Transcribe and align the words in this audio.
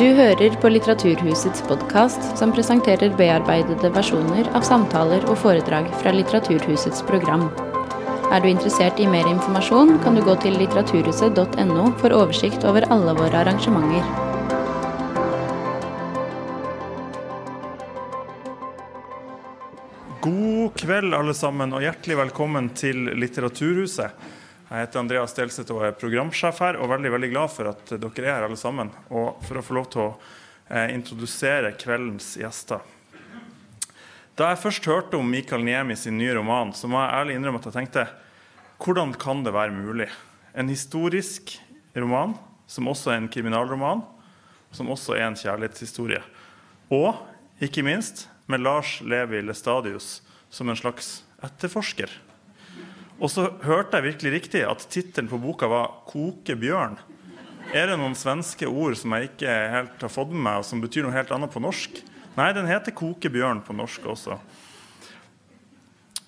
Du 0.00 0.06
hører 0.16 0.54
på 0.62 0.68
Litteraturhusets 0.70 1.60
podkast, 1.68 2.22
som 2.38 2.54
presenterer 2.56 3.10
bearbeidede 3.18 3.90
versjoner 3.92 4.46
av 4.56 4.64
samtaler 4.64 5.26
og 5.28 5.36
foredrag 5.42 5.90
fra 6.00 6.14
Litteraturhusets 6.14 7.02
program. 7.04 7.44
Er 8.32 8.40
du 8.40 8.48
interessert 8.48 8.96
i 8.96 9.10
mer 9.12 9.28
informasjon, 9.28 9.98
kan 10.00 10.16
du 10.16 10.22
gå 10.24 10.38
til 10.40 10.56
litteraturhuset.no 10.56 11.84
for 12.00 12.16
oversikt 12.16 12.64
over 12.64 12.88
alle 12.88 13.12
våre 13.20 13.42
arrangementer. 13.42 14.08
God 20.24 20.80
kveld, 20.80 21.12
alle 21.12 21.36
sammen, 21.36 21.76
og 21.76 21.84
hjertelig 21.84 22.22
velkommen 22.24 22.72
til 22.72 23.18
Litteraturhuset. 23.20 24.39
Jeg 24.70 24.84
heter 24.84 25.00
Andreas 25.00 25.32
Delseth 25.34 25.74
og 25.74 25.82
er 25.82 25.96
programsjef 25.98 26.60
her, 26.62 26.76
og 26.78 26.92
veldig 26.92 27.10
veldig 27.10 27.28
glad 27.32 27.50
for 27.50 27.72
at 27.72 27.88
dere 27.90 28.22
er 28.22 28.36
her 28.36 28.44
alle 28.46 28.58
sammen. 28.58 28.92
Og 29.10 29.40
for 29.42 29.58
å 29.58 29.64
få 29.66 29.74
lov 29.74 29.88
til 29.90 30.02
å 30.04 30.10
eh, 30.70 30.92
introdusere 30.94 31.72
kveldens 31.74 32.36
gjester. 32.38 32.84
Da 34.38 34.52
jeg 34.52 34.60
først 34.62 34.86
hørte 34.86 35.18
om 35.18 35.26
Mikael 35.26 35.66
Niemi 35.66 35.98
sin 35.98 36.14
nye 36.20 36.38
roman, 36.38 36.70
så 36.70 36.86
må 36.86 37.02
jeg 37.02 37.18
ærlig 37.18 37.40
innrømme 37.40 37.58
at 37.58 37.66
jeg 37.66 37.78
tenkte 37.80 38.06
hvordan 38.80 39.16
kan 39.18 39.42
det 39.44 39.56
være 39.58 39.74
mulig? 39.74 40.06
En 40.54 40.70
historisk 40.70 41.56
roman 41.98 42.38
som 42.70 42.86
også 42.94 43.10
er 43.10 43.20
en 43.24 43.28
kriminalroman, 43.28 44.06
som 44.70 44.94
også 44.94 45.18
er 45.18 45.26
en 45.26 45.36
kjærlighetshistorie. 45.36 46.22
Og 46.94 47.18
ikke 47.58 47.82
minst 47.82 48.28
med 48.46 48.62
Lars 48.62 49.00
Levi 49.02 49.42
Lestadius 49.42 50.20
som 50.46 50.70
en 50.70 50.78
slags 50.78 51.24
etterforsker. 51.42 52.29
Og 53.20 53.28
så 53.28 53.50
hørte 53.66 53.98
jeg 53.98 54.14
virkelig 54.14 54.32
riktig 54.32 54.62
at 54.64 54.86
tittelen 54.88 55.28
på 55.28 55.38
boka 55.40 55.68
var 55.68 55.90
'Koke 56.08 56.56
bjørn'. 56.56 56.96
Er 57.74 57.86
det 57.86 57.98
noen 58.00 58.16
svenske 58.16 58.66
ord 58.66 58.96
som 58.96 59.12
jeg 59.12 59.28
ikke 59.30 59.46
helt 59.46 60.00
har 60.00 60.08
fått 60.08 60.32
med 60.32 60.42
meg, 60.42 60.56
og 60.58 60.64
som 60.64 60.80
betyr 60.80 61.04
noe 61.04 61.12
helt 61.12 61.30
annet 61.30 61.52
på 61.52 61.60
norsk? 61.60 62.00
Nei, 62.36 62.52
den 62.52 62.66
heter 62.66 62.90
'Koke 62.90 63.28
bjørn' 63.28 63.64
på 63.64 63.76
norsk 63.76 64.00
også. 64.08 64.40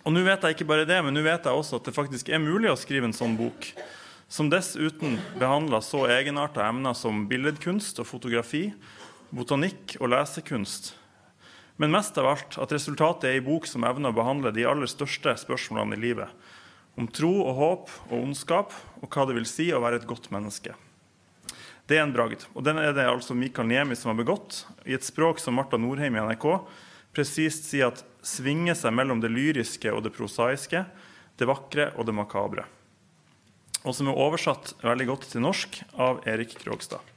Og 0.05 0.12
nå 0.12 0.23
vet 0.27 0.43
jeg 0.43 0.57
ikke 0.57 0.69
bare 0.69 0.84
det, 0.84 0.99
men 1.03 1.15
nå 1.15 1.23
vet 1.23 1.45
jeg 1.45 1.55
også 1.55 1.79
at 1.79 1.84
det 1.84 1.95
faktisk 1.95 2.29
er 2.29 2.43
mulig 2.43 2.69
å 2.71 2.77
skrive 2.77 3.09
en 3.09 3.17
sånn 3.17 3.37
bok. 3.39 3.73
Som 4.29 4.51
dessuten 4.51 5.19
behandler 5.39 5.81
så 5.81 6.06
egenarta 6.11 6.67
emner 6.69 6.93
som 6.93 7.27
billedkunst 7.29 8.01
og 8.03 8.09
fotografi, 8.09 8.73
botanikk 9.31 9.97
og 10.01 10.11
lesekunst. 10.11 10.95
Men 11.77 11.91
mest 11.95 12.19
av 12.19 12.27
alt 12.27 12.59
at 12.59 12.73
resultatet 12.73 13.31
er 13.31 13.39
ei 13.39 13.45
bok 13.45 13.67
som 13.67 13.84
evner 13.84 14.12
å 14.12 14.17
behandle 14.17 14.53
de 14.53 14.67
aller 14.69 14.91
største 14.91 15.33
spørsmålene 15.41 15.97
i 15.97 16.03
livet. 16.03 16.29
Om 16.98 17.09
tro 17.09 17.33
og 17.41 17.55
håp 17.57 17.93
og 18.11 18.17
ondskap, 18.19 18.75
og 19.01 19.09
hva 19.09 19.27
det 19.29 19.37
vil 19.39 19.48
si 19.48 19.71
å 19.73 19.81
være 19.81 20.03
et 20.03 20.09
godt 20.09 20.29
menneske. 20.35 20.75
Det 21.89 21.99
er 21.99 22.05
en 22.05 22.15
bragd. 22.15 22.45
Og 22.53 22.65
den 22.65 22.79
er 22.81 22.93
det 22.97 23.09
altså 23.09 23.34
Mikael 23.37 23.69
Niemi 23.69 23.97
som 23.99 24.12
har 24.12 24.19
begått, 24.21 24.62
i 24.84 24.95
et 24.97 25.05
språk 25.05 25.41
som 25.43 25.57
Marta 25.59 25.81
Norheim 25.81 26.17
i 26.17 26.25
NRK 26.25 26.47
presist 27.12 27.67
sier 27.69 27.91
at 27.91 28.05
svinger 28.25 28.77
seg 28.79 28.95
mellom 28.97 29.21
det 29.21 29.33
lyriske 29.33 29.93
og 29.93 30.05
det 30.07 30.15
prosaiske, 30.17 30.84
det 31.37 31.49
vakre 31.49 31.91
og 31.97 32.09
det 32.09 32.17
makabre. 32.17 32.67
Og 33.83 33.97
som 33.97 34.09
er 34.09 34.21
oversatt 34.25 34.77
veldig 34.84 35.09
godt 35.11 35.27
til 35.33 35.43
norsk 35.45 35.81
av 36.01 36.23
Erik 36.29 36.55
Krogstad. 36.61 37.12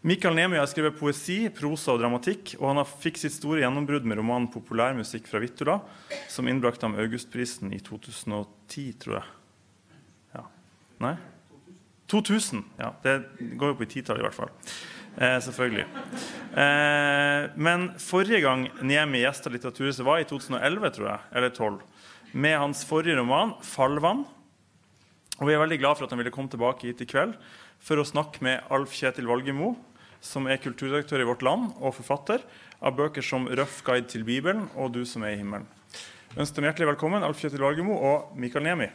Mikael 0.00 0.32
Niemi 0.32 0.56
har 0.56 0.68
skrevet 0.70 0.96
poesi, 0.96 1.50
prosa 1.52 1.92
og 1.92 1.98
dramatikk, 2.00 2.54
og 2.56 2.70
han 2.70 2.86
fikk 2.88 3.18
sitt 3.20 3.34
store 3.34 3.60
gjennombrudd 3.60 4.06
med 4.08 4.16
romanen 4.16 4.46
'Populærmusikk 4.48 5.26
fra 5.28 5.42
Vittula', 5.42 5.82
som 6.24 6.48
innbrakte 6.48 6.88
ham 6.88 6.96
Augustprisen 6.96 7.74
i 7.76 7.80
2010, 7.84 8.94
tror 8.96 9.18
jeg. 9.18 9.26
Ja. 10.38 10.46
Nei? 11.04 11.16
2000. 12.08 12.64
Ja, 12.78 12.94
det 13.04 13.18
går 13.60 13.74
jo 13.74 13.76
på 13.76 13.84
i 13.84 13.92
titall, 13.92 14.22
i 14.22 14.24
hvert 14.24 14.38
fall. 14.38 14.48
Eh, 15.20 15.36
selvfølgelig. 15.36 15.84
Eh, 16.56 17.50
men 17.60 17.90
forrige 18.00 18.40
gang 18.40 18.70
Niemi 18.80 19.20
gjesta 19.20 19.52
Litteraturhuset, 19.52 20.04
var 20.06 20.24
i 20.24 20.24
2011, 20.24 20.90
tror 20.96 21.10
jeg, 21.10 21.20
eller 21.34 21.52
2012, 21.52 21.80
med 22.32 22.56
hans 22.56 22.84
forrige 22.88 23.20
roman 23.20 23.52
'Fallvann'. 23.60 24.24
Og 25.40 25.46
Vi 25.46 25.52
er 25.52 25.60
veldig 25.60 25.78
glad 25.78 25.96
for 25.96 26.04
at 26.04 26.10
han 26.10 26.18
ville 26.18 26.32
komme 26.32 26.48
tilbake 26.48 26.88
hit 26.88 27.00
i 27.00 27.04
kveld 27.04 27.36
for 27.80 27.96
å 27.96 28.04
snakke 28.04 28.40
med 28.40 28.60
Alf 28.70 28.92
Kjetil 28.92 29.26
Valgemo, 29.26 29.76
som 30.20 30.46
er 30.46 30.60
kulturredaktør 30.60 31.24
i 31.24 31.28
Vårt 31.28 31.42
Land 31.42 31.72
og 31.80 31.96
forfatter 31.96 32.44
av 32.80 32.96
bøker 32.96 33.24
som 33.24 33.48
'Røff 33.48 33.82
guide 33.84 34.08
til 34.08 34.24
Bibelen' 34.24 34.68
og 34.76 34.92
'Du 34.92 35.04
som 35.04 35.22
er 35.22 35.34
i 35.34 35.40
himmelen'. 35.40 35.66
Jeg 36.30 36.40
ønsker 36.46 36.56
dem 36.56 36.64
hjertelig 36.64 36.86
velkommen, 36.94 37.22
Alf 37.22 37.40
Kjetil 37.40 37.60
Vargemo 37.60 37.96
og 37.96 38.36
Mikael 38.36 38.64
Niemi. 38.64 38.86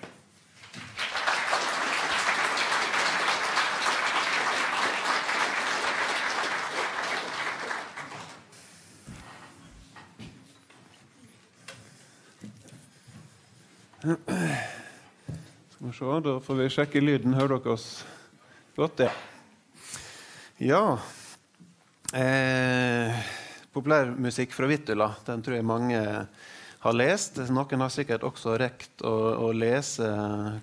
Skal 14.06 15.88
vi 15.88 15.94
se, 15.98 16.20
da 16.24 16.40
får 16.40 16.56
vi 16.56 16.70
sjekke 16.70 17.02
lyden. 17.02 17.34
Hører 17.34 17.58
dere 17.58 17.74
oss 17.74 18.06
godt? 18.78 19.00
Ja 19.00 19.35
ja. 20.58 20.98
Eh, 22.16 23.24
populærmusikk 23.76 24.54
fra 24.56 24.70
Vittula 24.72 25.10
den 25.28 25.42
tror 25.44 25.58
jeg 25.58 25.68
mange 25.68 26.00
har 26.86 26.96
lest. 26.96 27.42
Noen 27.52 27.84
har 27.84 27.92
sikkert 27.92 28.24
også 28.24 28.56
rekt 28.62 29.04
å, 29.04 29.16
å 29.48 29.52
lese 29.52 30.08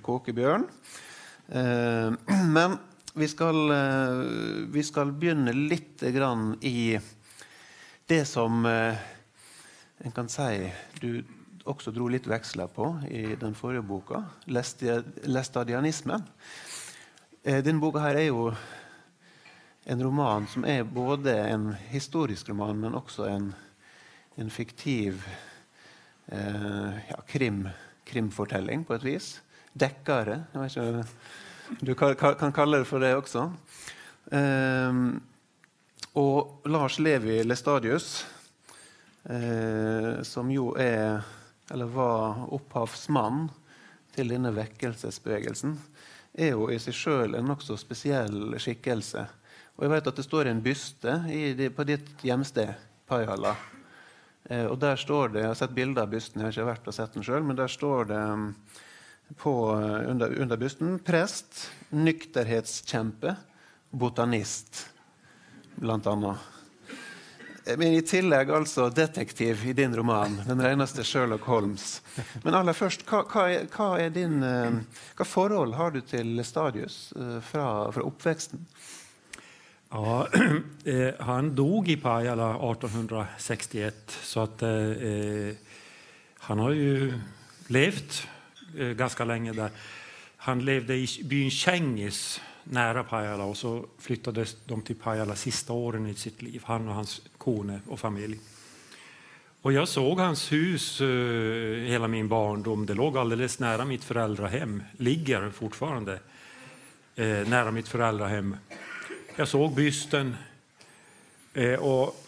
'Kåkebjørn'. 0.06 0.64
Eh, 1.52 2.08
men 2.56 2.78
vi 3.12 3.28
skal, 3.28 3.58
eh, 3.74 4.22
vi 4.72 4.82
skal, 4.86 5.12
begynne 5.12 5.52
litt 5.52 6.02
i 6.08 6.98
det 8.08 8.24
som 8.24 8.64
eh, 8.66 8.96
en 10.00 10.14
kan 10.16 10.28
si 10.32 10.70
du 11.00 11.20
også 11.68 11.92
dro 11.94 12.08
litt 12.08 12.26
veksler 12.26 12.70
på 12.72 12.88
i 13.12 13.36
den 13.38 13.52
forrige 13.54 13.84
boka, 13.86 14.24
lestadianismen. 14.48 16.24
Eh, 17.44 17.60
denne 17.60 17.82
boka 17.82 18.00
her 18.02 18.16
er 18.16 18.30
jo 18.30 18.48
en 19.84 20.02
roman 20.02 20.46
som 20.46 20.64
är 20.64 20.84
både 20.84 21.38
en 21.38 21.74
historisk 21.74 22.48
roman, 22.48 22.80
men 22.80 22.94
också 22.94 23.28
en, 23.28 23.54
en 24.34 24.50
fiktiv 24.50 25.26
eh, 26.26 26.90
ja, 27.10 27.16
krim, 27.26 27.68
krimfortelling, 28.04 28.84
på 28.84 28.94
ett 28.94 29.02
vis. 29.02 29.42
Deckare, 29.72 30.42
jag 30.52 30.60
vet 30.60 30.76
inte, 30.76 31.04
du 31.80 31.94
kan, 31.94 32.14
kan, 32.14 32.52
kalla 32.52 32.78
det 32.78 32.84
för 32.84 33.00
det 33.00 33.16
också. 33.16 33.52
Eh, 34.30 34.92
och 36.12 36.62
Lars 36.64 36.98
Levi 36.98 37.44
Lestadius, 37.44 38.26
eh, 39.24 40.22
som 40.22 40.50
ju 40.50 40.74
är, 40.78 41.22
eller 41.70 41.84
var 41.84 42.54
upphovsman 42.54 43.48
till 44.14 44.28
den 44.28 44.42
denne 44.42 44.56
vekkelsesbevegelsen, 44.56 45.80
är 46.32 46.46
ju 46.46 46.72
i 46.72 46.78
sig 46.78 46.92
själv 46.92 47.34
en 47.34 47.50
också 47.50 47.76
speciell 47.76 48.58
skikkelse. 48.58 49.26
Og 49.82 49.88
jeg 49.88 49.96
vet 49.96 50.08
at 50.12 50.18
Det 50.20 50.22
står 50.22 50.46
en 50.46 50.62
byste 50.62 51.12
i, 51.34 51.68
på 51.74 51.84
ditt 51.88 52.10
hjemsted, 52.22 52.68
Pajala. 53.10 53.56
Eh, 54.46 54.66
og 54.70 54.76
der 54.78 54.94
står 54.94 55.32
det, 55.34 55.40
Jeg 55.40 55.48
har 55.48 55.58
sett 55.58 55.74
bilder 55.74 56.04
av 56.06 56.12
bysten, 56.12 56.38
jeg 56.38 56.46
har 56.46 56.52
ikke 56.54 56.68
vært 56.68 56.86
og 56.86 56.94
sett 56.94 57.14
den 57.16 57.26
sjøl, 57.26 57.42
men 57.42 57.58
der 57.58 57.66
står 57.66 58.04
det 58.12 58.20
um, 58.30 58.44
på, 59.42 59.54
eh, 59.74 60.10
under, 60.10 60.38
under 60.38 60.60
bysten 60.60 61.00
prest, 61.02 61.64
nykterhetskjempe, 61.90 63.34
botanist, 63.90 64.84
blant 65.74 66.06
annet. 66.06 66.46
Eh, 67.66 67.74
men 67.74 67.98
i 67.98 68.04
tillegg 68.06 68.54
altså 68.54 68.86
detektiv 68.86 69.66
i 69.66 69.74
din 69.74 69.98
roman. 69.98 70.38
Den 70.46 70.62
reneste 70.62 71.02
Sherlock 71.02 71.50
Holmes. 71.50 71.96
Men 72.46 72.54
aller 72.54 72.78
først, 72.78 73.02
hva, 73.10 73.24
hva, 73.34 73.48
er, 73.50 73.66
hva, 73.74 73.90
er 73.98 74.14
din, 74.14 74.38
eh, 74.46 74.78
hva 75.18 75.26
forhold 75.26 75.74
har 75.74 75.90
du 75.90 76.04
til 76.06 76.38
Stadius 76.46 77.08
fra, 77.50 77.66
fra 77.90 78.06
oppveksten? 78.06 78.62
Ja, 79.94 80.28
eh, 80.84 81.14
han 81.18 81.54
dog 81.54 81.88
i 81.88 81.96
Pajala 81.96 82.50
1861, 82.50 83.94
så 84.22 84.40
att, 84.40 84.62
eh, 84.62 84.70
eh, 84.70 85.54
han 86.38 86.58
har 86.58 86.70
ju 86.70 87.12
levt 87.66 88.28
eh, 88.78 88.86
ganska 88.86 89.24
länge 89.24 89.52
där. 89.52 89.70
Han 90.36 90.64
levde 90.64 90.94
i 90.94 91.06
byn 91.24 91.50
Kängis 91.50 92.40
nära 92.64 93.04
Pajala 93.04 93.44
och 93.44 93.56
så 93.56 93.86
flyttade 93.98 94.46
de 94.66 94.82
till 94.82 94.96
Pajala 94.96 95.36
sista 95.36 95.72
åren 95.72 96.06
i 96.06 96.14
sitt 96.14 96.42
liv, 96.42 96.62
han 96.64 96.88
och 96.88 96.94
hans 96.94 97.22
kone 97.38 97.80
och 97.88 98.00
familj. 98.00 98.38
Och 99.62 99.72
jag 99.72 99.88
såg 99.88 100.18
hans 100.18 100.52
hus 100.52 101.00
eh, 101.00 101.06
hela 101.90 102.08
min 102.08 102.28
barndom. 102.28 102.86
Det 102.86 102.94
låg 102.94 103.18
alldeles 103.18 103.58
nära 103.58 103.84
mitt 103.84 104.04
föräldrahem, 104.04 104.82
ligger 104.96 105.50
fortfarande 105.50 106.20
eh, 107.16 107.48
nära 107.48 107.70
mitt 107.70 107.88
föräldrahem. 107.88 108.56
Jag 109.36 109.48
såg 109.48 109.74
bysten. 109.74 110.36
Eh, 111.54 111.74
och 111.74 112.26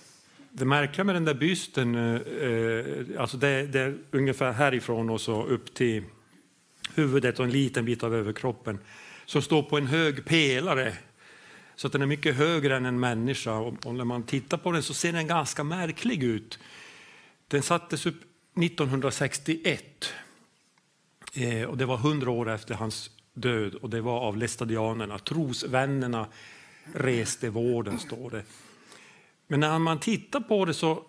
det 0.51 0.65
märkliga 0.65 1.05
med 1.05 1.15
den 1.15 1.25
där 1.25 1.35
bysten, 1.35 1.95
eh, 1.95 2.15
eh, 2.51 3.21
alltså 3.21 3.37
det, 3.37 3.67
det, 3.67 3.81
är 3.81 3.99
ungefär 4.11 4.53
härifrån 4.53 5.11
och 5.11 5.21
så 5.21 5.45
upp 5.45 5.75
till 5.75 6.03
huvudet 6.95 7.39
och 7.39 7.45
en 7.45 7.51
liten 7.51 7.85
bit 7.85 8.03
av 8.03 8.15
överkroppen 8.15 8.79
som 9.27 9.43
står 9.43 9.63
på 9.63 9.77
en 9.77 9.87
hög 9.87 10.25
pelare 10.25 10.97
Så 11.77 11.87
att 11.87 11.93
den 11.93 12.03
är 12.03 12.07
mycket 12.07 12.37
högre 12.37 12.77
än 12.77 12.87
en 12.87 13.01
människa 13.01 13.53
och, 13.53 13.87
och 13.87 13.95
när 13.95 14.05
man 14.05 14.23
tittar 14.23 14.59
på 14.59 14.73
den 14.73 14.83
så 14.83 14.95
ser 14.95 15.13
den 15.13 15.27
ganska 15.27 15.65
märklig 15.65 16.23
ut. 16.23 16.59
Den 17.49 17.63
sattes 17.63 18.07
upp 18.07 18.21
1961 18.63 20.13
eh, 21.35 21.63
och 21.63 21.79
det 21.79 21.87
var 21.87 21.97
100 21.97 22.31
år 22.31 22.51
efter 22.51 22.75
hans 22.75 23.11
död 23.35 23.75
och 23.75 23.91
det 23.91 24.01
var 24.01 24.21
av 24.21 24.37
lestadianerna. 24.37 25.19
Trosvännerna 25.19 26.27
reste 26.93 27.51
vården, 27.51 27.99
står 27.99 28.31
det. 28.31 28.43
Men 29.47 29.61
när 29.61 29.79
man 29.79 30.01
tittar 30.01 30.41
på 30.41 30.65
det 30.65 30.75
så 30.75 31.05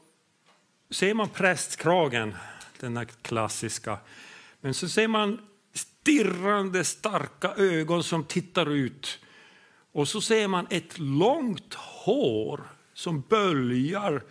ser 0.89 1.13
man 1.13 1.29
prästkragen, 1.29 2.35
den 2.79 3.05
klassiska. 3.21 3.97
Men 4.61 4.73
så 4.73 4.89
ser 4.89 5.07
man 5.07 5.39
stirrande 5.73 6.83
starka 6.83 7.53
ögon 7.57 8.03
som 8.03 8.23
tittar 8.23 8.71
ut. 8.71 9.19
Och 9.91 10.07
så 10.07 10.21
ser 10.21 10.47
man 10.47 10.67
ett 10.69 10.99
långt 10.99 11.73
hår 11.73 12.63
som 12.93 13.21
böljar 13.21 14.23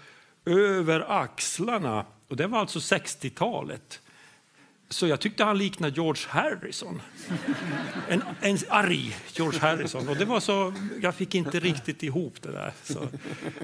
över 0.45 1.23
axlarna. 1.23 2.07
Och 2.29 2.37
det 2.37 2.47
var 2.47 2.59
alltså 2.59 2.79
60-talet. 2.79 4.01
Så 4.95 5.07
jag 5.07 5.21
tyckte 5.21 5.45
han 5.45 5.59
liknade 5.59 5.95
George 5.95 6.23
Harrison. 6.29 7.03
En, 8.09 8.23
en 8.41 8.59
arg 8.69 9.17
George 9.33 9.61
Harrison. 9.61 10.09
Och 10.09 10.17
det 10.17 10.25
var 10.25 10.41
så, 10.41 10.75
jag 11.03 11.15
fick 11.15 11.35
inte 11.35 11.61
riktigt 11.61 12.03
ihop 12.03 12.43
det 12.43 12.53
där. 12.53 12.73
Så, 12.83 13.09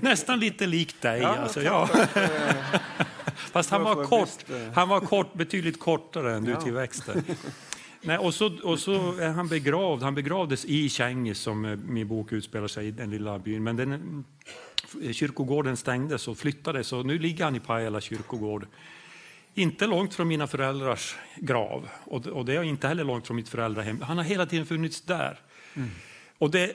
nästan 0.01 0.41
lite 0.41 0.67
likt 0.67 1.03
dig. 1.03 1.21
Ja, 1.21 1.29
alltså, 1.29 1.63
ja. 1.63 1.89
Fast 3.37 3.71
han 3.71 3.83
var, 3.83 4.05
kort, 4.05 4.45
han 4.75 4.89
var 4.89 5.01
kort, 5.01 5.35
betydligt 5.35 5.81
kortare 5.81 6.35
än 6.35 6.45
du 6.45 6.57
till 6.57 6.73
växten. 6.73 7.25
Nej, 8.03 8.19
och, 8.19 8.35
så, 8.35 8.59
och 8.63 8.79
så 8.79 9.17
är 9.17 9.29
han 9.29 9.49
begravd. 9.49 10.03
Han 10.03 10.15
begravdes 10.15 10.65
i 10.65 10.89
Kängis 10.89 11.39
som 11.39 11.65
eh, 11.65 11.77
min 11.77 12.09
bok 12.09 12.33
utspelar 12.33 12.69
sig 12.69 12.87
i, 12.87 12.91
den 12.91 13.11
lilla 13.11 13.39
byn. 13.39 13.63
Men 13.63 13.77
den, 13.77 14.25
eh, 15.03 15.13
kyrkogården 15.13 15.77
stängdes 15.77 16.29
och 16.29 16.39
flyttades 16.39 16.93
och 16.93 17.07
nu 17.07 17.19
ligger 17.19 17.45
han 17.45 17.57
i 17.57 17.61
Pajala 17.61 18.01
kyrkogård. 18.01 18.67
Inte 19.55 19.87
långt 19.87 20.15
från 20.15 20.29
mina 20.29 20.47
föräldrars 20.47 21.17
grav 21.37 21.89
och, 22.05 22.27
och 22.27 22.45
det 22.45 22.55
är 22.55 22.63
inte 22.63 22.89
heller 22.89 23.05
långt 23.05 23.27
från 23.27 23.37
mitt 23.37 23.49
föräldrahem. 23.49 24.01
Han 24.01 24.17
har 24.17 24.25
hela 24.25 24.47
tiden 24.47 24.67
funnits 24.67 25.01
där. 25.01 25.41
Mm. 25.75 25.89
Och 26.39 26.51
det, 26.51 26.65
eh, 26.65 26.75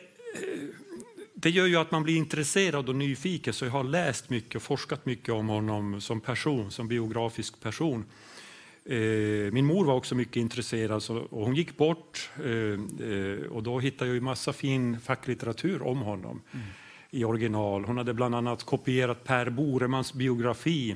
det 1.34 1.50
gör 1.50 1.66
ju 1.66 1.76
att 1.76 1.92
man 1.92 2.04
blir 2.04 2.18
intresserad 2.18 2.90
och 2.90 2.96
nyfiken 2.96 3.54
så 3.54 3.66
jag 3.66 3.72
har 3.72 3.84
läst 3.84 4.30
mycket 4.30 4.56
och 4.56 4.62
forskat 4.62 5.06
mycket 5.06 5.30
om 5.30 5.48
honom 5.48 6.02
som 6.02 6.22
person, 6.22 6.72
som 6.72 6.88
biografisk 6.88 7.62
person. 7.62 8.06
Eh, 8.86 9.52
min 9.52 9.66
mor 9.66 9.86
var 9.86 9.94
också 9.94 10.16
mycket 10.16 10.36
intresserad 10.36 11.04
och 11.10 11.46
hon 11.46 11.56
gick 11.56 11.78
bort 11.78 12.30
eh, 12.36 13.46
och 13.50 13.64
då 13.64 13.80
hittade 13.80 14.10
jag 14.10 14.16
ju 14.16 14.22
massa 14.22 14.54
fin 14.54 15.00
facklitteratur 15.00 15.82
om 15.82 15.98
honom 15.98 16.42
mm. 16.52 16.66
i 17.12 17.24
original. 17.24 17.86
Hon 17.86 17.98
hade 17.98 18.14
bland 18.14 18.36
annat 18.36 18.64
kopierat 18.64 19.24
Per 19.24 19.50
Boremans 19.50 20.14
biografi 20.14 20.96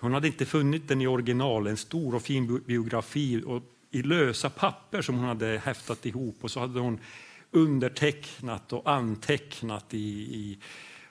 hon 0.00 0.12
hade 0.12 0.26
inte 0.26 0.46
funnit 0.46 0.88
den 0.88 1.00
i 1.00 1.06
original, 1.06 1.66
en 1.66 1.76
stor 1.76 2.14
och 2.14 2.22
fin 2.22 2.62
biografi 2.66 3.42
och 3.46 3.62
i 3.90 4.02
lösa 4.02 4.50
papper 4.50 5.02
som 5.02 5.16
hon 5.16 5.24
hade 5.24 5.60
häftat 5.64 6.06
ihop 6.06 6.36
och 6.40 6.50
så 6.50 6.60
hade 6.60 6.80
hon 6.80 6.98
undertecknat 7.50 8.72
och 8.72 8.90
antecknat 8.90 9.94
i, 9.94 9.98
i 10.18 10.58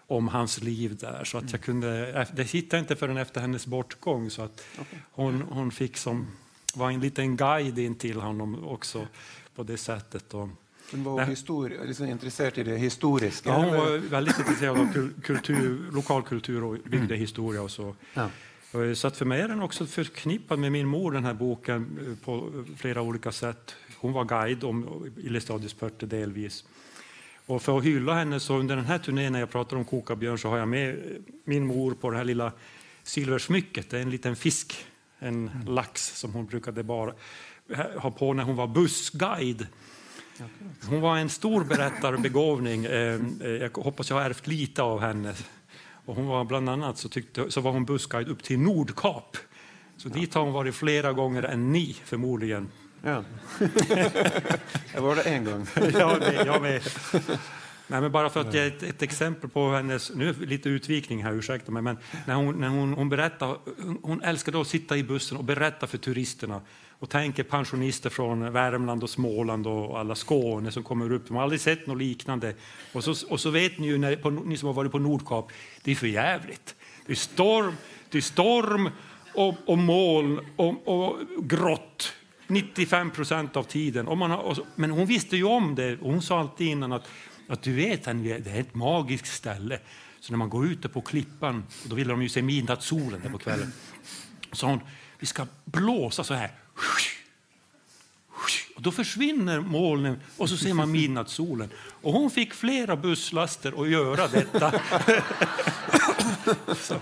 om 0.07 0.27
hans 0.27 0.61
liv 0.61 0.95
där. 0.95 1.23
Så 1.23 1.37
att 1.37 1.51
jag 1.51 1.61
kunde, 1.61 2.27
det 2.33 2.43
hittade 2.43 2.79
inte 2.79 2.95
förrän 2.95 3.17
efter 3.17 3.41
hennes 3.41 3.67
bortgång 3.67 4.29
så 4.29 4.41
att 4.41 4.65
hon, 5.11 5.41
hon 5.41 5.71
fick 5.71 5.97
som, 5.97 6.27
var 6.75 6.91
en 6.91 6.99
liten 6.99 7.37
guide 7.37 7.79
in 7.79 7.95
till 7.95 8.21
honom 8.21 8.67
också 8.67 9.07
på 9.55 9.63
det 9.63 9.77
sättet. 9.77 10.33
Och, 10.33 10.49
hon 10.91 11.03
var 11.03 11.25
histori- 11.25 11.87
liksom 11.87 12.05
intresserad 12.05 12.57
i 12.57 12.63
det 12.63 12.77
historiska? 12.77 13.49
Ja, 13.49 13.55
hon 13.55 13.77
var 13.77 13.97
väldigt 13.97 14.39
intresserad 14.39 14.77
av 14.77 15.11
kultur, 15.21 15.91
lokalkultur 15.91 16.63
och 16.63 16.77
bygdehistoria 16.85 17.59
mm. 17.59 17.63
och 17.63 17.71
så. 17.71 17.95
Ja. 18.13 18.29
Eh, 18.73 18.93
så 18.93 19.07
att 19.07 19.17
för 19.17 19.25
mig 19.25 19.41
är 19.41 19.47
den 19.47 19.61
också 19.61 19.85
förknippad 19.85 20.59
med 20.59 20.71
min 20.71 20.87
mor, 20.87 21.11
den 21.11 21.25
här 21.25 21.33
boken, 21.33 21.99
eh, 22.07 22.25
på 22.25 22.63
flera 22.77 23.01
olika 23.01 23.31
sätt. 23.31 23.75
Hon 23.97 24.13
var 24.13 24.25
guide 24.25 24.63
om 24.63 25.05
Illestadius 25.17 25.73
Pörte 25.73 26.05
delvis. 26.05 26.63
Och 27.45 27.61
för 27.61 27.77
att 27.77 27.83
hylla 27.83 28.13
henne 28.13 28.39
så 28.39 28.57
under 28.57 28.75
den 28.75 28.85
här 28.85 28.97
turnén 28.97 29.33
när 29.33 29.39
jag 29.39 29.51
pratar 29.51 29.77
om 29.77 29.85
kokabjörn 29.85 30.37
så 30.37 30.49
har 30.49 30.57
jag 30.57 30.67
med 30.67 30.89
eh, 30.89 30.95
min 31.43 31.65
mor 31.65 31.93
på 31.93 32.09
det 32.11 32.17
här 32.17 32.25
lilla 32.25 32.51
silversmycket. 33.03 33.89
Det 33.89 33.97
är 33.97 34.01
en 34.01 34.09
liten 34.09 34.35
fisk, 34.35 34.85
en 35.19 35.47
mm. 35.47 35.67
lax 35.67 36.19
som 36.19 36.33
hon 36.33 36.45
brukade 36.45 36.83
bara 36.83 37.13
ha 37.97 38.11
på 38.11 38.33
när 38.33 38.43
hon 38.43 38.55
var 38.55 38.67
bussguide. 38.67 39.67
Hon 40.89 41.01
var 41.01 41.17
en 41.17 41.29
stor 41.29 41.63
berättarbegåvning. 41.63 42.83
Jag 42.83 43.77
hoppas 43.77 44.09
jag 44.09 44.17
har 44.17 44.23
ärvt 44.23 44.47
lite 44.47 44.81
av 44.81 45.01
henne. 45.01 45.33
Och 46.05 46.15
hon 46.15 46.27
var 46.27 46.45
bland 46.45 46.69
annat 46.69 46.97
så, 46.97 47.09
tyckte, 47.09 47.51
så 47.51 47.61
var 47.61 47.71
hon 47.71 47.85
bussguide 47.85 48.27
upp 48.27 48.43
till 48.43 48.59
Nordkap. 48.59 49.37
Så 49.97 50.09
dit 50.09 50.33
har 50.33 50.41
hon 50.43 50.53
varit 50.53 50.75
flera 50.75 51.13
gånger 51.13 51.43
än 51.43 51.71
ni 51.71 51.93
förmodligen. 52.03 52.67
Ja. 53.03 53.23
jag 54.93 55.01
var 55.01 55.15
det 55.15 55.21
en 55.21 55.45
gång. 55.45 55.67
jag 55.93 56.19
med. 56.19 56.43
Jag 56.45 56.61
med. 56.61 56.81
Nej, 57.91 58.01
men 58.01 58.11
bara 58.11 58.29
för 58.29 58.41
att 58.41 58.53
ge 58.53 58.67
ett, 58.67 58.83
ett, 58.83 59.01
exempel 59.01 59.49
på 59.49 59.69
hennes, 59.69 60.11
nu 60.15 60.33
lite 60.33 60.69
utvikning 60.69 61.23
här, 61.23 61.33
ursäkta 61.33 61.71
mig, 61.71 61.81
men 61.81 61.97
när 62.27 62.35
hon, 62.35 62.59
när 62.59 62.67
hon, 62.67 62.93
hon 62.93 63.09
berättar, 63.09 63.57
hon 64.01 64.21
älskade 64.21 64.61
att 64.61 64.67
sitta 64.67 64.97
i 64.97 65.03
bussen 65.03 65.37
och 65.37 65.43
berätta 65.43 65.87
för 65.87 65.97
turisterna 65.97 66.61
och 66.99 67.09
tänker 67.09 67.43
pensionister 67.43 68.09
från 68.09 68.53
Värmland 68.53 69.03
och 69.03 69.09
Småland 69.09 69.67
och 69.67 69.99
alla 69.99 70.15
Skåne 70.15 70.71
som 70.71 70.83
kommer 70.83 71.11
upp. 71.11 71.27
De 71.27 71.35
har 71.35 71.43
aldrig 71.43 71.61
sett 71.61 71.87
något 71.87 71.97
liknande. 71.97 72.53
Och 72.93 73.03
så, 73.03 73.27
och 73.29 73.39
så 73.39 73.49
vet 73.49 73.77
ni 73.77 73.87
ju, 73.87 73.97
när, 73.97 74.15
på, 74.15 74.29
ni 74.29 74.57
som 74.57 74.67
har 74.67 74.73
varit 74.73 74.91
på 74.91 74.99
Nordkap, 74.99 75.51
det 75.83 75.91
är 75.91 75.95
för 75.95 76.07
jävligt. 76.07 76.75
Det 77.05 77.11
är 77.11 77.15
storm, 77.15 77.73
det 78.09 78.17
är 78.17 78.21
storm 78.21 78.89
och, 79.33 79.55
och 79.65 79.77
moln 79.77 80.39
och, 80.55 80.87
och 80.87 81.17
grått 81.39 82.13
95 82.47 83.11
procent 83.11 83.55
av 83.55 83.63
tiden. 83.63 84.07
Och 84.07 84.17
man 84.17 84.31
har, 84.31 84.57
men 84.75 84.91
hon 84.91 85.05
visste 85.05 85.37
ju 85.37 85.43
om 85.43 85.75
det. 85.75 85.97
Hon 86.01 86.21
sa 86.21 86.39
alltid 86.39 86.67
innan 86.67 86.91
att, 86.91 87.09
att 87.47 87.61
du 87.61 87.73
vet, 87.73 88.03
det 88.03 88.11
är 88.51 88.59
ett 88.59 88.75
magiskt 88.75 89.33
ställe. 89.33 89.79
Så 90.19 90.33
när 90.33 90.37
man 90.37 90.49
går 90.49 90.65
ute 90.65 90.89
på 90.89 91.01
klippan, 91.01 91.63
då 91.83 91.95
ville 91.95 92.11
de 92.11 92.21
ju 92.21 92.29
se 92.29 92.41
midnattssolen 92.41 93.21
där 93.23 93.29
på 93.29 93.37
kvällen. 93.37 93.71
Så 94.51 94.67
hon, 94.67 94.79
vi 95.19 95.25
ska 95.25 95.45
blåsa 95.65 96.23
så 96.23 96.33
här. 96.33 96.51
Och 98.79 98.83
då 98.83 98.91
försvinner 98.91 99.59
molnen 99.59 100.19
och 100.37 100.49
så 100.49 100.57
ser 100.57 100.73
man 100.73 100.91
midnattssolen. 100.91 101.69
Och 102.01 102.13
hon 102.13 102.31
fick 102.31 102.53
flera 102.53 102.95
busslaster 102.95 103.81
att 103.81 103.89
göra 103.89 104.27
detta. 104.27 104.71
så, 106.75 106.95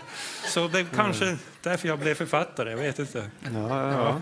så 0.46 0.68
det 0.68 0.80
är 0.80 0.86
kanske 0.96 1.38
därför 1.62 1.88
jag 1.88 2.00
blev 2.00 2.16
författare, 2.16 2.70
jag 2.70 2.78
vet 2.78 3.00
inte. 3.00 3.30
Ja, 3.54 3.92
ja. 3.92 4.22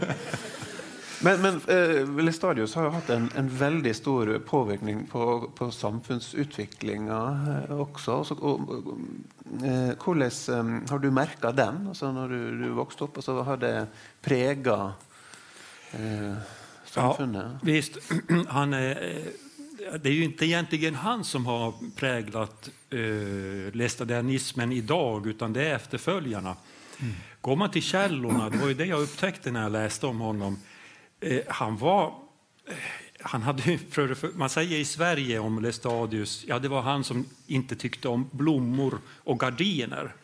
Men, 1.22 1.42
men 1.42 1.62
eh, 1.68 2.24
Lestadius 2.24 2.76
har 2.76 2.90
hatt 2.90 3.10
en, 3.10 3.30
en, 3.36 3.50
veldig 3.50 3.96
stor 3.96 4.40
påvirkning 4.40 5.08
på, 5.08 5.52
på 5.56 5.72
samfunnsutviklinga 5.72 7.22
eh, 7.70 7.80
også. 7.80 8.24
Så, 8.24 8.36
og, 8.36 8.60
eh, 9.64 9.96
hvordan 10.04 10.32
eh, 10.50 10.90
har 10.90 11.00
du 11.00 11.12
merka 11.12 11.52
den 11.52 11.88
altså, 11.88 12.12
når 12.12 12.28
du, 12.28 12.42
du 12.64 12.70
vokste 12.76 13.08
opp? 13.08 13.18
Altså, 13.18 13.40
har 13.48 13.58
det 13.64 13.74
prega 14.22 14.94
eh? 15.96 16.34
Ja, 16.96 17.18
visst. 17.62 17.98
Han 18.48 18.74
är, 18.74 18.90
eh, 18.90 19.94
det 20.02 20.10
är 20.10 20.14
ju 20.14 20.24
inte 20.24 20.46
egentligen 20.46 20.96
han 20.96 21.24
som 21.24 21.46
har 21.46 21.74
präglat 21.96 22.70
eh, 22.90 23.76
lestadianismen 23.76 24.72
idag, 24.72 25.28
utan 25.28 25.54
det 25.54 25.68
är 25.68 25.76
efterföljarna. 25.76 26.56
Mm. 27.00 27.14
Går 27.42 27.56
man 27.56 27.72
till 27.72 27.82
källorna, 27.82 28.50
det 28.50 28.58
var 28.58 28.68
ju 28.68 28.74
det 28.74 28.86
jag 28.86 29.02
upptäckte 29.02 29.52
när 29.52 29.62
jag 29.62 29.72
läste 29.72 30.08
om 30.08 30.20
honom, 30.20 30.58
Eh, 31.20 31.42
han 31.48 31.78
var... 31.78 32.06
Eh, 32.68 32.76
han 33.20 33.42
hade, 33.42 33.80
man 34.36 34.50
säger 34.50 34.78
i 34.78 34.86
Sverige 34.86 35.40
om 35.40 35.60
Lestadius, 35.60 36.46
ja 36.48 36.60
det 36.60 36.68
var 36.68 36.82
han 36.82 37.04
som 37.04 37.26
inte 37.48 37.76
tyckte 37.76 38.08
om 38.08 38.30
blommor 38.32 39.00
och 39.08 39.40
gardiner. 39.40 40.16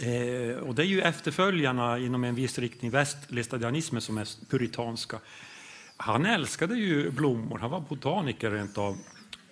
Eh, 0.00 0.56
och 0.56 0.74
det 0.74 0.82
är 0.82 0.86
ju 0.86 1.00
efterföljarna 1.00 1.98
inom 1.98 2.24
en 2.24 2.34
viss 2.34 2.58
riktning, 2.58 2.90
västlestadianismen, 2.90 4.00
som 4.00 4.18
är 4.18 4.28
puritanska. 4.50 5.20
Han 5.96 6.26
älskade 6.26 6.74
ju 6.74 7.10
blommor, 7.10 7.58
han 7.58 7.70
var 7.70 7.80
botaniker 7.80 8.50
rent 8.50 8.78
av. 8.78 8.98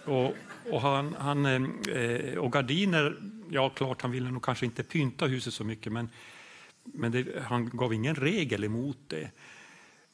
Och, 0.04 0.34
och, 0.70 0.80
han, 0.80 1.14
han, 1.18 1.46
eh, 1.46 2.38
och 2.38 2.52
gardiner, 2.52 3.16
ja 3.50 3.70
klart 3.70 4.02
han 4.02 4.10
ville 4.10 4.30
nog 4.30 4.42
kanske 4.42 4.66
inte 4.66 4.82
pynta 4.82 5.26
huset 5.26 5.54
så 5.54 5.64
mycket 5.64 5.92
men, 5.92 6.10
men 6.84 7.12
det, 7.12 7.26
han 7.42 7.68
gav 7.68 7.94
ingen 7.94 8.14
regel 8.14 8.64
emot 8.64 8.98
det. 9.06 9.30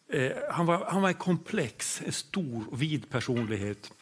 Eh, 0.09 0.33
han, 0.51 0.67
var, 0.67 0.85
han 0.89 1.03
var 1.03 1.13
komplex, 1.13 2.03
en 2.07 2.13
stor 2.13 2.65
och 2.71 2.83
vid 2.83 3.11
personlighet. 3.11 3.93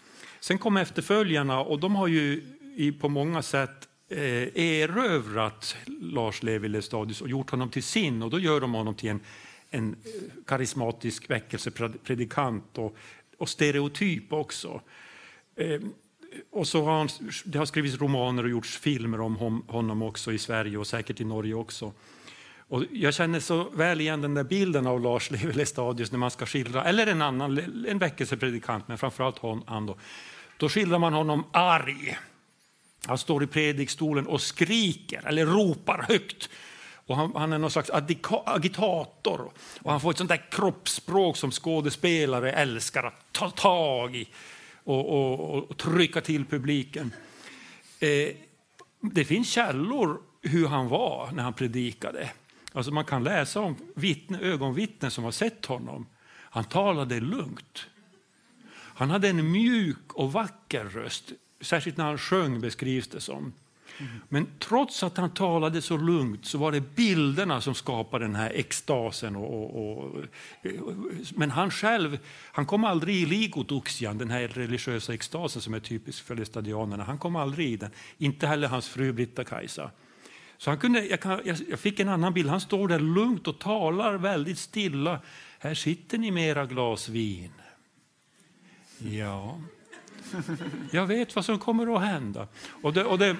Sen 0.40 0.58
kom 0.58 0.76
efterföljarna 0.76 1.60
och 1.60 1.78
de 1.80 1.94
har 1.94 2.06
ju 2.06 2.42
i, 2.76 2.92
på 2.92 3.08
många 3.08 3.42
sätt 3.42 3.88
Eh, 4.10 4.56
erövrat 4.56 5.76
Lars 5.86 6.42
Levi 6.42 6.68
Lestadius 6.68 7.20
och 7.20 7.28
gjort 7.28 7.50
honom 7.50 7.70
till 7.70 7.82
sin. 7.82 8.22
Och 8.22 8.30
då 8.30 8.38
gör 8.38 8.60
de 8.60 8.74
honom 8.74 8.94
till 8.94 9.10
en, 9.10 9.20
en 9.70 9.92
eh, 10.04 10.44
karismatisk 10.46 11.30
väckelsepredikant 11.30 12.78
och, 12.78 12.96
och 13.38 13.48
stereotyp 13.48 14.32
också. 14.32 14.80
Eh, 15.56 15.80
och 16.50 16.68
så 16.68 16.84
har 16.84 16.98
han, 16.98 17.08
det 17.44 17.58
har 17.58 17.66
skrivits 17.66 18.00
romaner 18.00 18.44
och 18.44 18.50
gjorts 18.50 18.78
filmer 18.78 19.20
om 19.20 19.62
honom 19.68 20.02
också 20.02 20.32
i 20.32 20.38
Sverige 20.38 20.78
och 20.78 20.86
säkert 20.86 21.20
i 21.20 21.24
Norge 21.24 21.54
också. 21.54 21.92
Och 22.68 22.84
jag 22.90 23.14
känner 23.14 23.40
så 23.40 23.70
väl 23.70 24.00
igen 24.00 24.20
den 24.20 24.34
där 24.34 24.44
bilden 24.44 24.86
av 24.86 25.00
Lars 25.00 25.30
Levi 25.30 25.52
Lestadius 25.52 26.12
när 26.12 26.18
man 26.18 26.30
ska 26.30 26.46
skildra, 26.46 26.84
eller 26.84 27.06
en 27.06 27.22
annan, 27.22 27.58
en 27.88 27.98
väckelsepredikant, 27.98 28.88
men 28.88 28.98
framförallt 28.98 29.38
han 29.66 29.86
då. 29.86 29.98
Då 30.56 30.68
skildrar 30.68 30.98
man 30.98 31.12
honom 31.12 31.44
arg. 31.52 32.18
Han 33.06 33.18
står 33.18 33.44
i 33.44 33.46
predikstolen 33.46 34.26
och 34.26 34.40
skriker 34.40 35.26
eller 35.26 35.46
ropar 35.46 36.04
högt. 36.08 36.48
Och 37.08 37.16
han, 37.16 37.32
han 37.34 37.52
är 37.52 37.58
någon 37.58 37.70
slags 37.70 37.90
agitator 38.46 39.50
och 39.82 39.90
han 39.90 40.00
får 40.00 40.10
ett 40.10 40.18
sånt 40.18 40.30
där 40.30 40.50
kroppsspråk 40.50 41.36
som 41.36 41.50
skådespelare 41.50 42.52
älskar 42.52 43.04
att 43.04 43.32
ta 43.32 43.50
tag 43.50 44.16
i 44.16 44.28
och, 44.84 45.08
och, 45.08 45.70
och 45.70 45.76
trycka 45.76 46.20
till 46.20 46.44
publiken. 46.44 47.14
Eh, 48.00 48.36
det 49.00 49.24
finns 49.24 49.50
källor 49.50 50.20
hur 50.42 50.66
han 50.66 50.88
var 50.88 51.30
när 51.32 51.42
han 51.42 51.52
predikade. 51.52 52.30
Alltså 52.72 52.92
man 52.92 53.04
kan 53.04 53.24
läsa 53.24 53.60
om 53.60 53.76
vittne, 53.94 54.40
ögonvittnen 54.40 55.10
som 55.10 55.24
har 55.24 55.30
sett 55.30 55.66
honom. 55.66 56.06
Han 56.28 56.64
talade 56.64 57.20
lugnt. 57.20 57.86
Han 58.70 59.10
hade 59.10 59.28
en 59.28 59.50
mjuk 59.50 60.12
och 60.12 60.32
vacker 60.32 60.84
röst, 60.84 61.32
särskilt 61.60 61.96
när 61.96 62.04
han 62.04 62.18
sjöng 62.18 62.60
beskrivs 62.60 63.08
det 63.08 63.20
som. 63.20 63.52
Men 64.28 64.46
trots 64.58 65.02
att 65.02 65.16
han 65.16 65.30
talade 65.30 65.82
så 65.82 65.96
lugnt 65.96 66.46
så 66.46 66.58
var 66.58 66.72
det 66.72 66.80
bilderna 66.80 67.60
som 67.60 67.74
skapade 67.74 68.24
den 68.24 68.34
här 68.34 68.50
extasen. 68.50 69.36
Och, 69.36 69.76
och, 69.76 70.04
och, 70.04 70.24
men 71.34 71.50
han 71.50 71.70
själv 71.70 72.18
han 72.52 72.66
kom 72.66 72.84
aldrig 72.84 73.16
i 73.16 73.26
ligotuxian, 73.26 74.18
den 74.18 74.30
här 74.30 74.48
religiösa 74.48 75.14
extasen 75.14 75.62
som 75.62 75.74
är 75.74 75.80
typisk 75.80 76.24
för 76.24 76.34
lestadianerna. 76.34 77.04
Han 77.04 77.18
kom 77.18 77.36
aldrig 77.36 77.68
i 77.68 77.76
den. 77.76 77.90
Inte 78.18 78.46
heller 78.46 78.68
hans 78.68 78.88
fru 78.88 79.12
Britta-Kajsa. 79.12 79.90
Så 80.58 80.70
han 80.70 80.78
kunde, 80.78 81.06
jag, 81.06 81.20
kan, 81.20 81.40
jag, 81.44 81.78
fick 81.78 82.00
en 82.00 82.08
annan 82.08 82.34
bild. 82.34 82.48
Han 82.48 82.60
står 82.60 82.88
där 82.88 83.00
lugnt 83.00 83.48
och 83.48 83.58
talar 83.58 84.14
väldigt 84.14 84.58
stilla. 84.58 85.20
Här 85.58 85.74
sitter 85.74 86.18
ni 86.18 86.30
med 86.30 86.48
era 86.48 86.66
glas 86.66 87.08
vin. 87.08 87.52
Ja, 88.98 89.60
jag 90.90 91.06
vet 91.06 91.36
vad 91.36 91.44
som 91.44 91.58
kommer 91.58 91.96
att 91.96 92.02
hända. 92.02 92.48
Och 92.82 92.92
det, 92.92 93.04
och 93.04 93.18
det, 93.18 93.36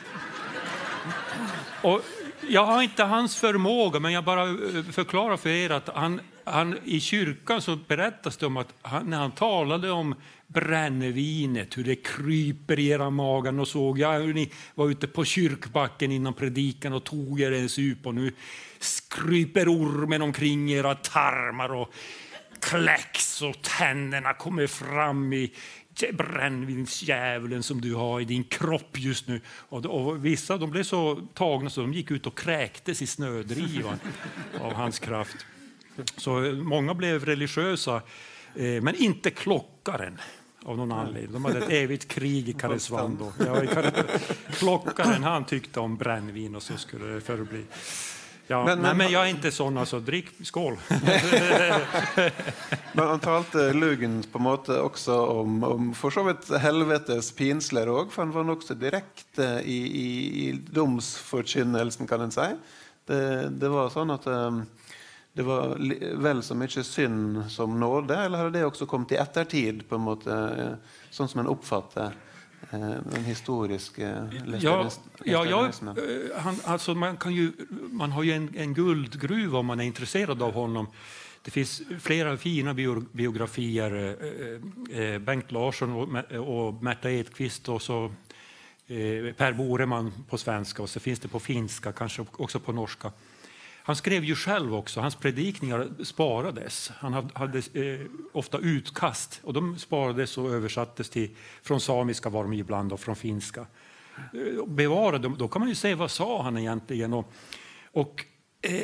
och 1.83 2.03
jag 2.49 2.67
har 2.67 2.83
inte 2.83 3.05
hans 3.05 3.37
förmåga, 3.37 4.01
men 4.01 4.13
jag 4.13 4.25
bara 4.25 4.43
eh, 4.43 4.85
förklarar 4.91 5.37
för 5.37 5.49
er 5.49 5.71
att 5.71 5.89
han, 5.89 6.21
han, 6.45 6.79
i 6.85 7.01
kyrkan 7.01 7.63
så 7.63 7.77
berättas 7.77 8.37
det 8.37 8.47
om 8.47 8.57
att 8.57 8.75
han, 8.83 9.11
när 9.11 9.19
han 9.19 9.31
talade 9.31 9.91
om 9.91 10.15
brännvinet, 10.47 11.79
hur 11.79 11.85
det 11.85 11.97
kryper 11.97 12.79
i 12.79 12.89
era 12.89 13.11
magar 13.11 13.61
och 13.61 13.69
såg 13.69 13.99
jag 13.99 14.21
hur 14.21 14.35
ni 14.35 14.53
var 14.75 14.91
ute 14.91 15.07
på 15.07 15.25
kyrkbacken 15.25 16.13
innan 16.13 16.35
predikan 16.35 16.93
och 16.93 17.05
tog 17.05 17.41
er 17.41 17.53
en 17.53 17.69
sup 17.69 18.07
och 18.07 18.15
nu 18.15 18.33
kryper 19.11 19.69
ormen 19.69 20.23
omkring 20.23 20.71
era 20.71 20.95
tarmar 20.95 21.75
och 21.75 21.93
kläcks 22.61 23.43
och 23.43 23.63
tänderna 23.63 24.35
kommer 24.35 24.67
fram 24.67 25.33
i 25.33 25.53
brännvinsdjävulen 26.13 27.63
som 27.63 27.81
du 27.81 27.95
har 27.95 28.21
i 28.21 28.25
din 28.25 28.45
kropp 28.45 28.99
just 28.99 29.29
nu. 29.29 29.41
Och, 29.49 29.87
och 29.87 30.25
vissa 30.25 30.57
de 30.57 30.71
blev 30.71 30.83
så 30.83 31.29
tagna 31.35 31.71
så 31.71 31.81
de 31.81 31.93
gick 31.93 32.11
ut 32.11 32.27
och 32.27 32.39
kräktes 32.39 33.03
i 33.03 33.07
snödrivan 33.07 33.99
av 34.61 34.73
hans 34.73 34.99
kraft. 34.99 35.47
Så 36.17 36.41
många 36.55 36.95
blev 36.95 37.25
religiösa, 37.25 38.03
eh, 38.55 38.83
men 38.83 38.95
inte 38.95 39.31
klockaren 39.31 40.19
av 40.65 40.77
någon 40.77 40.93
anledning. 40.93 41.33
De 41.33 41.45
hade 41.45 41.59
ett 41.59 41.71
evigt 41.71 42.09
krig 42.09 42.49
i 42.49 42.53
Karesuando. 42.53 43.33
Ja, 43.39 43.63
klockaren 44.53 45.23
han 45.23 45.45
tyckte 45.45 45.81
om 45.81 45.97
brännvin 45.97 46.57
och 46.57 46.63
så 46.63 46.77
skulle 46.77 47.07
det 47.07 47.21
förbli. 47.21 47.65
Ja, 48.51 48.65
men, 48.65 48.81
men, 48.81 48.97
men, 48.97 49.11
jag 49.13 49.27
är 49.27 49.35
ikke 49.35 49.51
sånn, 49.53 49.77
altså. 49.77 49.99
Drikk. 50.01 50.31
Skål. 50.49 50.79
men 52.97 53.03
han 53.03 53.21
talte 53.21 53.67
Lugen 53.77 54.23
på 54.25 54.41
en 54.41 54.47
måte 54.47 54.79
også 54.81 55.17
om, 55.35 55.59
om 55.69 55.91
for 55.97 56.15
så 56.15 56.25
vidt 56.25 56.49
helvetes 56.63 57.29
pinsler 57.37 57.91
òg, 57.93 58.09
for 58.15 58.25
han 58.25 58.33
var 58.33 58.47
nokså 58.49 58.79
direkte 58.81 59.51
i, 59.69 59.77
i, 59.85 60.09
i 60.47 60.49
domsforkynnelsen, 60.73 62.09
kan 62.09 62.25
en 62.25 62.33
si. 62.33 62.49
Det, 63.09 63.21
det, 63.61 63.69
var 63.73 63.93
sånn 63.93 64.15
at 64.17 64.25
um, 64.33 64.63
det 65.37 65.45
var 65.45 65.77
vel 66.25 66.41
så 66.45 66.57
mye 66.57 66.85
synd 66.89 67.43
som 67.53 67.77
nåde, 67.81 68.17
eller 68.17 68.47
hadde 68.47 68.57
det 68.57 68.65
også 68.71 68.89
kommet 68.89 69.13
i 69.13 69.21
ettertid, 69.21 69.85
på 69.89 70.01
en 70.01 70.09
måte, 70.09 70.33
eh, 70.33 71.05
sånn 71.13 71.29
som 71.29 71.45
en 71.45 71.53
oppfatter 71.53 72.17
Eh, 72.17 72.28
den 72.71 73.25
historiska 73.25 74.31
ja, 74.59 74.91
ja, 75.25 75.47
ja, 75.47 75.69
eh, 75.69 76.41
han, 76.41 76.57
alltså 76.65 76.95
man, 76.95 77.17
kan 77.17 77.35
ju, 77.35 77.53
man 77.91 78.13
har 78.13 78.23
ju 78.23 78.33
en, 78.33 78.55
en 78.57 78.75
guldgruva 78.75 79.59
om 79.59 79.67
man 79.67 79.81
är 79.81 79.85
intresserad 79.85 80.43
av 80.43 80.53
honom. 80.53 80.87
Det 81.43 81.51
finns 81.51 81.83
flera 82.01 82.37
fina 82.37 82.75
biografier. 83.13 84.17
Eh, 84.91 85.19
Bengt 85.19 85.53
Larsson 85.53 85.93
och, 85.93 86.33
och 86.33 86.83
Märta 86.83 87.11
Edqvist 87.11 87.69
och 87.69 87.83
så 87.83 88.13
Per 89.37 89.53
Boreman 89.53 90.13
på 90.29 90.39
svenska 90.39 90.83
och 90.83 90.91
så 90.91 91.01
finns 91.01 91.21
det 91.21 91.29
på 91.29 91.41
finska, 91.41 91.93
kanske 91.93 92.25
också 92.33 92.61
på 92.61 92.73
norska. 92.73 93.13
Han 93.89 93.97
skrev 93.97 94.25
ju 94.25 94.35
själv 94.35 94.75
också, 94.75 95.01
hans 95.01 95.15
predikningar 95.17 96.05
sparades. 96.05 96.91
Han 96.99 97.31
hade 97.35 97.59
eh, 97.59 98.01
ofta 98.33 98.59
utkast 98.59 99.41
och 99.45 99.53
de 99.53 99.79
sparades 99.79 100.39
och 100.39 100.51
översattes 100.51 101.11
till, 101.11 101.31
från 101.63 101.81
samiska 101.81 102.29
var 102.29 102.43
de 102.43 102.53
ibland 102.53 102.93
och 102.93 103.01
från 103.01 103.17
finska. 103.17 103.67
Eh, 104.17 104.67
bevarade, 104.67 105.29
då 105.29 105.49
kan 105.49 105.61
man 105.61 105.69
ju 105.69 105.75
se 105.75 105.95
vad 105.95 106.11
sa 106.11 106.43
han 106.43 106.59
egentligen. 106.59 107.13
Och, 107.13 107.33
och 107.93 108.25
eh, 108.63 108.83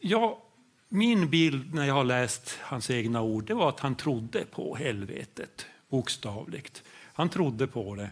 ja, 0.00 0.42
min 0.88 1.30
bild 1.30 1.74
när 1.74 1.86
jag 1.86 1.94
har 1.94 2.04
läst 2.04 2.58
hans 2.62 2.90
egna 2.90 3.22
ord 3.22 3.44
det 3.46 3.54
var 3.54 3.68
att 3.68 3.80
han 3.80 3.94
trodde 3.94 4.44
på 4.44 4.76
helvetet, 4.76 5.66
bokstavligt. 5.88 6.82
Han 7.12 7.28
trodde 7.28 7.66
på 7.66 7.94
det. 7.94 8.10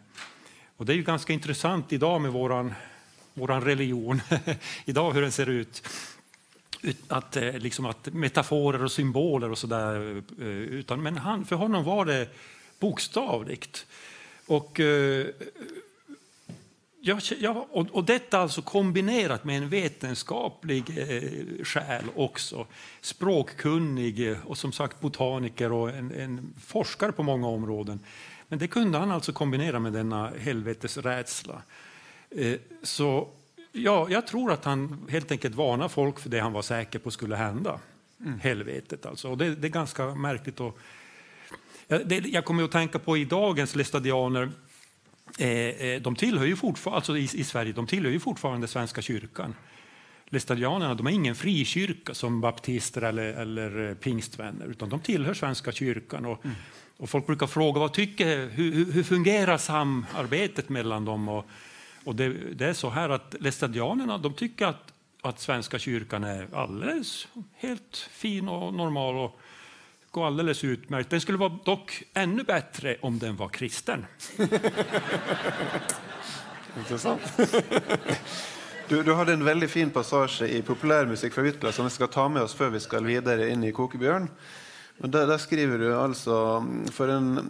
Och 0.77 0.87
det 0.87 0.93
är 0.93 0.97
ju 0.97 1.03
ganska 1.03 1.33
intressant 1.33 1.93
idag 1.93 2.21
med 2.21 2.33
våran 2.33 2.75
vår 3.35 3.49
religion 3.49 4.21
idag, 4.85 5.13
hur 5.13 5.23
den 5.23 5.33
ser 5.33 5.49
ut. 5.49 5.89
Att, 7.09 7.37
eh, 7.37 7.59
liksom 7.59 7.87
att 7.87 8.07
metaforer 8.07 8.85
och 8.85 8.93
symboler 8.93 9.51
och 9.51 9.59
sådär. 9.59 10.23
Eh, 10.89 10.97
men 10.97 11.17
han, 11.17 11.45
för 11.45 11.57
honom 11.57 11.85
var 11.85 12.05
det 12.05 12.29
bokstavligt. 12.79 13.87
Och, 14.47 14.81
eh, 14.81 15.27
ja, 17.01 17.67
och, 17.71 17.87
och, 17.91 18.05
detta 18.05 18.39
alltså 18.39 18.63
kombinerat 18.63 19.45
med 19.45 19.57
en 19.57 19.69
vetenskaplig 19.69 20.85
eh, 20.99 21.65
själ 21.65 22.05
också. 22.15 22.67
Språkkunnig 23.01 24.31
eh, 24.31 24.47
och 24.47 24.59
som 24.59 24.73
sagt 24.73 25.01
botaniker 25.01 25.73
och 25.73 25.91
en, 25.91 26.13
en 26.13 26.55
forskare 26.67 27.13
på 27.13 27.23
många 27.23 27.49
områden. 27.49 28.01
Men 28.49 28.59
det 28.59 28.69
kunde 28.69 28.99
han 28.99 29.11
alltså 29.11 29.33
kombinera 29.33 29.79
med 29.79 29.93
denna 29.93 30.31
helvetesrädsla. 30.39 31.63
Eh, 32.37 32.59
så 32.83 33.29
ja, 33.73 34.07
jag 34.11 34.27
tror 34.27 34.53
att 34.53 34.65
han 34.65 35.07
helt 35.11 35.33
enkelt 35.33 35.55
varnar 35.55 35.89
folk 35.89 36.21
för 36.21 36.29
det 36.29 36.41
han 36.41 36.53
var 36.53 36.63
säker 36.63 36.99
på 36.99 37.11
skulle 37.11 37.37
hända. 37.37 37.81
Mm. 38.21 38.41
Helvetet 38.41 39.07
alltså. 39.07 39.31
Och 39.31 39.39
det, 39.39 39.55
det, 39.55 39.67
är 39.67 39.71
ganska 39.71 40.15
märkligt. 40.15 40.61
Och, 40.61 40.79
det, 41.89 42.27
jag 42.27 42.45
kommer 42.45 42.65
att 42.65 42.73
tänka 42.73 42.99
på 42.99 43.17
i 43.17 43.25
dagens 43.25 43.77
lestadianer 43.77 44.51
eh, 45.39 45.49
eh, 45.49 46.03
de 46.03 46.17
tillhör 46.17 46.47
ju 46.47 46.57
fortfarande, 46.57 46.97
alltså 46.97 47.17
i, 47.17 47.23
i, 47.23 47.45
Sverige, 47.45 47.73
de 47.73 47.87
tillhör 47.87 48.13
ju 48.13 48.21
fortfarande 48.21 48.69
Svenska 48.69 49.03
kyrkan. 49.03 49.55
Lestadianerna 50.27 50.95
de 50.95 51.07
är 51.07 51.11
ingen 51.11 51.35
frikyrka 51.35 52.15
som 52.15 52.41
baptister 52.41 53.03
eller, 53.03 53.25
eller 53.25 53.95
pingstvänner, 53.95 54.67
utan 54.67 54.89
de 54.89 55.01
tillhör 55.01 55.35
Svenska 55.35 55.73
kyrkan. 55.73 56.25
Och, 56.25 56.45
mm. 56.45 56.57
och 56.97 57.11
folk 57.11 57.27
brukar 57.27 57.47
fråga 57.47 57.81
vad 57.81 57.93
tycker, 57.93 58.49
hur, 58.49 58.93
hur 58.93 59.03
fungerar 59.03 59.59
samarbetet 59.59 60.69
mellan 60.69 61.05
dem? 61.05 61.29
Och, 61.29 61.47
och 62.05 62.15
det, 62.15 62.29
det, 62.29 62.67
är 62.67 62.73
så 62.73 62.91
här 62.91 63.09
att 63.09 63.35
laestadianerna 63.41 64.19
de 64.19 64.35
tycker 64.35 64.67
att, 64.67 64.93
att 65.23 65.41
Svenska 65.41 65.79
kyrkan 65.79 66.25
är 66.25 66.49
alldeles 66.55 67.29
helt 67.57 67.97
fin 68.11 68.49
och 68.49 68.75
normal 68.75 69.17
och 69.17 69.41
går 70.11 70.27
alldeles 70.27 70.65
utmärkt. 70.65 71.11
Den 71.11 71.21
skulle 71.21 71.39
vara 71.39 71.59
dock 71.65 72.03
ännu 72.15 72.43
bättre 72.43 72.97
om 73.01 73.19
den 73.19 73.37
var 73.37 73.49
kristen. 73.49 74.07
Intressant. 76.79 77.23
Du, 78.89 79.03
du 79.03 79.15
hade 79.15 79.33
en 79.33 79.45
väldigt 79.45 79.71
fin 79.71 79.91
passage 79.91 80.43
i 80.43 80.63
populärmusik 80.63 81.33
från 81.33 81.47
Ytla 81.47 81.73
som 81.73 81.85
vi 81.85 81.91
ska 81.91 82.07
ta 82.07 82.29
med 82.29 82.43
oss 82.43 82.55
för 82.55 82.71
vi 82.71 82.81
ska 82.81 83.01
vidare 83.01 83.51
in 83.51 83.65
i 83.65 83.73
Kokebjörn. 83.73 84.29
Men 84.97 85.11
der, 85.11 85.27
der, 85.27 85.41
skriver 85.43 85.79
du 85.79 85.89
altså 85.99 86.37
For 86.95 87.11
en 87.11 87.49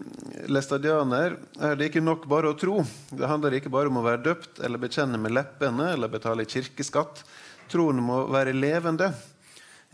læstadianer 0.49 1.37
er 1.61 1.77
det 1.77 1.91
ikke 1.91 2.03
nok 2.05 2.25
bare 2.31 2.51
å 2.51 2.57
tro. 2.59 2.79
Det 3.13 3.29
handler 3.29 3.59
ikke 3.59 3.73
bare 3.73 3.93
om 3.93 4.01
å 4.01 4.07
være 4.07 4.25
døpt 4.25 4.63
eller 4.65 4.81
bekjenne 4.81 5.21
med 5.21 5.35
leppene 5.37 5.91
eller 5.93 6.13
betale 6.13 6.49
kirkeskatt. 6.49 7.23
Troen 7.71 8.01
må 8.03 8.25
være 8.33 8.57
levende. 8.57 9.13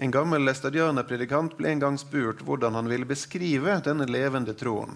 En 0.00 0.14
gammel 0.14 0.46
læstadianerpredikant 0.46 1.58
ble 1.58 1.74
en 1.74 1.82
gang 1.82 1.98
spurt 2.00 2.40
hvordan 2.46 2.78
han 2.78 2.88
ville 2.88 3.08
beskrive 3.08 3.80
denne 3.84 4.06
levende 4.08 4.54
troen. 4.56 4.94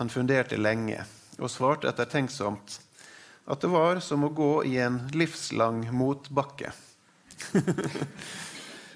Han 0.00 0.12
funderte 0.12 0.58
lenge. 0.60 1.04
og 1.40 1.48
svarte 1.50 1.88
ettertenksomt 1.88 2.74
at 3.46 3.62
det 3.64 3.70
var 3.72 4.00
som 4.04 4.22
å 4.24 4.28
gå 4.30 4.64
i 4.68 4.76
en 4.78 5.00
livslang 5.16 5.86
motbakke. 5.96 6.70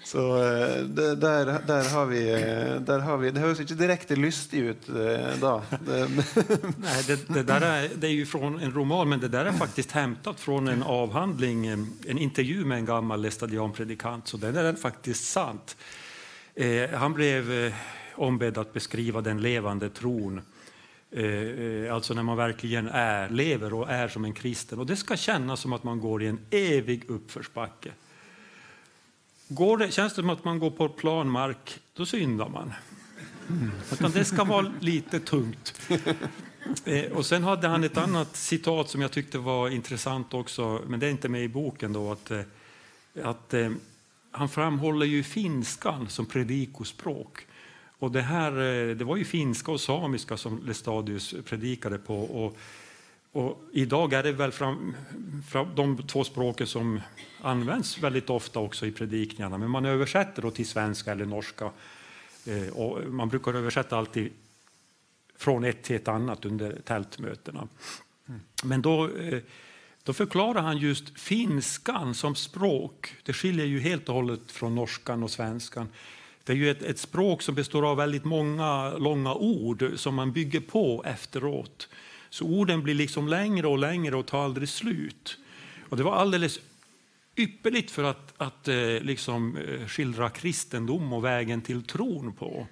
Så 0.07 0.37
eh, 0.37 0.83
där 0.85 1.67
det, 1.67 1.89
har 1.89 2.07
vi, 2.07 2.33
eh, 2.33 2.81
där 2.81 2.99
har 2.99 3.17
vi, 3.19 3.31
Det 3.31 3.43
høres 3.43 3.59
ikke 3.65 3.75
direkte 3.75 4.15
lystig 4.15 4.61
ut 4.71 4.89
eh, 4.89 5.33
da. 5.43 5.57
Det, 5.83 6.07
Nej, 6.79 7.01
det, 7.07 7.27
det, 7.29 7.43
där 7.43 7.61
är, 7.61 7.89
det 7.95 8.07
är 8.07 8.15
ju 8.15 8.27
från 8.27 8.61
en 8.61 8.71
roman, 8.73 9.09
men 9.09 9.21
det 9.21 9.29
där 9.29 9.45
är 9.45 9.53
faktiskt 9.53 9.91
hämtat 9.91 10.41
från 10.41 10.69
en 10.69 10.83
avhandling, 10.83 11.67
en 11.67 12.19
intervju 12.19 12.65
med 12.65 12.79
en 12.79 12.87
gammal 12.87 13.23
lästadianpredikant, 13.23 14.29
så 14.29 14.37
den 14.37 14.57
är 14.57 14.75
faktiskt 14.75 15.25
sant. 15.25 15.77
Han 16.95 17.13
blev 17.13 17.75
ombedd 18.15 18.59
att 18.59 18.73
beskriva 18.73 19.21
den 19.21 19.43
levande 19.43 19.91
tron. 19.91 20.41
Alltså 21.91 22.15
när 22.15 22.23
man 22.23 22.37
verkligen 22.37 22.89
är, 22.89 23.29
lever 23.29 23.75
och 23.75 23.91
är 23.91 24.09
som 24.09 24.25
en 24.25 24.35
kristen. 24.35 24.79
Och 24.79 24.87
det 24.87 24.97
ska 24.97 25.17
kännas 25.17 25.61
som 25.61 25.73
att 25.73 25.85
man 25.85 26.01
går 26.01 26.23
i 26.23 26.27
en 26.27 26.39
evig 26.51 27.11
uppförsbacke. 27.11 27.91
Går 29.49 29.79
det, 29.79 29.91
känns 29.91 30.12
det 30.12 30.23
som 30.23 30.31
att 30.31 30.45
man 30.45 30.59
går 30.59 30.71
på 30.71 30.88
plan 30.88 31.31
mark, 31.31 31.81
då 31.95 32.07
syndar 32.07 32.49
man. 32.49 32.73
Mm. 33.49 33.71
Utan 33.93 34.11
det 34.11 34.25
ska 34.25 34.45
vara 34.45 34.73
lite 34.81 35.21
tungt. 35.21 35.81
Eh, 36.85 37.12
och 37.12 37.26
sen 37.26 37.45
hade 37.45 37.69
han 37.69 37.85
ett 37.85 37.97
annat 37.97 38.37
citat 38.37 38.91
som 38.91 39.00
jag 39.00 39.12
tyckte 39.12 39.38
var 39.38 39.69
intressant 39.69 40.35
också, 40.35 40.83
men 40.87 41.00
det 41.00 41.07
är 41.07 41.11
inte 41.11 41.29
med 41.29 41.45
i 41.45 41.49
boken. 41.49 41.93
då, 41.93 42.12
att, 42.12 42.31
eh, 42.31 42.41
att 43.23 43.55
eh, 43.55 43.71
Han 44.31 44.49
framhåller 44.49 45.07
ju 45.07 45.23
finskan 45.23 46.09
som 46.09 46.26
predikospråk. 46.26 47.47
Och 47.99 48.11
det, 48.11 48.23
här, 48.23 48.53
eh, 48.53 48.97
det 48.97 49.05
var 49.05 49.17
ju 49.17 49.25
finska 49.25 49.73
och 49.73 49.81
samiska 49.81 50.37
som 50.37 50.67
Lestadius 50.67 51.35
predikade 51.45 51.99
på. 51.99 52.23
Och, 52.23 52.57
och 53.37 53.62
idag 53.73 54.12
är 54.12 54.23
det 54.23 54.33
väl 54.33 54.52
fram, 54.52 54.95
fram, 55.49 55.75
de 55.75 56.02
två 56.07 56.25
språken 56.25 56.66
som 56.66 57.00
används 57.40 57.99
väldigt 57.99 58.31
ofta 58.31 58.61
också 58.61 58.87
i 58.87 58.93
predikningarna. 58.93 59.59
Men 59.59 59.71
man 59.71 59.85
översätter 59.85 60.43
då 60.43 60.50
till 60.50 60.66
svenska 60.66 61.12
eller 61.12 61.26
norska. 61.26 61.71
Eh, 62.47 62.69
och 62.69 63.12
man 63.12 63.28
brukar 63.28 63.55
översätta 63.55 63.99
alltid 63.99 64.33
från 65.37 65.64
ett 65.64 65.83
till 65.83 65.97
ett 65.97 66.09
annat 66.09 66.45
under 66.45 66.81
tältmötena. 66.85 67.69
Mm. 68.28 68.40
Men 68.64 68.83
då, 68.83 69.05
eh, 69.05 69.38
då 70.02 70.12
förklarar 70.12 70.62
han 70.62 70.78
just 70.78 71.21
finskan 71.21 72.14
som 72.14 72.35
språk. 72.35 73.14
Det 73.23 73.33
skiljer 73.33 73.66
ju 73.66 73.81
helt 73.81 74.09
och 74.09 74.14
hållet 74.14 74.52
från 74.52 74.75
norskan 74.75 75.23
och 75.23 75.31
svenskan. 75.31 75.88
Det 76.45 76.52
är 76.52 76.57
ju 76.57 76.71
ett, 76.71 76.83
ett 76.83 76.99
språk 76.99 77.43
som 77.43 77.55
består 77.55 77.90
av 77.90 77.97
väldigt 77.97 78.25
många 78.25 78.99
långa 78.99 79.35
ord 79.35 79.93
som 79.97 80.14
man 80.14 80.33
bygger 80.33 80.61
på 80.61 81.02
efteråt. 81.07 81.88
Så 82.30 82.45
orden 82.45 82.83
blir 82.83 82.95
liksom 82.95 83.28
längre 83.28 83.66
och 83.66 83.78
längre 83.78 84.16
och 84.16 84.26
tar 84.26 84.45
aldrig 84.45 84.68
slut. 84.68 85.38
Och 85.88 85.97
det 85.97 86.02
var 86.02 86.16
alldeles 86.16 86.61
ypperligt 87.37 87.90
för 87.90 88.04
att, 88.04 88.35
att 88.37 88.68
eh, 88.68 89.00
liksom, 89.00 89.56
eh, 89.56 89.87
skildra 89.87 90.30
kristendom 90.30 91.12
och 91.12 91.25
vägen 91.25 91.62
till 91.62 91.83
tron 91.83 92.33
på. 92.33 92.66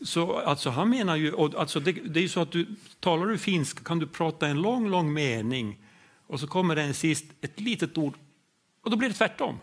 Så 0.00 0.38
alltså, 0.38 0.70
han 0.70 0.90
menar 0.90 1.16
ju, 1.16 1.32
och, 1.32 1.54
alltså, 1.54 1.80
det, 1.80 1.92
det 1.92 2.20
är 2.20 2.22
ju 2.22 2.28
så 2.28 2.40
att 2.40 2.52
du 2.52 2.66
talar 3.00 3.26
du 3.26 3.38
finska 3.38 3.84
kan 3.84 3.98
du 3.98 4.06
prata 4.06 4.46
en 4.46 4.62
lång, 4.62 4.88
lång 4.88 5.12
mening 5.12 5.78
och 6.26 6.40
så 6.40 6.46
kommer 6.46 6.76
det 6.76 6.82
en 6.82 6.94
sist 6.94 7.24
ett 7.40 7.60
litet 7.60 7.98
ord 7.98 8.14
och 8.80 8.90
då 8.90 8.96
blir 8.96 9.08
det 9.08 9.14
tvärtom. 9.14 9.58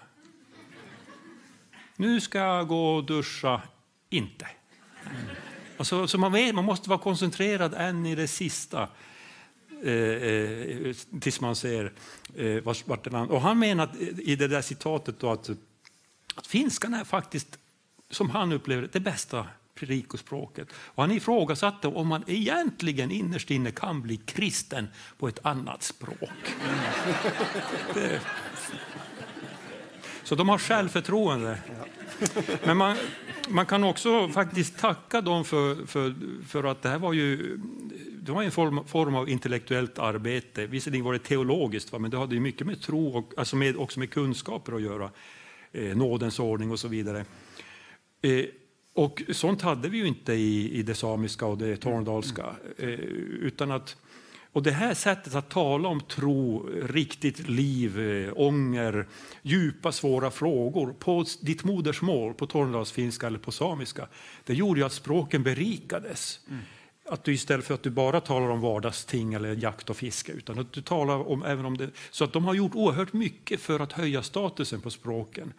Nu 1.95 2.21
ska 2.21 2.37
jag 2.37 2.67
gå 2.67 2.95
och 2.95 3.03
duscha, 3.03 3.61
inte. 4.09 4.47
Alltså, 5.81 6.07
så 6.07 6.17
man, 6.17 6.31
vet, 6.31 6.55
man 6.55 6.65
måste 6.65 6.89
vara 6.89 6.99
koncentrerad 6.99 7.73
än 7.73 8.05
i 8.05 8.15
det 8.15 8.27
sista 8.27 8.87
eh, 9.83 9.93
eh 9.93 10.95
tills 11.21 11.41
man 11.41 11.55
ser 11.55 11.91
eh, 12.35 12.63
vart, 12.63 12.87
vart 12.87 13.03
det 13.03 13.17
Och 13.17 13.41
han 13.41 13.59
menar 13.59 13.83
att, 13.83 13.95
i 14.17 14.35
det 14.35 14.47
där 14.47 14.61
citatet 14.61 15.19
då 15.19 15.31
att, 15.31 15.49
att 16.35 16.47
finskan 16.47 16.93
är 16.93 17.03
faktiskt, 17.03 17.57
som 18.09 18.29
han 18.29 18.51
upplever 18.51 18.89
det, 18.91 18.99
bästa 18.99 19.47
predikospråket. 19.75 20.67
Och 20.73 21.03
han 21.03 21.11
ifrågasatte 21.11 21.87
om 21.87 22.07
man 22.07 22.23
egentligen 22.27 23.11
innerst 23.11 23.51
inne 23.51 23.71
kan 23.71 24.01
bli 24.01 24.17
kristen 24.17 24.87
på 25.17 25.27
ett 25.27 25.39
annat 25.45 25.83
språk. 25.83 26.55
Det, 27.93 28.21
så 30.23 30.35
de 30.35 30.49
har 30.49 30.57
självförtroende. 30.57 31.57
Men 32.63 32.77
man, 32.77 32.97
man 33.49 33.65
kan 33.65 33.83
också 33.83 34.27
faktiskt 34.29 34.77
tacka 34.77 35.21
dem 35.21 35.45
för, 35.45 35.85
för, 35.85 36.15
för 36.47 36.63
att 36.63 36.81
det 36.81 36.89
här 36.89 36.99
var 36.99 37.13
ju 37.13 37.59
det 38.21 38.31
var 38.31 38.43
en 38.43 38.51
form, 38.51 38.85
form 38.87 39.15
av 39.15 39.29
intellektuellt 39.29 39.99
arbete. 39.99 40.65
Visserligen 40.65 41.05
var 41.05 41.13
det 41.13 41.19
teologiskt, 41.19 41.91
va, 41.91 41.99
men 41.99 42.11
det 42.11 42.17
hade 42.17 42.35
ju 42.35 42.41
mycket 42.41 42.67
med 42.67 42.81
tro 42.81 43.07
och 43.07 43.33
alltså 43.37 43.55
med, 43.55 43.77
också 43.77 43.99
med 43.99 44.09
kunskaper 44.09 44.73
att 44.73 44.81
göra. 44.81 45.09
Eh, 45.71 45.97
nådens 45.97 46.39
ordning 46.39 46.71
och 46.71 46.79
så 46.79 46.87
vidare. 46.87 47.25
Eh, 48.21 48.45
och 48.93 49.23
sånt 49.29 49.61
hade 49.61 49.89
vi 49.89 49.97
ju 49.97 50.07
inte 50.07 50.33
i, 50.33 50.79
i 50.79 50.83
det 50.83 50.95
samiska 50.95 51.45
och 51.45 51.57
det 51.57 51.77
tornedalska. 51.77 52.45
Eh, 52.77 52.89
utan 52.89 53.71
att 53.71 53.95
och 54.53 54.63
det 54.63 54.71
här 54.71 54.93
sättet 54.93 55.35
att 55.35 55.49
tala 55.49 55.89
om 55.89 56.01
tro, 56.01 56.69
riktigt 56.83 57.49
liv, 57.49 57.99
eh, 57.99 58.33
ånger, 58.35 59.07
djupa 59.41 59.91
svåra 59.91 60.31
frågor 60.31 60.93
på 60.99 61.25
ditt 61.41 61.63
modersmål, 61.63 62.33
på 62.33 62.47
tornedalsfinska 62.47 63.27
eller 63.27 63.39
på 63.39 63.51
samiska, 63.51 64.07
det 64.45 64.53
gjorde 64.53 64.79
ju 64.79 64.85
att 64.85 64.93
språken 64.93 65.43
berikades. 65.43 66.39
Mm. 66.49 66.61
Att 67.05 67.23
du 67.23 67.33
istället 67.33 67.65
för 67.65 67.73
att 67.73 67.83
du 67.83 67.89
bara 67.89 68.21
talar 68.21 68.49
om 68.49 68.61
vardagsting 68.61 69.33
eller 69.33 69.55
jakt 69.55 69.89
och 69.89 69.97
fiske, 69.97 70.31
utan 70.31 70.59
att 70.59 70.73
du 70.73 70.81
talar 70.81 71.29
om, 71.29 71.43
även 71.43 71.65
om 71.65 71.77
det. 71.77 71.89
Så 72.11 72.23
att 72.23 72.33
de 72.33 72.45
har 72.45 72.53
gjort 72.53 72.75
oerhört 72.75 73.13
mycket 73.13 73.61
för 73.61 73.79
att 73.79 73.91
höja 73.91 74.23
statusen 74.23 74.81
på 74.81 74.89
språken 74.89 75.53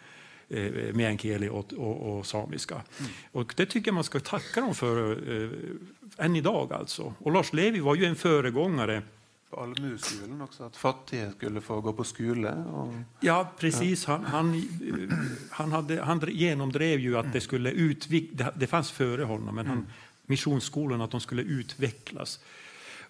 eh, 0.52 0.94
meänkieli 0.94 1.48
och, 1.48 1.72
och, 1.72 2.18
och 2.18 2.26
samiska. 2.26 2.74
Mm. 2.74 3.10
Och 3.32 3.54
det 3.56 3.66
tycker 3.66 3.88
jag 3.88 3.94
man 3.94 4.04
ska 4.04 4.20
tacka 4.20 4.60
dem 4.60 4.74
för 4.74 5.12
eh, 5.42 5.50
än 6.24 6.36
idag. 6.36 6.72
Alltså. 6.72 7.14
Och 7.18 7.32
Lars 7.32 7.52
Levi 7.52 7.80
var 7.80 7.94
ju 7.94 8.04
en 8.04 8.16
föregångare. 8.16 9.02
På 9.50 9.60
Almuskolan 9.60 10.42
också, 10.42 10.64
att 10.64 10.76
fattiga 10.76 11.32
skulle 11.32 11.60
få 11.60 11.80
gå 11.80 11.92
på 11.92 12.04
skola? 12.04 12.52
Och... 12.52 12.94
Ja, 13.20 13.52
precis. 13.58 14.04
Han, 14.04 14.24
han, 14.24 14.62
han, 15.50 15.72
hade, 15.72 16.02
han 16.02 16.20
genomdrev 16.28 17.00
ju 17.00 17.18
att 17.18 17.32
det 17.32 17.40
skulle 17.40 17.70
utvecklas. 17.70 18.54
Det 18.56 18.66
fanns 18.66 18.90
före 18.90 19.22
honom, 19.24 19.54
men 19.54 19.66
han, 19.66 19.76
mm. 19.76 19.88
missionsskolorna, 20.26 21.04
att 21.04 21.10
de 21.10 21.20
skulle 21.20 21.42
utvecklas. 21.42 22.40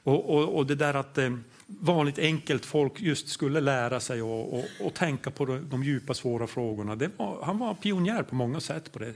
Och, 0.03 0.37
och, 0.37 0.57
och 0.57 0.67
det 0.67 0.75
där 0.75 0.95
att 0.95 1.19
eh, 1.19 1.31
vanligt 1.81 2.19
enkelt 2.19 2.67
folk 2.67 3.01
just 3.01 3.29
skulle 3.29 3.61
lära 3.61 4.01
sig 4.01 4.23
och, 4.23 4.59
och, 4.59 4.65
och 4.81 4.95
tänka 4.95 5.31
på 5.31 5.45
de, 5.45 5.69
de, 5.71 5.85
djupa 5.85 6.15
svåra 6.15 6.47
frågorna. 6.47 6.95
Var, 7.17 7.43
han 7.43 7.59
var 7.59 7.75
pionjär 7.75 8.23
på 8.23 8.35
många 8.35 8.61
sätt 8.61 8.93
på 8.93 8.99
det. 8.99 9.15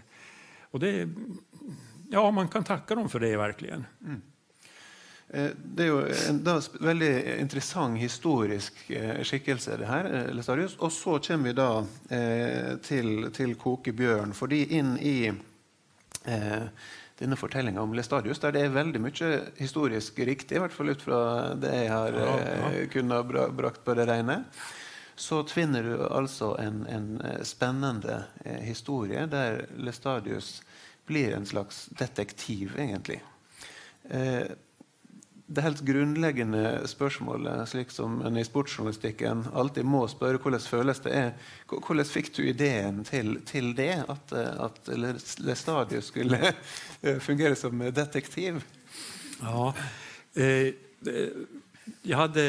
Och 0.70 0.80
det, 0.80 1.08
ja, 2.10 2.30
man 2.30 2.48
kan 2.48 2.64
tacka 2.64 2.94
dem 2.94 3.08
för 3.08 3.20
det 3.20 3.36
verkligen. 3.36 3.84
Mm. 4.04 4.22
Eh, 5.28 5.50
det 5.64 5.82
är 5.82 5.86
ju 5.86 6.14
en 6.28 6.62
väldigt 6.80 7.40
intressant 7.40 7.98
historisk 7.98 8.90
eh, 8.90 9.22
skickelse 9.22 9.24
skikkelse, 9.24 9.76
det 9.76 9.86
här, 9.86 10.14
eh, 10.14 10.34
Lestadius. 10.34 10.76
Och 10.76 10.92
så 10.92 11.18
kommer 11.18 11.44
vi 11.44 11.52
då 11.52 11.86
till, 12.82 13.30
till 13.32 13.54
Koke 13.54 13.92
bjørn, 13.92 14.34
fordi 14.34 14.64
inn 14.64 14.98
i 14.98 15.32
eh, 16.24 16.62
denne 17.18 17.36
fortellinga 17.38 17.80
om 17.80 17.94
Lestadius, 17.96 18.40
der 18.42 18.52
det 18.52 18.64
er 18.66 18.74
veldig 18.74 19.00
mye 19.00 19.30
historisk 19.56 20.18
riktig, 20.28 20.58
i 20.58 20.62
hvert 20.62 20.74
fall 20.74 20.92
ut 20.92 21.04
fra 21.04 21.20
det 21.56 21.72
jeg 21.72 21.92
har 21.92 22.18
ja, 22.18 22.32
ja. 22.36 22.72
Eh, 22.72 22.82
kunnet 22.92 23.32
brakt 23.56 23.84
på 23.84 23.96
det 23.96 24.04
rene, 24.10 24.42
så 25.16 25.40
tvinner 25.48 25.86
du 25.86 25.94
altså 26.10 26.52
en, 26.60 26.82
en 26.92 27.08
eh, 27.24 27.40
spennende 27.48 28.24
eh, 28.44 28.60
historie 28.68 29.24
der 29.32 29.64
Lestadius 29.80 30.60
blir 31.06 31.32
en 31.36 31.46
slags 31.46 31.86
detektiv, 31.96 32.76
egentlig. 32.78 33.22
Eh, 34.10 34.44
det 35.46 35.62
helt 35.62 35.80
grunnleggende 35.86 36.88
spørsmålet, 36.90 37.68
slik 37.70 37.92
som 37.94 38.18
en 38.26 38.38
i 38.38 38.44
sportsjournalistikken 38.44 39.44
alltid 39.54 39.86
må 39.86 40.02
spørre 40.10 40.40
hvordan 40.42 40.62
føles 40.62 41.02
det 41.04 41.12
er, 41.14 41.28
hvordan 41.70 42.08
fikk 42.08 42.32
du 42.34 42.42
ideen 42.50 43.04
til, 43.06 43.36
til 43.46 43.70
det? 43.78 43.92
At, 44.10 44.34
at 44.34 44.90
Lestadius 45.38 46.10
skulle 46.10 46.40
eh, 47.02 47.20
fungere 47.22 47.54
som 47.54 47.78
detektiv? 47.94 48.64
Ja, 49.42 49.72
eh, 50.34 50.74
eh 51.06 51.30
jag, 52.02 52.18
hade, 52.18 52.42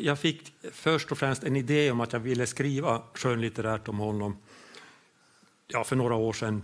jag 0.00 0.18
fick 0.18 0.52
först 0.72 1.12
och 1.12 1.18
främst 1.18 1.44
en 1.44 1.56
idé 1.56 1.90
om 1.90 2.00
att 2.00 2.12
jag 2.12 2.20
ville 2.20 2.46
skriva 2.46 3.02
skönlitterärt 3.14 3.88
om 3.88 3.98
honom 3.98 4.36
ja, 5.66 5.84
för 5.84 5.96
några 5.96 6.14
år 6.14 6.32
sedan. 6.32 6.62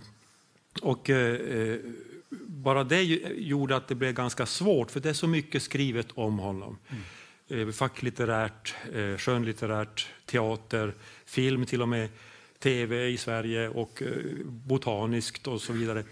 Och, 0.82 1.10
eh, 1.10 1.34
eh 1.34 1.78
bara 2.46 2.84
det 2.84 3.02
gjorde 3.36 3.76
att 3.76 3.88
det 3.88 3.94
blev 3.94 4.12
ganska 4.12 4.46
svårt, 4.46 4.90
för 4.90 5.00
det 5.00 5.08
är 5.08 5.14
så 5.14 5.26
mycket 5.26 5.62
skrivet 5.62 6.06
om 6.14 6.38
honom. 6.38 6.78
Mm. 7.48 7.72
Facklitterärt, 7.72 8.74
eh, 8.94 9.16
skönlitterärt, 9.16 10.08
teater, 10.26 10.94
film 11.24 11.66
till 11.66 11.82
och 11.82 11.88
med, 11.88 12.08
tv 12.58 13.08
i 13.08 13.16
Sverige 13.16 13.68
och 13.68 14.02
eh, 14.02 14.08
botaniskt 14.44 15.46
och 15.46 15.62
så 15.62 15.72
vidare. 15.72 16.04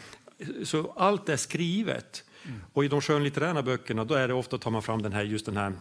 Så 0.64 0.92
allt 0.96 1.28
är 1.28 1.36
skrivet. 1.36 2.24
Mm. 2.44 2.60
Och 2.72 2.84
i 2.84 2.88
de 2.88 3.00
skönlitterära 3.00 3.62
böckerna 3.62 4.04
då 4.04 4.14
är 4.14 4.28
det 4.28 4.34
ofta 4.34 4.58
tar 4.58 4.70
man 4.70 4.82
fram 4.82 5.02
den 5.02 5.12
här, 5.12 5.22
just 5.22 5.46
den 5.46 5.56
här 5.56 5.72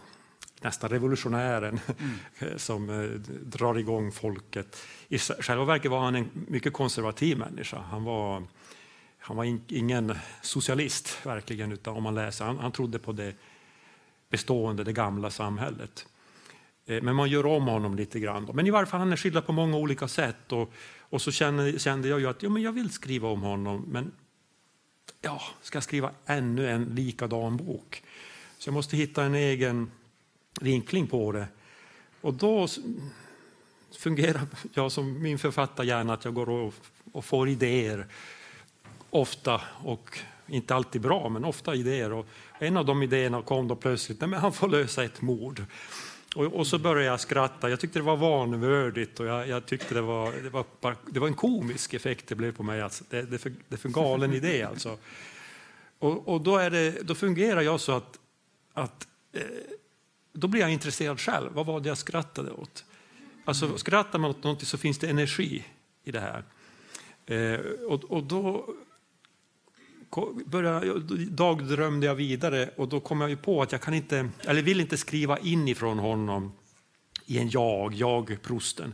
nästan 0.61 0.89
revolutionären 0.89 1.79
mm. 1.97 2.59
som 2.59 2.89
eh, 2.89 3.09
drar 3.41 3.77
igång 3.77 4.11
folket. 4.11 4.77
I 5.07 5.17
själva 5.17 5.65
verket 5.65 5.91
var 5.91 5.99
han 5.99 6.15
en 6.15 6.29
mycket 6.33 6.73
konservativ 6.73 7.37
människa. 7.37 7.77
Han 7.77 8.03
var, 8.03 8.43
han 9.23 9.37
var 9.37 9.43
in, 9.43 9.61
ingen 9.67 10.15
socialist, 10.41 11.25
verkligen, 11.25 11.71
utan 11.71 11.95
om 11.97 12.03
man 12.03 12.15
läser, 12.15 12.45
han, 12.45 12.57
han 12.57 12.71
trodde 12.71 12.99
på 12.99 13.11
det 13.11 13.35
bestående, 14.29 14.83
det 14.83 14.93
gamla 14.93 15.29
samhället. 15.29 16.05
Eh, 16.85 17.01
men 17.01 17.15
man 17.15 17.29
gör 17.29 17.45
om 17.45 17.67
honom 17.67 17.95
lite 17.95 18.19
grann. 18.19 18.49
Men 18.53 18.67
i 18.67 18.69
varje 18.69 18.85
fall, 18.85 18.99
han 18.99 19.11
är 19.11 19.17
skildrad 19.17 19.45
på 19.45 19.51
många 19.53 19.77
olika 19.77 20.07
sätt. 20.07 20.51
Och, 20.51 20.73
och 20.99 21.21
så 21.21 21.31
kände, 21.31 21.79
kände 21.79 22.07
jag 22.07 22.19
ju 22.19 22.27
att 22.27 22.43
ja, 22.43 22.49
men 22.49 22.61
jag 22.61 22.71
vill 22.71 22.89
skriva 22.89 23.29
om 23.29 23.41
honom, 23.41 23.85
men 23.87 24.11
ja, 25.21 25.41
ska 25.61 25.75
jag 25.75 25.83
skriva 25.83 26.11
ännu 26.25 26.69
en 26.69 26.83
likadan 26.83 27.57
bok? 27.57 28.03
Så 28.57 28.67
jag 28.67 28.73
måste 28.73 28.97
hitta 28.97 29.23
en 29.23 29.35
egen 29.35 29.91
vinkling 30.61 31.07
på 31.07 31.31
det. 31.31 31.47
Och 32.21 32.33
då 32.33 32.67
fungerar 33.97 34.41
jag 34.73 34.91
som 34.91 35.21
min 35.21 35.39
författarhjärna, 35.39 36.13
att 36.13 36.25
jag 36.25 36.33
går 36.33 36.49
och, 36.49 36.73
och 37.11 37.25
får 37.25 37.49
idéer 37.49 38.07
ofta 39.11 39.61
och 39.83 40.19
inte 40.47 40.75
alltid 40.75 41.01
bra, 41.01 41.29
men 41.29 41.45
ofta 41.45 41.75
idéer. 41.75 42.13
Och 42.13 42.27
en 42.59 42.77
av 42.77 42.85
de 42.85 43.03
idéerna 43.03 43.41
kom 43.41 43.67
då 43.67 43.75
plötsligt, 43.75 44.21
nej, 44.21 44.29
men 44.29 44.39
han 44.39 44.53
får 44.53 44.67
lösa 44.67 45.03
ett 45.03 45.21
mord. 45.21 45.65
Och, 46.35 46.45
och, 46.45 46.67
så 46.67 46.79
började 46.79 47.05
jag 47.05 47.19
skratta. 47.19 47.69
Jag 47.69 47.79
tyckte 47.79 47.99
det 47.99 48.03
var 48.03 48.17
vanvördigt 48.17 49.19
och 49.19 49.25
jag, 49.25 49.47
jag 49.47 49.65
tyckte 49.65 49.93
det 49.93 50.01
var, 50.01 50.31
det, 50.31 50.49
var 50.49 50.65
bara, 50.81 50.95
det 51.11 51.19
var 51.19 51.27
en 51.27 51.33
komisk 51.33 51.93
effekt 51.93 52.27
det 52.27 52.35
blev 52.35 52.55
på 52.55 52.63
mig. 52.63 52.81
Alltså, 52.81 53.03
det, 53.09 53.21
det, 53.21 53.35
är 53.35 53.37
för, 53.37 53.49
det 53.49 53.75
är 53.75 53.77
för 53.77 53.89
galen 53.89 54.33
idé 54.33 54.63
alltså. 54.63 54.97
Och, 55.99 56.27
och 56.27 56.41
då, 56.41 56.57
är 56.57 56.69
det, 56.69 57.07
då 57.07 57.15
fungerar 57.15 57.61
jag 57.61 57.79
så 57.79 57.91
att, 57.91 58.19
att 58.73 59.07
eh, 59.33 59.41
då 60.33 60.47
blir 60.47 60.61
jag 60.61 60.71
intresserad 60.71 61.19
själv. 61.19 61.51
Vad 61.53 61.65
var 61.65 61.79
det 61.79 61.89
jag 61.89 61.97
skrattade 61.97 62.51
åt? 62.51 62.85
Alltså 63.45 63.77
skrattar 63.77 64.19
man 64.19 64.31
åt 64.31 64.43
någonting 64.43 64.65
så 64.65 64.77
finns 64.77 64.97
det 64.97 65.09
energi 65.09 65.65
i 66.03 66.11
det 66.11 66.19
här. 66.19 66.43
Eh, 67.25 67.59
och, 67.87 68.03
och 68.03 68.23
då 68.23 68.75
började, 70.45 70.99
dagdrömde 71.25 72.07
jag 72.07 72.15
vidare 72.15 72.69
och 72.75 72.89
då 72.89 72.99
kom 72.99 73.21
jag 73.21 73.29
ju 73.29 73.37
på 73.37 73.61
att 73.61 73.71
jag 73.71 73.81
kan 73.81 73.93
inte, 73.93 74.29
eller 74.45 74.61
vill 74.61 74.81
inte 74.81 74.97
skriva 74.97 75.37
inifrån 75.37 75.99
honom 75.99 76.51
i 77.25 77.39
en 77.39 77.49
jag, 77.49 77.93
jag-prosten, 77.93 78.93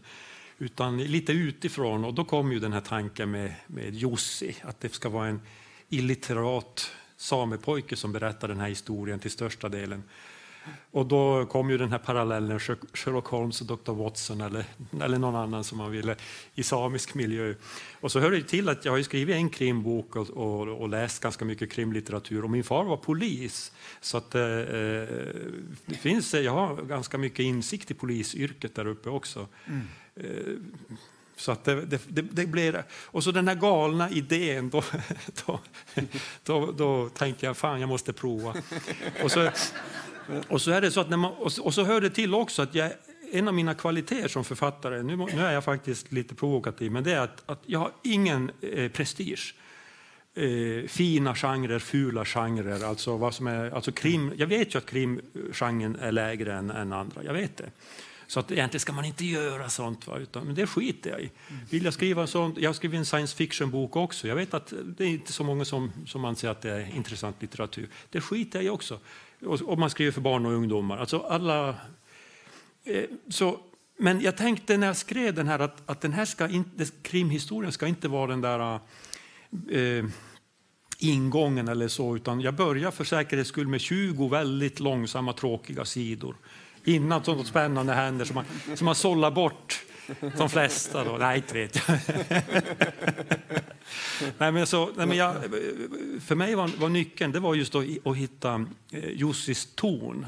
utan 0.57 0.97
lite 0.97 1.31
utifrån. 1.31 2.05
Och 2.05 2.13
då 2.13 2.25
kom 2.25 2.51
ju 2.51 2.59
den 2.59 2.73
här 2.73 2.81
tanken 2.81 3.31
med, 3.31 3.53
med 3.67 3.95
Jussi, 3.95 4.55
att 4.61 4.81
det 4.81 4.93
ska 4.93 5.09
vara 5.09 5.27
en 5.27 5.41
illiterat 5.89 6.91
samepojke 7.17 7.95
som 7.95 8.11
berättar 8.11 8.47
den 8.47 8.59
här 8.59 8.69
historien 8.69 9.19
till 9.19 9.31
största 9.31 9.69
delen. 9.69 10.03
Och 10.91 11.05
då 11.05 11.45
kom 11.45 11.69
ju 11.69 11.77
den 11.77 11.91
här 11.91 11.97
parallellen 11.97 12.59
Sherlock 12.59 13.27
Holmes 13.27 13.61
och 13.61 13.67
Dr. 13.67 13.91
Watson 13.91 14.41
eller, 14.41 14.65
eller 15.01 15.17
någon 15.17 15.35
annan 15.35 15.63
som 15.63 15.77
man 15.77 15.91
ville 15.91 16.15
i 16.55 16.63
samisk 16.63 17.13
miljö. 17.13 17.53
Och 18.01 18.11
så 18.11 18.19
hör 18.19 18.31
det 18.31 18.41
till 18.41 18.69
att 18.69 18.85
jag 18.85 18.91
har 18.91 19.01
skrivit 19.01 19.35
en 19.35 19.49
krimbok 19.49 20.15
och, 20.15 20.29
och, 20.29 20.67
och, 20.67 20.89
läst 20.89 21.23
ganska 21.23 21.45
mycket 21.45 21.71
krimlitteratur 21.71 22.43
och 22.43 22.49
min 22.49 22.63
far 22.63 22.83
var 22.83 22.97
polis. 22.97 23.71
Så 24.01 24.17
att, 24.17 24.35
eh, 24.35 24.41
det 25.85 25.97
finns, 25.99 26.33
jag 26.33 26.51
har 26.51 26.81
ganska 26.81 27.17
mycket 27.17 27.39
insikt 27.39 27.91
i 27.91 27.93
polisyrket 27.93 28.75
där 28.75 28.87
uppe 28.87 29.09
också. 29.09 29.47
Mm. 29.65 29.81
Eh, 30.15 30.53
så 31.37 31.51
att 31.51 31.63
det, 31.63 31.85
det, 31.85 32.01
det, 32.07 32.21
det, 32.21 32.45
blir, 32.45 32.83
och 32.91 33.23
så 33.23 33.31
den 33.31 33.47
här 33.47 33.55
galna 33.55 34.09
idén, 34.09 34.69
då, 34.69 34.83
då, 35.45 35.59
då, 36.43 36.71
då 36.71 37.09
tänker 37.09 37.47
jag 37.47 37.57
fan 37.57 37.79
jag 37.79 37.89
måste 37.89 38.13
prova. 38.13 38.53
Och 39.23 39.31
så, 39.31 39.49
och 40.47 40.61
så 40.61 40.71
är 40.71 40.81
det 40.81 40.91
så 40.91 40.99
att 40.99 41.09
när 41.09 41.17
man, 41.17 41.31
och, 41.33 41.73
så 41.73 41.83
hör 41.83 42.01
det 42.01 42.09
till 42.09 42.33
också 42.33 42.61
att 42.61 42.75
jag, 42.75 42.91
en 43.31 43.47
av 43.47 43.53
mina 43.53 43.73
kvaliteter 43.73 44.27
som 44.27 44.43
författare, 44.43 45.03
nu, 45.03 45.15
nu 45.15 45.41
är 45.41 45.51
jag 45.51 45.63
faktiskt 45.63 46.11
lite 46.11 46.35
provokativ, 46.35 46.91
men 46.91 47.03
det 47.03 47.13
är 47.13 47.19
att, 47.19 47.43
att 47.45 47.61
jag 47.65 47.79
har 47.79 47.91
ingen 48.03 48.51
eh, 48.61 48.91
prestige. 48.91 49.55
Eh, 50.35 50.87
fina 50.87 51.35
genrer, 51.35 51.79
fula 51.79 52.25
genrer, 52.25 52.85
alltså 52.85 53.17
vad 53.17 53.33
som 53.33 53.47
är, 53.47 53.71
alltså 53.71 53.91
krim, 53.91 54.33
jag 54.37 54.47
vet 54.47 54.75
ju 54.75 54.77
att 54.77 54.85
krimgenren 54.85 55.95
är 55.95 56.11
lägre 56.11 56.53
än, 56.53 56.71
än 56.71 56.93
andra, 56.93 57.23
jag 57.23 57.33
vet 57.33 57.57
det. 57.57 57.69
Så 58.27 58.39
att 58.39 58.51
egentligen 58.51 58.79
ska 58.79 58.93
man 58.93 59.05
inte 59.05 59.25
göra 59.25 59.69
sånt, 59.69 60.07
va? 60.07 60.17
Utan, 60.17 60.45
men 60.45 60.55
det 60.55 60.67
skiter 60.67 61.09
jag 61.09 61.21
i. 61.21 61.31
Vill 61.69 61.85
jag 61.85 61.93
skriva 61.93 62.27
sånt? 62.27 62.57
jag 62.57 62.69
har 62.69 62.73
skrivit 62.73 62.97
en 62.97 63.05
science 63.05 63.35
fiction-bok 63.35 63.95
också. 63.95 64.27
Jag 64.27 64.35
vet 64.35 64.53
att 64.53 64.73
det 64.85 65.03
är 65.03 65.07
inte 65.07 65.33
så 65.33 65.43
många 65.43 65.65
som, 65.65 65.91
som 66.05 66.25
anser 66.25 66.49
att 66.49 66.61
det 66.61 66.71
är 66.71 66.95
intressant 66.95 67.41
litteratur. 67.41 67.89
Det 68.09 68.21
skiter 68.21 68.59
jag 68.59 68.65
i 68.65 68.69
också 68.69 68.99
och 69.45 69.79
man 69.79 69.89
skriver 69.89 70.11
för 70.11 70.21
barn 70.21 70.45
och 70.45 70.51
ungdomar. 70.51 70.97
Alltså 70.97 71.19
alla, 71.19 71.69
eh, 72.83 73.03
så, 73.29 73.59
men 73.97 74.21
jag 74.21 74.37
tänkte 74.37 74.77
när 74.77 74.87
jag 74.87 74.97
skrev 74.97 75.33
den 75.33 75.47
här 75.47 75.59
att, 75.59 75.89
att 75.89 76.01
den 76.01 76.13
här 76.13 76.25
ska 76.25 76.47
inte, 76.47 76.85
krimhistorien 77.01 77.71
ska 77.71 77.87
inte 77.87 78.07
vara 78.07 78.27
den 78.27 78.41
där 78.41 78.79
eh, 79.71 80.05
ingången 80.99 81.67
eller 81.67 81.87
så, 81.87 82.15
utan 82.15 82.41
jag 82.41 82.53
börjar 82.53 82.91
för 82.91 83.03
säkerhets 83.03 83.49
skull 83.49 83.67
med 83.67 83.81
20 83.81 84.27
väldigt 84.27 84.79
långsamma 84.79 85.33
tråkiga 85.33 85.85
sidor 85.85 86.35
innan 86.83 87.23
sånt 87.23 87.47
spännande 87.47 87.93
händer 87.93 88.25
som 88.25 88.35
man, 88.35 88.45
som 88.75 88.85
man 88.85 88.95
sållar 88.95 89.31
bort 89.31 89.83
de 90.37 90.49
flesta. 90.49 91.03
Då. 91.03 91.17
Nej, 91.17 91.37
inte 91.37 91.53
vet 91.53 91.75
jag. 91.75 91.99
nej, 94.37 94.51
men 94.51 94.67
så, 94.67 94.89
nej, 94.95 95.07
men 95.07 95.17
jag, 95.17 95.35
för 96.21 96.35
mig 96.35 96.55
var, 96.55 96.71
var 96.79 96.89
nyckeln 96.89 97.31
det 97.31 97.39
var 97.39 97.55
just 97.55 97.75
att 97.75 98.15
hitta 98.17 98.65
eh, 98.91 99.09
Jussis 99.09 99.75
ton. 99.75 100.25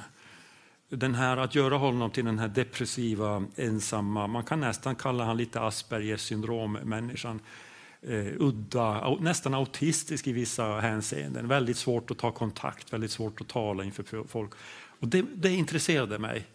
Den 0.90 1.16
här, 1.16 1.38
att 1.38 1.56
göra 1.56 1.78
honom 1.78 2.12
till 2.12 2.26
den 2.26 2.40
här 2.40 2.48
depressiva, 2.48 3.46
ensamma, 3.56 4.28
man 4.28 4.44
kan 4.44 4.60
nästan 4.60 4.96
kalla 4.96 5.24
honom 5.24 5.38
lite 5.38 5.62
Aspergers 5.62 6.22
syndrom-människan. 6.22 7.40
Uh, 8.10 8.34
udda, 8.38 9.18
nästan 9.20 9.54
autistisk 9.54 10.28
i 10.28 10.32
vissa 10.32 10.80
hänseenden. 10.80 11.48
Väldigt 11.48 11.78
svårt 11.78 12.12
att 12.12 12.18
ta 12.18 12.32
kontakt, 12.32 12.94
väldigt 12.94 13.12
svårt 13.12 13.42
att 13.42 13.48
tala 13.48 13.84
inför 13.84 14.28
folk. 14.28 14.52
Och 15.00 15.08
det, 15.08 15.26
det 15.36 15.52
intresserade 15.52 16.20
mig. 16.20 16.48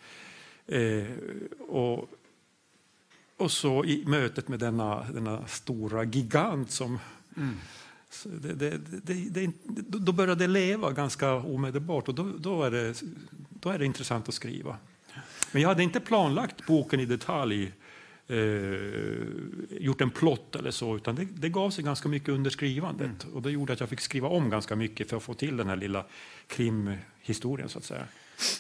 Uh, 0.73 1.05
och 1.69 2.09
och 3.37 3.51
så 3.51 3.85
i 3.85 4.05
mötet 4.07 4.49
med 4.49 4.59
denna, 4.59 5.05
denna 5.13 5.47
stora 5.47 6.05
gigant 6.05 6.71
som... 6.71 6.99
Mm. 7.37 7.57
Det, 8.25 8.53
det, 8.53 8.81
det, 9.03 9.53
då 9.99 10.13
började 10.13 10.45
det 10.45 10.53
leva 10.53 10.93
ganska 10.93 11.35
omedelbart 11.35 12.09
och 12.09 12.15
då, 12.15 12.33
då, 12.39 12.63
är 12.63 12.71
det, 12.71 13.03
då 13.51 13.71
är 13.71 13.79
det 13.79 13.85
intressant 13.85 14.29
att 14.29 14.35
skriva. 14.35 14.77
Men 15.53 15.63
jag 15.63 15.69
hade 15.69 15.83
inte 15.83 16.01
planlagt 16.01 16.67
boken 16.67 17.01
i 17.01 17.07
detalj, 17.07 17.73
eh, 18.27 18.37
gjort 19.71 20.01
en 20.01 20.11
plott 20.11 20.57
eller 20.57 20.71
så, 20.71 20.97
utan 20.97 21.15
det, 21.15 21.25
det 21.25 21.49
gav 21.49 21.71
sig 21.71 21.85
ganska 21.85 22.09
mycket 22.09 22.29
under 22.29 22.51
skrivandet. 22.51 23.25
Mm. 23.25 23.35
Och 23.35 23.43
det 23.43 23.51
gjorde 23.51 23.73
att 23.73 23.81
jag 23.81 23.89
fick 23.89 24.01
skriva 24.01 24.29
om 24.29 24.51
ganska 24.51 24.77
mycket 24.77 25.11
för 25.11 25.17
att 25.17 25.23
få 25.23 25.35
till 25.35 25.57
den 25.57 25.69
här 25.69 25.77
lilla 25.77 26.05
krimhistorien 26.47 27.69
så 27.69 27.79
att 27.79 27.85
säga. 27.85 28.07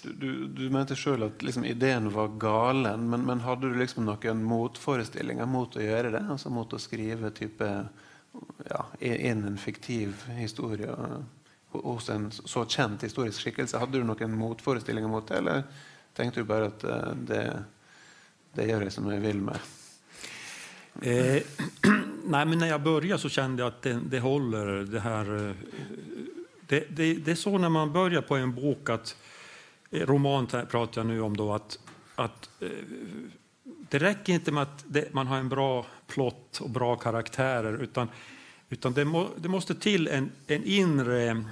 Du, 0.02 0.12
du, 0.12 0.46
du 0.48 0.64
mente 0.70 0.96
sjøl 0.96 1.26
at 1.26 1.42
liksom, 1.42 1.64
ideen 1.66 2.10
var 2.14 2.34
galen, 2.40 3.08
men, 3.10 3.24
men 3.26 3.42
hadde 3.44 3.70
du 3.70 3.78
liksom 3.78 4.06
noen 4.06 4.42
motforestillinger 4.46 5.48
mot 5.50 5.76
å 5.76 5.82
gjøre 5.82 6.12
det? 6.14 6.22
Altså 6.30 6.52
mot 6.54 6.72
å 6.72 6.80
skrive 6.80 7.32
type, 7.34 7.66
eh, 7.66 8.42
ja, 8.70 8.84
inn 9.00 9.44
en 9.48 9.58
fiktiv 9.58 10.26
historie 10.38 10.90
eh, 10.92 11.18
hos 11.74 12.08
en 12.14 12.30
så 12.30 12.64
kjent 12.70 13.02
historisk 13.02 13.42
skikkelse? 13.42 13.80
Hadde 13.82 13.98
du 13.98 14.06
noen 14.06 14.36
motforestillinger 14.38 15.10
mot 15.10 15.26
det, 15.28 15.40
eller 15.42 15.64
tenkte 16.14 16.44
du 16.44 16.48
bare 16.48 16.70
at 16.70 16.84
eh, 16.86 17.14
det, 17.32 17.44
det 18.54 18.68
gjør 18.70 18.86
jeg 18.86 18.94
som 18.94 19.10
jeg 19.10 19.24
vil 19.24 19.42
med? 19.50 19.72
Eh, 21.02 21.42
nej, 22.24 22.46
men 22.46 22.58
när 22.58 22.66
jag 22.66 22.82
började 22.82 23.22
så 23.22 23.28
kände 23.28 23.62
jag 23.62 23.68
att 23.68 23.82
det, 23.82 24.00
det 24.06 24.20
håller. 24.20 24.66
Det, 24.66 25.00
här, 25.00 25.54
det, 26.66 26.84
det, 26.90 27.14
det, 27.14 27.30
är 27.30 27.34
så 27.34 27.58
när 27.58 27.68
man 27.68 27.92
börjar 27.92 28.22
på 28.22 28.36
en 28.36 28.54
bok 28.54 28.90
att 28.90 29.16
roman 29.94 30.46
pratar 30.46 31.00
jag 31.00 31.06
nu 31.06 31.20
om 31.20 31.36
då 31.36 31.52
att, 31.52 31.78
att 32.14 32.50
eh, 32.60 32.68
det 33.64 33.98
räcker 33.98 34.32
inte 34.32 34.52
med 34.52 34.62
att 34.62 34.84
det, 34.86 35.14
man 35.14 35.26
har 35.26 35.38
en 35.38 35.48
bra 35.48 35.86
plott 36.06 36.60
och 36.60 36.70
bra 36.70 36.96
karaktärer 36.96 37.82
utan, 37.82 38.08
utan 38.68 38.92
det, 38.92 39.04
må, 39.04 39.28
det 39.36 39.48
måste 39.48 39.74
till 39.74 40.08
en, 40.08 40.30
en 40.46 40.64
inre 40.64 41.44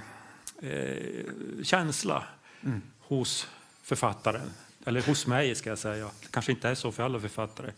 eh, 0.63 1.63
känsla 1.63 2.25
mm. 2.63 2.83
hos 3.01 3.49
författaren. 3.83 4.51
Eller 4.85 5.03
hos 5.03 5.27
mig, 5.27 5.55
ska 5.55 5.71
jag 5.71 5.79
säga. 5.79 6.05
Det 6.05 6.29
kanske 6.31 6.53
inte 6.53 6.69
är 6.69 6.75
så 6.75 6.93
för 6.93 7.03
alla 7.03 7.21
författare. 7.21 7.71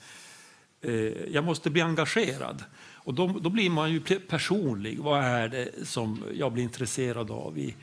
Eh, 0.81 0.93
jag 1.33 1.45
måste 1.45 1.71
bli 1.71 1.81
engagerad. 1.81 2.65
Och 2.93 3.15
då, 3.15 3.27
då 3.27 3.51
blir 3.51 3.71
man 3.71 3.93
ju 3.93 4.01
personlig. 4.01 4.99
Vad 4.99 5.25
är 5.25 5.49
det 5.49 5.87
som 5.87 6.25
jag 6.35 6.53
blir 6.53 6.63
intresserad 6.65 7.31
av 7.31 7.59
i, 7.59 7.75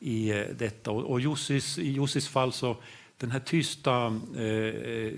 i 0.00 0.30
eh, 0.30 0.44
detta. 0.58 0.90
Och, 0.90 1.02
och 1.02 1.20
Jussis, 1.20 1.78
i 1.78 1.92
Jussis 1.92 2.28
fall 2.28 2.52
så 2.52 2.76
den 3.16 3.30
här 3.30 3.40
tysta, 3.40 4.20
eh, 4.36 4.44
eh 4.44 5.12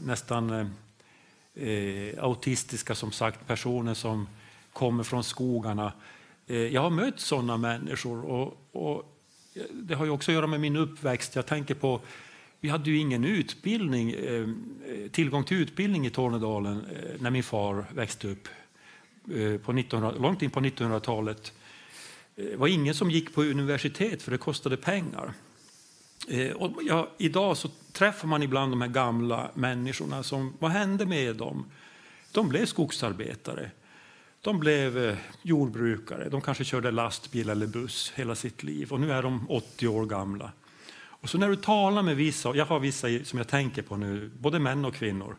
nästan 0.00 0.50
eh, 0.50 1.68
eh, 1.68 2.24
autistiska 2.24 2.94
som 2.94 3.12
sagt 3.12 3.46
personen 3.46 3.94
som 3.94 4.28
kommer 4.72 5.02
från 5.02 5.24
skogarna 5.24 5.92
Eh, 6.46 6.56
jag 6.56 6.80
har 6.80 6.90
mött 6.90 7.20
sådana 7.20 7.56
människor. 7.56 8.24
Och, 8.24 8.68
och, 8.72 9.12
det 9.72 9.94
har 9.94 10.04
ju 10.04 10.10
också 10.10 10.30
att 10.30 10.34
göra 10.34 10.46
med 10.46 10.60
min 10.60 10.76
uppväxt. 10.76 11.36
Jag 11.36 11.46
tänker 11.46 11.74
på 11.74 12.00
vi 12.60 12.68
hade 12.68 12.90
ju 12.90 12.98
ingen 12.98 13.24
utbildning, 13.24 14.14
tillgång 15.10 15.44
till 15.44 15.56
utbildning 15.56 16.06
i 16.06 16.10
Tornedalen 16.10 16.84
när 17.18 17.30
min 17.30 17.42
far 17.42 17.84
växte 17.94 18.28
upp 18.28 18.48
på 19.64 19.72
1900, 19.72 20.12
långt 20.20 20.42
in 20.42 20.50
på 20.50 20.60
1900-talet. 20.60 21.52
Eh, 22.36 22.44
det 22.44 22.56
var 22.56 22.68
ingen 22.68 22.94
som 22.94 23.10
gick 23.10 23.34
på 23.34 23.42
universitet 23.42 24.22
för 24.22 24.30
det 24.30 24.38
kostade 24.38 24.76
pengar. 24.76 25.32
Eh, 26.28 26.50
och 26.50 26.82
ja, 26.82 27.08
idag 27.18 27.56
så 27.56 27.68
träffar 27.92 28.28
man 28.28 28.42
ibland 28.42 28.72
de 28.72 28.80
här 28.80 28.88
gamla 28.88 29.50
människorna. 29.54 30.22
Som, 30.22 30.56
vad 30.58 30.70
hände 30.70 31.06
med 31.06 31.36
dem? 31.36 31.70
De 32.32 32.48
blev 32.48 32.66
skogsarbetare. 32.66 33.70
De 34.40 34.60
blev 34.60 34.98
eh, 34.98 35.16
jordbrukare. 35.42 36.28
De 36.28 36.40
kanske 36.40 36.64
körde 36.64 36.90
lastbil 36.90 37.48
eller 37.48 37.66
buss 37.66 38.12
hela 38.14 38.34
sitt 38.34 38.62
liv. 38.62 38.92
Och 38.92 39.00
nu 39.00 39.12
är 39.12 39.22
de 39.22 39.50
80 39.50 39.88
år 39.88 40.06
gamla. 40.06 40.52
Och 41.26 41.30
så 41.30 41.38
när 41.38 41.48
du 41.48 41.56
talar 41.56 42.02
med 42.02 42.16
vissa, 42.16 42.54
jag 42.54 42.66
har 42.66 42.80
vissa 42.80 43.08
som 43.24 43.38
jag 43.38 43.48
tänker 43.48 43.82
på 43.82 43.96
nu, 43.96 44.30
både 44.38 44.58
män 44.58 44.84
och 44.84 44.94
kvinnor, 44.94 45.36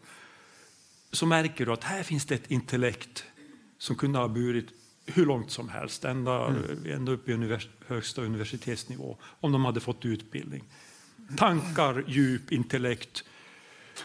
så 1.12 1.26
märker 1.26 1.66
du 1.66 1.74
att 1.74 1.84
här 1.84 2.04
finns 2.04 2.26
det 2.26 2.36
ett 2.36 2.52
intellekt 2.52 3.24
som 3.78 3.96
kunde 3.96 4.20
ha 4.20 4.28
burit 4.28 4.68
hur 5.08 5.26
långt 5.26 5.52
som 5.52 5.70
helst, 5.70 6.06
ända, 6.06 6.48
mm. 6.48 6.86
ända 6.86 7.12
upp 7.12 7.30
i 7.30 7.34
univers 7.34 7.70
högsta 7.88 8.22
universitetsnivå, 8.22 9.18
om 9.22 9.52
de 9.52 9.66
hade 9.66 9.80
fått 9.80 10.06
utbildning. 10.06 10.64
Tankar, 11.38 12.04
djup, 12.08 12.52
intellekt, 12.52 13.24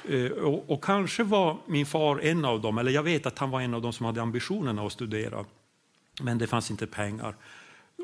Eh, 0.09 0.31
och, 0.31 0.71
och, 0.71 0.85
kanske 0.85 1.23
var 1.23 1.59
min 1.67 1.87
far 1.87 2.21
en 2.21 2.45
av 2.45 2.61
dem, 2.61 2.79
eller 2.79 2.91
jag 2.91 3.03
vet 3.03 3.27
att 3.27 3.39
han 3.39 3.51
var 3.51 3.61
en 3.61 3.75
av 3.75 3.83
dem 3.83 3.93
som 3.93 4.07
hade 4.07 4.23
ambitionerna 4.23 4.83
att 4.83 4.93
studera. 4.93 5.45
Men 6.23 6.39
det 6.39 6.47
fanns 6.47 6.71
inte 6.71 6.87
pengar. 6.87 7.37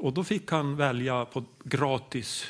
Och 0.00 0.12
då 0.12 0.24
fick 0.24 0.50
han 0.50 0.76
välja 0.76 1.24
på 1.24 1.44
gratis 1.64 2.46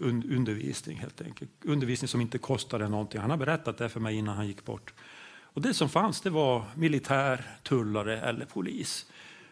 undervisning 0.00 0.98
helt 0.98 1.20
enkelt. 1.20 1.50
Undervisning 1.64 2.08
som 2.08 2.20
inte 2.20 2.38
kostade 2.38 2.88
någonting. 2.88 3.20
Han 3.20 3.30
har 3.30 3.36
berättat 3.36 3.78
det 3.78 3.88
för 3.88 4.00
mig 4.00 4.16
innan 4.16 4.36
han 4.36 4.46
gick 4.46 4.64
bort. 4.64 4.94
Och 5.40 5.62
det 5.62 5.74
som 5.74 5.88
fanns 5.88 6.20
det 6.20 6.30
var 6.30 6.64
militär, 6.74 7.44
tullare 7.62 8.20
eller 8.20 8.44
polis. 8.44 9.06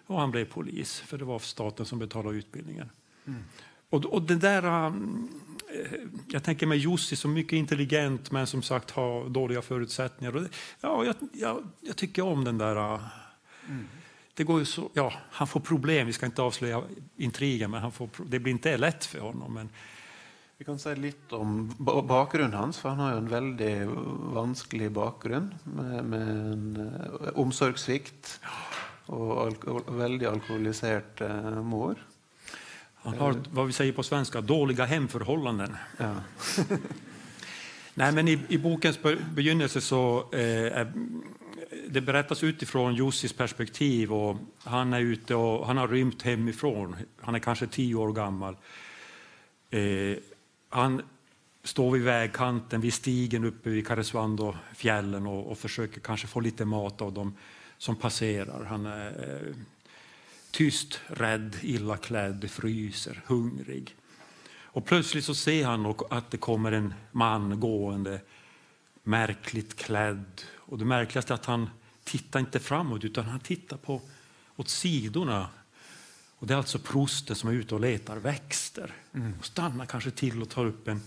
Och 0.07 0.21
han 0.21 0.31
blev 0.31 0.45
polis, 0.45 1.01
för 1.01 1.19
det 1.19 1.25
var 1.25 1.39
staten 1.39 1.87
som 1.87 1.99
betalade 1.99 2.37
utbildningen. 2.37 2.91
Mm. 3.27 3.45
Och, 3.91 4.05
och 4.05 4.23
det 4.23 4.37
där 4.37 4.93
Eh, 5.77 6.01
jag 6.29 6.43
tänker 6.43 6.67
mig 6.67 6.79
Jussi 6.79 7.17
som 7.17 7.33
mycket 7.33 7.53
intelligent 7.53 8.31
men 8.31 8.47
som 8.47 8.63
sagt 8.63 8.91
har 8.91 9.29
dåliga 9.29 9.63
förutsättningar. 9.63 10.49
Ja, 10.81 11.05
jag, 11.05 11.15
jag, 11.33 11.69
jag 11.81 11.97
tycker 11.97 12.23
om 12.23 12.45
den 12.45 12.59
där... 12.59 12.77
Mm. 13.69 13.89
Det 14.35 14.45
går 14.45 14.65
så, 14.65 14.91
ja, 14.93 15.13
han 15.31 15.47
får 15.47 15.61
problem, 15.61 16.07
vi 16.07 16.13
ska 16.13 16.27
inte 16.27 16.43
avslöja 16.43 16.83
intrigen, 17.17 17.71
men 17.71 17.83
han 17.83 17.93
får, 17.93 18.09
det 18.27 18.39
blir 18.39 18.53
inte 18.53 18.77
lätt 18.77 19.05
för 19.05 19.21
honom. 19.21 19.55
Men... 19.55 19.69
Vi 20.59 20.65
kan 20.65 20.79
säga 20.79 20.97
lite 20.97 21.35
om 21.35 21.75
bakgrunden 22.09 22.61
hans, 22.61 22.79
för 22.79 22.89
han 22.89 22.99
har 22.99 23.11
ju 23.11 23.17
en 23.17 23.29
väldigt 23.29 23.89
vansklig 24.19 24.93
bakgrund 24.93 25.55
med, 25.65 26.05
med 26.05 26.29
en 26.29 26.77
uh, 26.77 27.29
omsorgssvikt 27.35 28.41
och 29.07 29.43
alko 29.43 29.81
väldigt 29.89 30.29
alkoholiserad 30.29 31.03
uh, 31.21 31.63
mor. 31.63 31.97
Han 32.95 33.19
har 33.19 33.37
vad 33.51 33.67
vi 33.67 33.73
säger 33.73 33.93
på 33.93 34.03
svenska, 34.03 34.41
dåliga 34.41 34.85
hemförhållanden. 34.85 35.77
Ja. 35.97 36.15
Nej, 37.95 38.13
men 38.13 38.29
i, 38.29 38.41
i, 38.49 38.59
bokens 38.59 38.99
begynnelse 39.35 39.81
så 39.81 40.33
eh, 40.33 40.87
det 41.89 42.01
berättas 42.01 42.45
utifrån 42.45 42.95
Jussis 42.95 43.33
perspektiv 43.33 44.13
och 44.13 44.37
han 44.59 44.93
är 44.93 45.01
ute 45.01 45.35
och 45.35 45.67
han 45.67 45.77
har 45.77 45.89
rymt 45.89 46.23
hemifrån. 46.23 46.97
Han 47.21 47.35
är 47.35 47.39
kanske 47.39 47.67
tio 47.67 47.95
år 47.95 48.13
gammal. 48.13 48.57
Eh, 49.71 50.17
han 50.69 51.03
står 51.65 51.91
vid 51.91 52.03
vägkanten 52.03 52.81
vid 52.81 52.95
stigen 52.95 53.45
uppe 53.45 53.71
vid 53.71 53.87
Karesuando-fjällen 53.87 55.27
och, 55.27 55.51
och, 55.51 55.59
försöker 55.59 56.01
kanske 56.01 56.27
få 56.27 56.41
lite 56.41 56.65
mat 56.65 57.03
av 57.03 57.13
dem 57.13 57.35
som 57.79 57.97
passerar. 57.97 58.65
Han 58.65 58.87
är, 58.87 59.09
eh, 59.09 59.55
tyst, 60.51 61.01
rädd, 61.07 61.57
illa 61.63 61.97
klädd, 61.97 62.51
fryser, 62.51 63.23
hungrig. 63.27 63.97
Och 64.77 64.85
plötsligt 64.85 65.25
så 65.25 65.35
ser 65.35 65.67
han 65.67 65.95
att 66.11 66.31
det 66.31 66.37
kommer 66.37 66.73
en 66.73 66.95
man 67.13 67.61
gående, 67.61 68.21
märkligt 69.03 69.77
klädd. 69.77 70.43
Och 70.55 70.79
det 70.79 70.85
märkligaste 70.85 71.33
är 71.33 71.35
att 71.35 71.47
han 71.47 71.71
tittar 72.05 72.41
inte 72.41 72.61
framåt 72.61 73.05
utan 73.05 73.25
han 73.25 73.41
tittar 73.41 73.77
på, 73.77 74.01
åt 74.57 74.69
sidorna. 74.69 75.49
Och 76.39 76.47
det 76.47 76.55
är 76.55 76.59
alltså 76.59 76.79
prosten 76.79 77.37
som 77.37 77.51
är 77.51 77.55
ute 77.55 77.75
och 77.75 77.81
letar 77.81 78.17
växter. 78.17 78.95
Mm. 79.15 79.35
Och 79.39 79.47
stannar 79.47 79.87
kanske 79.87 80.11
till 80.11 80.43
och 80.43 80.49
tar 80.49 80.65
upp 80.65 80.89
en, 80.89 81.01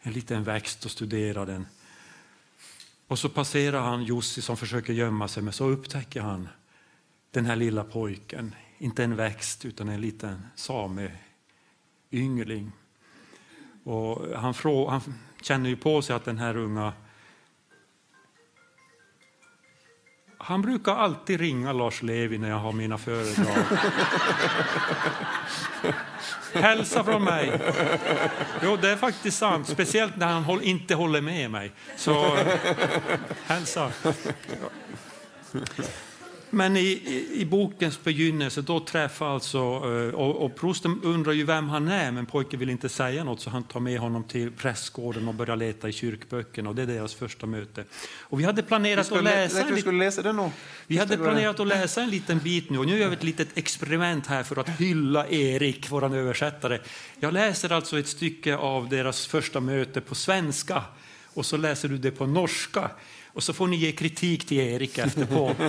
en 0.00 0.12
liten 0.12 0.44
växt 0.44 0.84
och 0.84 0.90
studerar 0.90 1.46
den. 1.46 1.66
Och 3.08 3.18
så 3.18 3.28
passerar 3.28 3.80
han 3.80 4.04
Jussi 4.04 4.42
som 4.42 4.56
försöker 4.56 4.92
gömma 4.92 5.28
sig 5.28 5.42
men 5.42 5.52
så 5.52 5.64
upptäcker 5.64 6.20
han 6.20 6.48
den 7.30 7.46
här 7.46 7.56
lilla 7.56 7.84
pojken 7.84 8.54
inte 8.78 9.04
en 9.04 9.16
växt 9.16 9.64
utan 9.64 9.88
en 9.88 10.00
liten 10.00 10.46
sameyngling. 10.54 11.12
Och 13.84 14.38
han, 14.38 14.54
frå, 14.54 14.88
han 14.88 15.00
känner 15.42 15.70
ju 15.70 15.76
på 15.76 16.02
sig 16.02 16.16
att 16.16 16.24
den 16.24 16.38
här 16.38 16.56
unga 16.56 16.92
Han 20.48 20.62
brukar 20.62 20.96
alltid 20.96 21.40
ringa 21.40 21.72
Lars 21.72 22.02
Levi 22.02 22.38
när 22.38 22.48
jag 22.48 22.58
har 22.58 22.72
mina 22.72 22.98
föredrag. 22.98 23.56
Hälsa 26.52 27.04
från 27.04 27.24
mig. 27.24 27.60
Jo, 28.62 28.76
det 28.76 28.90
är 28.90 28.96
faktiskt 28.96 29.38
sant. 29.38 29.68
Speciellt 29.68 30.16
när 30.16 30.26
han 30.26 30.62
inte 30.62 30.94
håller 30.94 31.20
med 31.20 31.50
mig. 31.50 31.72
Så 31.96 32.36
hälsa. 33.46 33.92
Men 36.50 36.76
i, 36.76 37.26
i, 37.34 37.44
bokens 37.44 38.04
begynnelse 38.04 38.62
då 38.62 38.80
träffar 38.80 39.34
alltså, 39.34 39.58
eh, 39.58 40.14
och, 40.14 40.44
och 40.44 40.56
prosten 40.56 41.00
undrar 41.02 41.32
ju 41.32 41.44
vem 41.44 41.68
han 41.68 41.88
är, 41.88 42.12
men 42.12 42.26
pojken 42.26 42.60
vill 42.60 42.70
inte 42.70 42.88
säga 42.88 43.24
något 43.24 43.40
så 43.40 43.50
han 43.50 43.64
tar 43.64 43.80
med 43.80 43.98
honom 43.98 44.24
till 44.24 44.50
prästgården 44.50 45.28
och 45.28 45.34
börjar 45.34 45.56
leta 45.56 45.88
i 45.88 45.92
kyrkböckerna 45.92 46.68
och 46.68 46.74
det 46.74 46.82
är 46.82 46.86
deras 46.86 47.14
första 47.14 47.46
möte. 47.46 47.84
Och 48.20 48.40
vi 48.40 48.44
hade 48.44 48.62
planerat 48.62 49.12
att 49.12 49.24
läsa 49.24 49.62
en, 49.62 49.78
skulle 49.78 50.04
läsa 50.04 50.22
det 50.22 50.32
nu. 50.32 50.50
Vi 50.86 50.96
hade 50.96 51.16
planerat 51.16 51.60
att 51.60 51.66
läsa 51.66 52.02
en 52.02 52.10
liten 52.10 52.38
bit 52.38 52.70
nu 52.70 52.78
och 52.78 52.86
nu 52.86 52.98
gör 52.98 53.08
vi 53.08 53.14
ett 53.14 53.22
litet 53.22 53.48
experiment 53.58 54.26
här 54.26 54.42
för 54.42 54.60
att 54.60 54.68
hylla 54.68 55.28
Erik, 55.28 55.90
vår 55.90 56.16
översättare. 56.16 56.78
Jag 57.20 57.32
läser 57.32 57.72
alltså 57.72 57.98
ett 57.98 58.08
stycke 58.08 58.56
av 58.56 58.88
deras 58.88 59.26
första 59.26 59.60
möte 59.60 60.00
på 60.00 60.14
svenska 60.14 60.82
och 61.34 61.46
så 61.46 61.56
läser 61.56 61.88
du 61.88 61.98
det 61.98 62.10
på 62.10 62.26
norska. 62.26 62.90
Och 63.32 63.42
så 63.42 63.52
får 63.52 63.66
ni 63.66 63.76
ge 63.76 63.92
kritik 63.92 64.46
till 64.46 64.58
Erik 64.58 64.98
efterpå. 64.98 65.54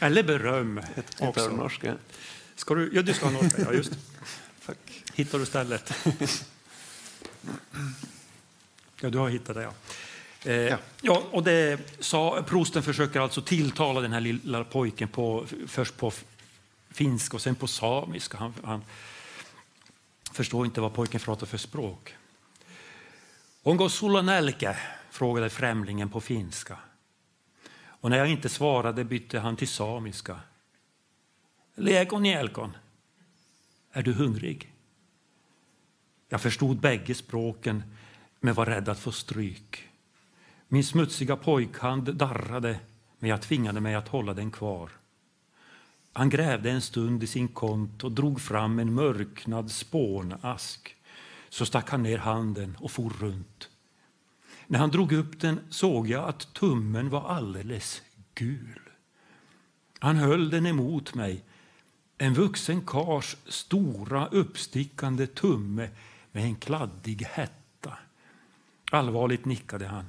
Eller 0.00 0.22
beröm 0.22 0.80
också. 1.18 1.48
norska. 1.48 1.96
Ska 2.54 2.74
du, 2.74 2.90
ja, 2.92 3.02
du 3.02 3.14
ska 3.14 3.26
ha 3.26 3.42
norska, 3.42 3.62
ja 3.62 3.72
just 3.72 3.92
Tack. 4.66 5.04
Hittar 5.14 5.38
du 5.38 5.46
stället? 5.46 5.94
Ja, 9.00 9.10
du 9.10 9.18
har 9.18 9.28
hittat 9.28 9.56
det, 9.56 9.62
ja. 9.62 9.72
Eh, 10.44 10.54
ja. 10.54 10.78
ja. 11.02 11.22
och 11.30 11.42
det 11.42 11.80
sa, 12.00 12.42
prosten 12.42 12.82
försöker 12.82 13.20
alltså 13.20 13.42
tilltala 13.42 14.00
den 14.00 14.12
här 14.12 14.20
lilla 14.20 14.64
pojken 14.64 15.08
på, 15.08 15.46
först 15.66 15.96
på 15.96 16.12
finska 16.90 17.36
och 17.36 17.42
sen 17.42 17.54
på 17.54 17.66
samiska. 17.66 18.38
Han, 18.38 18.54
han 18.64 18.84
förstår 20.32 20.66
inte 20.66 20.80
vad 20.80 20.94
pojken 20.94 21.20
pratar 21.20 21.46
för 21.46 21.58
språk. 21.58 22.14
Onko 23.62 23.88
sulla 23.88 24.22
nälkä? 24.22 24.76
frågade 25.10 25.50
främlingen 25.50 26.08
på 26.08 26.20
finska. 26.20 26.78
Och 27.82 28.10
när 28.10 28.18
jag 28.18 28.30
inte 28.30 28.48
svarade 28.48 29.04
bytte 29.04 29.38
han 29.38 29.56
till 29.56 29.68
samiska. 29.68 30.40
Lekon 31.74 32.24
jälkon. 32.24 32.76
Är 33.92 34.02
du 34.02 34.12
hungrig? 34.12 34.72
Jag 36.28 36.40
förstod 36.40 36.80
bägge 36.80 37.14
språken 37.14 37.82
men 38.40 38.54
var 38.54 38.66
rädd 38.66 38.88
att 38.88 39.00
få 39.00 39.12
stryk. 39.12 39.88
Min 40.68 40.84
smutsiga 40.84 41.36
pojkhand 41.36 42.14
darrade 42.14 42.80
men 43.18 43.30
jag 43.30 43.42
tvingade 43.42 43.80
mig 43.80 43.94
att 43.94 44.08
hålla 44.08 44.34
den 44.34 44.50
kvar. 44.50 44.90
Han 46.12 46.30
grävde 46.30 46.70
en 46.70 46.82
stund 46.82 47.22
i 47.22 47.26
sin 47.26 47.48
kont 47.48 48.04
och 48.04 48.12
drog 48.12 48.40
fram 48.40 48.78
en 48.78 48.94
mörknad 48.94 49.70
spånask 49.70 50.96
så 51.50 51.66
stack 51.66 51.90
han 51.90 52.02
ner 52.02 52.18
handen 52.18 52.76
och 52.80 52.90
for 52.90 53.10
runt. 53.10 53.68
När 54.66 54.78
han 54.78 54.90
drog 54.90 55.12
upp 55.12 55.40
den 55.40 55.60
såg 55.70 56.08
jag 56.08 56.28
att 56.28 56.52
tummen 56.54 57.10
var 57.10 57.28
alldeles 57.28 58.02
gul. 58.34 58.80
Han 59.98 60.16
höll 60.16 60.50
den 60.50 60.66
emot 60.66 61.14
mig, 61.14 61.44
en 62.18 62.34
vuxen 62.34 62.80
kars 62.86 63.36
stora 63.46 64.26
uppstickande 64.26 65.26
tumme 65.26 65.88
med 66.32 66.44
en 66.44 66.56
kladdig 66.56 67.26
hetta. 67.30 67.98
Allvarligt 68.90 69.44
nickade 69.44 69.86
han. 69.86 70.06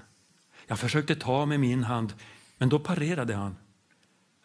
Jag 0.67 0.79
försökte 0.79 1.15
ta 1.15 1.45
med 1.45 1.59
min 1.59 1.83
hand, 1.83 2.13
men 2.57 2.69
då 2.69 2.79
parerade 2.79 3.35
han. 3.35 3.55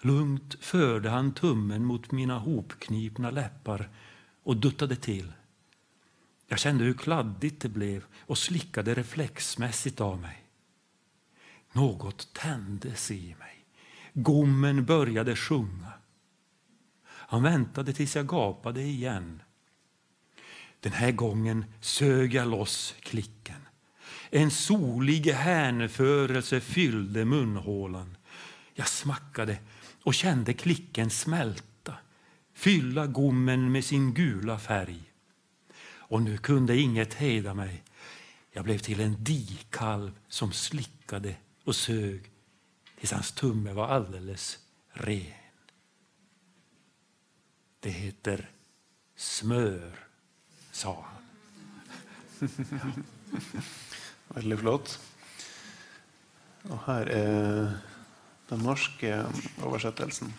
Lugnt 0.00 0.56
förde 0.60 1.10
han 1.10 1.32
tummen 1.32 1.84
mot 1.84 2.12
mina 2.12 2.38
hopknipna 2.38 3.30
läppar 3.30 3.88
och 4.42 4.56
duttade 4.56 4.96
till. 4.96 5.32
Jag 6.46 6.58
kände 6.58 6.84
hur 6.84 6.94
kladdigt 6.94 7.60
det 7.60 7.68
blev 7.68 8.04
och 8.20 8.38
slickade 8.38 8.94
reflexmässigt 8.94 10.00
av 10.00 10.20
mig. 10.20 10.42
Något 11.72 12.32
tändes 12.32 13.10
i 13.10 13.34
mig. 13.38 13.64
Gommen 14.12 14.84
började 14.84 15.36
sjunga. 15.36 15.92
Han 17.04 17.42
väntade 17.42 17.92
tills 17.92 18.16
jag 18.16 18.26
gapade 18.26 18.82
igen. 18.82 19.42
Den 20.80 20.92
här 20.92 21.12
gången 21.12 21.64
sög 21.80 22.34
jag 22.34 22.48
loss 22.48 22.94
klicken. 23.00 23.68
En 24.30 24.50
solig 24.50 25.26
hänförelse 25.26 26.60
fyllde 26.60 27.24
munhålan. 27.24 28.16
Jag 28.74 28.88
smackade 28.88 29.58
och 30.02 30.14
kände 30.14 30.52
klicken 30.52 31.10
smälta, 31.10 31.94
fylla 32.54 33.06
gommen 33.06 33.72
med 33.72 33.84
sin 33.84 34.14
gula 34.14 34.58
färg. 34.58 35.05
Och 36.08 36.22
nu 36.22 36.38
kunde 36.38 36.76
inget 36.76 37.14
hejda 37.14 37.54
mig. 37.54 37.82
Jag 38.52 38.64
blev 38.64 38.78
till 38.78 39.00
en 39.00 39.24
dikalv 39.24 40.12
som 40.28 40.52
slickade 40.52 41.36
och 41.64 41.76
sög 41.76 42.30
tills 42.98 43.12
hans 43.12 43.32
tumme 43.32 43.72
var 43.72 43.88
alldeles 43.88 44.58
ren. 44.92 45.32
Det 47.80 47.90
heter 47.90 48.50
smör, 49.16 49.92
sa 50.72 51.04
han. 51.04 52.48
Väldigt 54.28 54.60
flott. 54.60 55.00
Och 56.62 56.78
här 56.86 57.06
är 57.06 57.78
den 58.48 58.58
norska 58.58 59.26
översättelsen. 59.66 60.32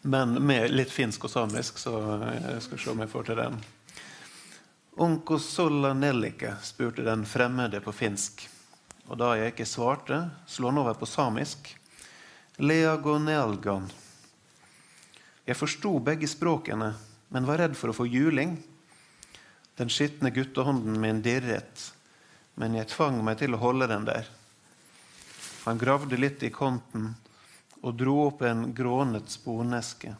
Men 0.00 0.46
med 0.46 0.70
lite 0.70 0.90
finsk 0.90 1.24
och 1.24 1.30
samisk, 1.30 1.78
så 1.78 2.22
eh, 2.22 2.50
jag 2.52 2.62
ska 2.62 2.76
se 2.76 2.90
om 2.90 2.98
jag 2.98 3.10
får 3.10 3.22
till 3.22 3.36
den. 3.36 3.62
Onko 4.98 5.38
solla 5.38 5.94
nellike, 5.94 6.54
spurte 6.62 7.02
den 7.02 7.26
fremmede 7.26 7.82
på 7.84 7.92
finsk. 7.92 8.46
Og 9.06 9.18
da 9.20 9.34
jeg 9.36 9.52
ikke 9.52 9.66
svarte, 9.68 10.22
slo 10.48 10.70
han 10.70 10.80
over 10.80 10.94
på 10.96 11.04
samisk. 11.04 11.68
Leago 12.56 13.18
nealgan. 13.20 13.90
Jeg 15.44 15.58
forsto 15.60 15.90
begge 16.00 16.24
språkene, 16.26 16.94
men 17.28 17.44
var 17.44 17.60
redd 17.60 17.76
for 17.76 17.92
å 17.92 17.96
få 17.98 18.06
juling. 18.08 18.54
Den 19.76 19.92
skitne 19.92 20.32
guttehånden 20.32 20.96
min 21.02 21.20
dirret, 21.20 21.90
men 22.56 22.78
jeg 22.78 22.88
tvang 22.94 23.18
meg 23.20 23.36
til 23.42 23.52
å 23.52 23.60
holde 23.60 23.90
den 23.90 24.06
der. 24.08 24.30
Han 25.66 25.76
gravde 25.76 26.16
litt 26.16 26.40
i 26.40 26.48
konten 26.54 27.10
og 27.82 27.98
dro 28.00 28.16
opp 28.30 28.40
en 28.48 28.70
grånet 28.72 29.28
sponeske. 29.28 30.14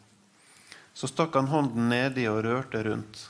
Så 0.93 1.09
stakk 1.09 1.33
han 1.39 1.49
hånden 1.49 1.89
nedi 1.89 2.27
og 2.29 2.43
rørte 2.45 2.83
rundt. 2.85 3.25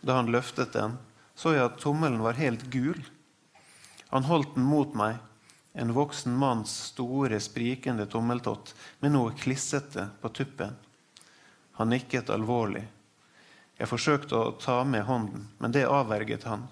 Da 0.00 0.18
han 0.18 0.30
løftet 0.32 0.72
den, 0.72 0.96
så 1.34 1.54
jeg 1.54 1.64
at 1.68 1.80
tommelen 1.82 2.22
var 2.22 2.38
helt 2.38 2.64
gul. 2.72 2.98
Han 4.08 4.26
holdt 4.26 4.54
den 4.54 4.66
mot 4.66 4.94
meg, 4.96 5.18
en 5.78 5.92
voksen 5.94 6.34
manns 6.34 6.72
store, 6.90 7.40
sprikende 7.40 8.06
tommeltott 8.10 8.74
med 9.00 9.12
noe 9.14 9.34
klissete 9.38 10.08
på 10.20 10.30
tuppen. 10.34 10.74
Han 11.78 11.92
nikket 11.94 12.30
alvorlig. 12.34 12.82
Jeg 13.78 13.86
forsøkte 13.86 14.34
å 14.34 14.54
ta 14.58 14.80
med 14.82 15.04
hånden, 15.06 15.44
men 15.58 15.74
det 15.74 15.84
avverget 15.86 16.48
han. 16.50 16.64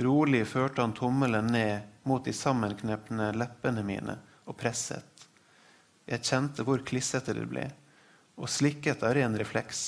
Rolig 0.00 0.46
førte 0.48 0.80
han 0.80 0.94
tommelen 0.96 1.52
ned 1.52 1.82
mot 2.08 2.24
de 2.24 2.32
sammenknepne 2.32 3.34
leppene 3.36 3.84
mine 3.84 4.16
og 4.48 4.56
presset. 4.56 5.26
Jeg 6.08 6.24
kjente 6.24 6.64
hvor 6.64 6.80
klissete 6.84 7.36
det 7.36 7.44
ble, 7.48 7.68
og 8.40 8.48
slikket 8.50 9.04
av 9.04 9.14
ren 9.16 9.36
refleks. 9.38 9.84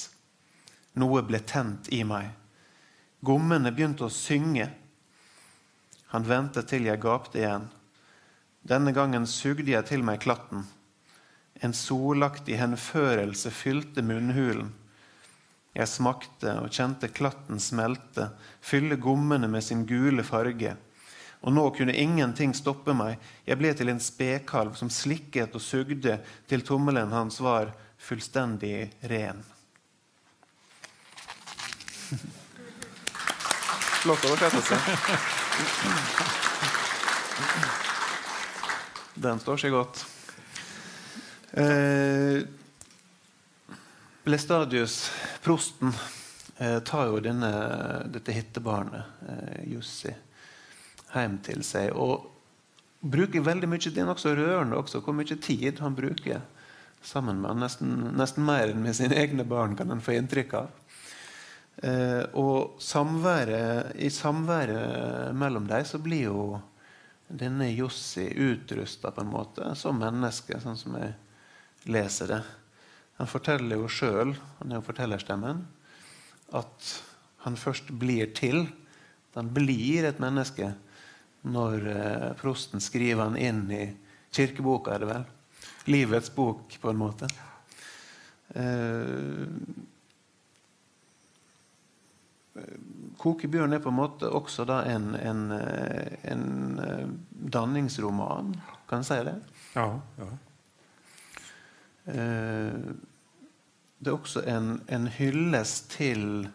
Noe 0.96 1.22
ble 1.28 1.42
tent 1.44 1.90
i 1.92 2.02
meg. 2.08 2.30
Gommene 3.20 3.72
begynte 3.72 4.06
å 4.06 4.12
synge. 4.12 4.70
Han 6.12 6.24
ventet 6.24 6.70
til 6.70 6.86
jeg 6.88 7.02
gapte 7.02 7.40
igjen. 7.42 7.66
Denne 8.66 8.94
gangen 8.96 9.26
sugde 9.30 9.70
jeg 9.70 9.86
til 9.90 10.04
meg 10.06 10.22
klatten. 10.24 10.64
En 11.60 11.74
solaktig 11.76 12.58
henførelse 12.60 13.52
fylte 13.54 14.04
munnhulen. 14.04 14.72
Jeg 15.76 15.90
smakte 15.92 16.54
og 16.62 16.72
kjente 16.72 17.10
klatten 17.12 17.60
smelte, 17.60 18.30
fylle 18.64 18.96
gommene 18.96 19.48
med 19.52 19.64
sin 19.64 19.84
gule 19.88 20.24
farge. 20.24 20.72
Og 21.44 21.52
nå 21.52 21.66
kunne 21.76 21.96
ingenting 21.96 22.54
stoppe 22.56 22.94
meg. 22.96 23.20
Jeg 23.44 23.60
ble 23.60 23.74
til 23.76 23.92
en 23.92 24.00
spekalv 24.00 24.78
som 24.80 24.88
slikket 24.92 25.52
og 25.52 25.62
sugde 25.62 26.16
til 26.48 26.64
tommelen 26.64 27.12
hans 27.12 27.42
var 27.44 27.74
fullstendig 28.00 28.88
ren. 29.12 29.44
Lotta, 34.06 34.28
var 34.28 34.36
oversettelse. 34.36 34.78
Den 39.14 39.40
står 39.40 39.56
sig 39.56 39.70
gott. 39.70 40.06
Eh, 41.50 42.42
Blestadius, 44.24 45.12
prosten, 45.42 45.92
eh, 46.58 46.78
tar 46.78 47.06
jo 47.06 47.20
denne, 47.20 47.48
eh, 47.48 48.06
dette 48.10 48.32
hittebarnet, 48.32 49.02
eh, 49.28 49.64
Jussi, 49.72 50.14
hjem 51.14 51.38
til 51.42 51.62
seg. 51.62 51.92
Og 51.94 52.30
bruker 53.02 53.40
veldig 53.40 53.68
mye 53.68 53.78
Det 53.78 53.98
er 53.98 54.06
nokså 54.06 54.34
rørende 54.36 54.76
også 54.76 55.00
hvor 55.00 55.14
mye 55.14 55.40
tid 55.40 55.78
han 55.78 55.94
bruker 55.94 56.40
sammen 57.02 57.40
med 57.40 57.50
han. 57.50 57.60
Nesten, 57.60 58.16
nesten 58.16 58.44
mer 58.44 58.68
enn 58.68 58.82
med 58.82 58.96
sine 58.96 59.14
egne 59.14 59.44
barn, 59.46 59.76
kan 59.76 59.90
en 59.90 60.00
få 60.00 60.18
inntrykk 60.18 60.54
av. 60.54 60.70
Eh, 61.84 62.24
og 62.32 62.78
samværet, 62.80 63.92
i 64.00 64.08
samværet 64.10 65.34
mellom 65.36 65.66
dem 65.68 65.84
så 65.84 66.00
blir 66.00 66.30
jo 66.30 66.60
denne 67.28 67.68
Jussi 67.74 68.30
utrusta 68.32 69.10
på 69.12 69.20
en 69.20 69.32
måte 69.32 69.74
som 69.76 69.98
menneske, 70.00 70.60
sånn 70.62 70.78
som 70.78 70.96
jeg 70.96 71.12
leser 71.90 72.32
det. 72.32 72.40
Han 73.20 73.28
forteller 73.28 73.80
jo 73.80 73.90
sjøl, 73.90 74.32
han 74.60 74.72
er 74.72 74.80
jo 74.80 74.86
fortellerstemmen, 74.86 75.64
at 76.56 76.90
han 77.44 77.58
først 77.60 77.92
blir 77.98 78.32
til. 78.36 78.66
Han 79.36 79.50
blir 79.52 80.06
et 80.08 80.20
menneske 80.22 80.70
når 81.46 81.88
eh, 81.92 82.30
prosten 82.40 82.82
skriver 82.82 83.28
han 83.28 83.36
inn 83.36 83.66
i 83.70 83.84
kirkeboka, 84.34 84.94
er 84.94 85.04
det 85.04 85.10
vel? 85.10 85.26
Livets 85.92 86.32
bok, 86.34 86.72
på 86.80 86.90
en 86.90 86.98
måte. 86.98 87.28
Eh, 88.56 89.44
Kokebjørn 93.20 93.72
er 93.76 93.82
på 93.84 93.90
en 93.92 93.98
måte 93.98 94.28
også 94.32 94.66
en, 94.68 95.14
en, 95.16 95.42
eh, 95.52 96.16
en, 96.32 96.44
eh, 96.78 97.08
danningsroman. 97.52 98.54
Kan 98.88 99.02
en 99.02 99.08
si 99.08 99.18
det? 99.24 99.36
Ja, 99.74 99.88
ja. 100.20 100.28
Eh, 102.06 102.94
det 103.98 104.12
er 104.12 104.14
også 104.14 104.44
en, 104.46 104.80
en 104.92 105.08
hyllest 105.08 105.90
til 105.96 106.48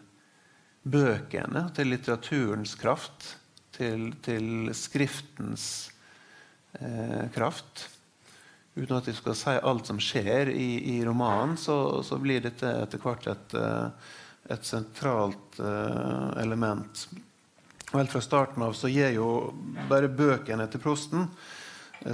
bøkene, 0.82 1.66
til 1.76 1.90
litteraturens 1.92 2.74
kraft, 2.78 3.36
til, 3.74 4.12
til 4.22 4.70
skriftens 4.76 5.66
eh, 6.78 7.26
kraft. 7.34 7.88
Uten 8.74 8.96
at 8.96 9.08
vi 9.08 9.14
skal 9.16 9.36
si 9.36 9.54
alt 9.60 9.90
som 9.90 10.00
skjer 10.00 10.48
i, 10.54 10.96
i 10.96 11.00
romanen, 11.04 11.58
så, 11.60 12.00
så, 12.06 12.16
blir 12.22 12.40
dette 12.44 12.70
etter 12.86 13.02
hvert 13.02 13.28
et, 13.34 13.56
eh, 13.58 14.12
ett 14.52 14.64
centralt 14.64 15.58
eh, 15.60 16.42
element. 16.42 17.08
Og 17.92 17.98
helt 17.98 18.12
fra 18.12 18.22
starten 18.24 18.64
av 18.64 18.76
så 18.76 18.88
gir 18.88 19.12
jo 19.16 19.28
bare 19.90 20.10
bøkene 20.12 20.66
til 20.70 20.82
prosten 20.82 21.28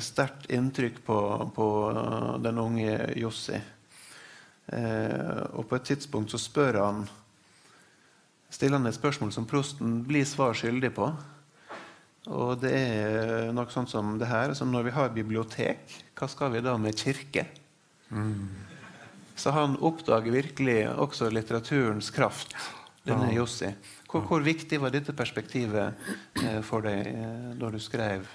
sterkt 0.05 0.51
inntrykk 0.53 1.01
på, 1.07 1.19
på, 1.55 1.69
eh, 1.91 2.35
den 2.45 2.59
unge 2.59 2.97
Jossi. 3.19 3.61
Eh, 4.67 5.43
og 5.55 5.69
på 5.69 5.79
et 5.79 5.89
tidspunkt 5.93 6.35
så 6.35 6.41
spør 6.41 6.83
han 6.83 7.07
stiller 8.53 8.79
han 8.79 8.89
et 8.89 8.97
spørsmål 8.97 9.33
som 9.33 9.47
prosten 9.49 10.03
blir 10.09 10.27
svar 10.29 10.57
skyldig 10.57 10.93
på. 10.97 11.11
Og 12.29 12.61
det 12.61 12.73
er 12.75 13.53
noe 13.57 13.71
sånt 13.73 13.93
som 13.93 14.17
det 14.21 14.29
her. 14.29 14.53
Som 14.57 14.73
når 14.73 14.89
vi 14.89 14.97
har 14.97 15.15
bibliotek, 15.15 15.95
hva 16.19 16.29
skal 16.29 16.53
vi 16.53 16.65
da 16.65 16.77
med 16.81 16.97
kirke? 16.97 17.47
Mm. 18.09 18.68
Så 19.39 19.51
han 19.55 19.77
oppdager 19.77 20.35
virkelig 20.35 20.81
også 20.99 21.31
litteraturens 21.31 22.11
kraft, 22.11 22.57
denne. 23.07 23.31
Jossi. 23.37 23.71
Hvor, 24.09 24.25
hvor, 24.27 24.43
viktig 24.43 24.81
var 24.83 24.91
dette 24.91 25.15
perspektivet 25.17 25.95
eh, 26.43 26.61
for 26.67 26.83
deg 26.85 27.07
eh, 27.13 27.49
da 27.61 27.71
du 27.71 27.79
skrev 27.81 28.27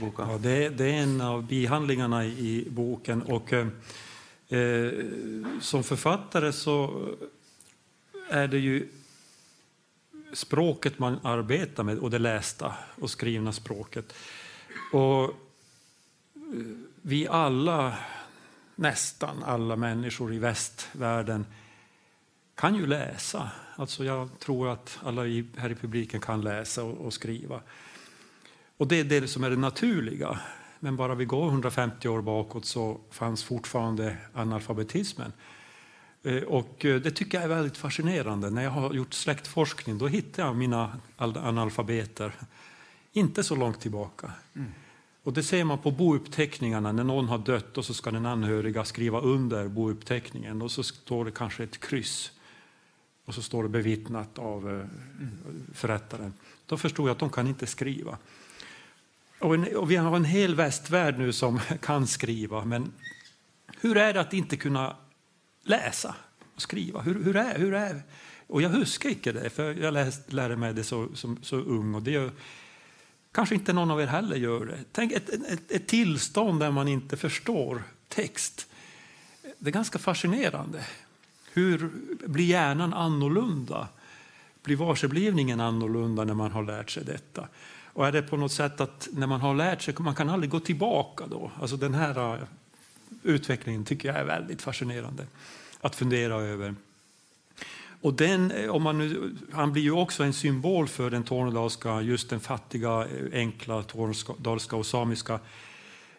boken? 0.00 0.30
Ja, 0.30 0.38
det, 0.40 0.56
det, 0.78 0.88
er 0.88 1.02
en 1.02 1.20
av 1.26 1.44
bihandlingarna 1.46 2.24
i 2.26 2.54
boken. 2.70 3.22
Och, 3.28 3.52
eh, 3.52 4.92
som 5.60 5.84
författare 5.84 6.52
så 6.52 6.78
är 8.30 8.48
det 8.48 8.58
ju 8.58 8.88
språket 10.32 10.98
man 10.98 11.18
arbetar 11.22 11.82
med 11.82 11.98
och 11.98 12.10
det 12.10 12.18
lästa 12.18 12.74
och 13.00 13.10
skrivna 13.10 13.52
språket. 13.52 14.14
Och 14.92 15.34
vi 17.02 17.28
alla, 17.28 17.94
nästan 18.76 19.42
alla 19.42 19.76
människor 19.76 20.34
i 20.34 20.38
västvärlden 20.38 21.46
kan 22.54 22.74
ju 22.74 22.86
läsa. 22.86 23.50
Alltså 23.76 24.04
jag 24.04 24.38
tror 24.38 24.68
att 24.68 24.98
alla 25.02 25.22
här 25.56 25.70
i 25.70 25.74
publiken 25.74 26.20
kan 26.20 26.40
läsa 26.40 26.82
och, 26.82 27.12
skriva. 27.12 27.60
Och 28.76 28.88
det 28.88 29.00
är 29.00 29.04
det 29.04 29.28
som 29.28 29.44
är 29.44 29.50
det 29.50 29.56
naturliga. 29.56 30.40
Men 30.80 30.96
bara 30.96 31.14
vi 31.14 31.24
går 31.24 31.48
150 31.48 32.08
år 32.08 32.22
bakåt 32.22 32.64
så 32.64 33.00
fanns 33.10 33.44
fortfarande 33.44 34.16
analfabetismen. 34.34 35.32
Eh, 36.22 36.42
och 36.42 36.84
eh, 36.84 37.00
det 37.00 37.10
tycker 37.10 37.38
jag 37.38 37.44
är 37.44 37.54
väldigt 37.54 37.76
fascinerande. 37.76 38.50
När 38.50 38.62
jag 38.62 38.70
har 38.70 38.94
gjort 38.94 39.14
släktforskning 39.14 39.98
då 39.98 40.06
hittar 40.06 40.42
jag 40.42 40.56
mina 40.56 41.00
analfabeter 41.16 42.32
inte 43.12 43.44
så 43.44 43.56
långt 43.56 43.80
tillbaka. 43.80 44.32
Mm. 44.54 44.72
Och 45.22 45.32
det 45.32 45.42
ser 45.42 45.64
man 45.64 45.78
på 45.78 45.90
bouppteckningarna 45.90 46.92
när 46.92 47.04
någon 47.04 47.28
har 47.28 47.38
dött 47.38 47.78
och 47.78 47.84
så 47.84 47.94
ska 47.94 48.10
den 48.10 48.26
anhöriga 48.26 48.84
skriva 48.84 49.20
under 49.20 49.68
bouppteckningen 49.68 50.62
och 50.62 50.70
så 50.70 50.82
står 50.82 51.24
det 51.24 51.30
kanske 51.30 51.64
ett 51.64 51.80
kryss 51.80 52.32
och 53.24 53.34
så 53.34 53.42
står 53.42 53.62
det 53.62 53.68
bevittnat 53.68 54.38
av 54.38 54.70
eh, 54.70 54.86
förrättaren. 55.74 56.34
Då 56.66 56.76
förstod 56.76 57.08
jag 57.08 57.12
att 57.12 57.18
de 57.18 57.30
kan 57.30 57.46
inte 57.46 57.66
skriva. 57.66 58.18
Och, 59.38 59.54
en, 59.54 59.76
och 59.76 59.90
vi 59.90 59.96
har 59.96 60.16
en 60.16 60.24
hel 60.24 60.54
västvärld 60.54 61.18
nu 61.18 61.32
som 61.32 61.60
kan 61.82 62.06
skriva, 62.06 62.64
men 62.64 62.92
hur 63.80 63.96
är 63.96 64.12
det 64.12 64.20
att 64.20 64.32
inte 64.32 64.56
kunna 64.56 64.96
läsa 65.62 66.14
och 66.54 66.62
skriva? 66.62 67.00
Hur, 67.00 67.24
hur, 67.24 67.36
är, 67.36 67.58
hur 67.58 67.74
är 67.74 68.02
Och 68.46 68.62
jag 68.62 68.68
huskar 68.68 69.10
inte 69.10 69.32
det, 69.32 69.50
för 69.50 69.74
jag 69.74 69.94
läst, 69.94 70.32
lärde 70.32 70.56
mig 70.56 70.74
det 70.74 70.84
så, 70.84 71.08
som, 71.14 71.38
så 71.42 71.56
ung. 71.56 71.94
Och 71.94 72.02
det 72.02 72.14
är, 72.14 72.30
kanske 73.32 73.54
inte 73.54 73.72
någon 73.72 73.90
av 73.90 74.00
er 74.00 74.06
heller 74.06 74.36
gör 74.36 74.66
det. 74.66 74.78
Tänk 74.92 75.12
ett, 75.12 75.28
ett, 75.28 75.72
ett 75.72 75.86
tillstånd 75.86 76.60
där 76.60 76.70
man 76.70 76.88
inte 76.88 77.16
förstår 77.16 77.82
text. 78.08 78.66
Det 79.58 79.70
är 79.70 79.72
ganska 79.72 79.98
fascinerande. 79.98 80.84
Hur 81.52 81.90
blir 82.26 82.44
hjärnan 82.44 82.94
annorlunda? 82.94 83.88
Blir 84.62 84.76
varseblivningen 84.76 85.60
annorlunda 85.60 86.24
när 86.24 86.34
man 86.34 86.52
har 86.52 86.62
lärt 86.62 86.90
sig 86.90 87.04
detta? 87.04 87.48
Och 87.94 88.06
är 88.06 88.12
det 88.12 88.22
på 88.22 88.36
något 88.36 88.52
sätt 88.52 88.80
att 88.80 89.08
när 89.12 89.26
man 89.26 89.40
har 89.40 89.54
lärt 89.54 89.82
sig, 89.82 89.94
man 89.98 90.14
kan 90.14 90.28
aldrig 90.28 90.50
gå 90.50 90.60
tillbaka 90.60 91.26
då? 91.26 91.50
Alltså 91.60 91.76
den 91.76 91.94
här 91.94 92.34
äh, 92.34 92.40
utvecklingen 93.22 93.84
tycker 93.84 94.08
jag 94.08 94.18
är 94.18 94.24
väldigt 94.24 94.62
fascinerande 94.62 95.26
att 95.80 95.96
fundera 95.96 96.34
över. 96.34 96.74
Och 98.02 98.14
den, 98.14 98.50
eh, 98.50 98.70
om 98.70 98.82
man 98.82 98.98
nu, 98.98 99.36
han 99.52 99.72
blir 99.72 99.82
ju 99.82 99.92
också 99.92 100.22
en 100.24 100.32
symbol 100.32 100.88
för 100.88 101.10
den 101.10 101.24
tornedalska, 101.24 102.00
just 102.00 102.30
den 102.30 102.40
fattiga, 102.40 103.06
eh, 103.06 103.06
enkla 103.32 103.82
tornedalska 103.82 104.76
och 104.76 104.86
samiska 104.86 105.40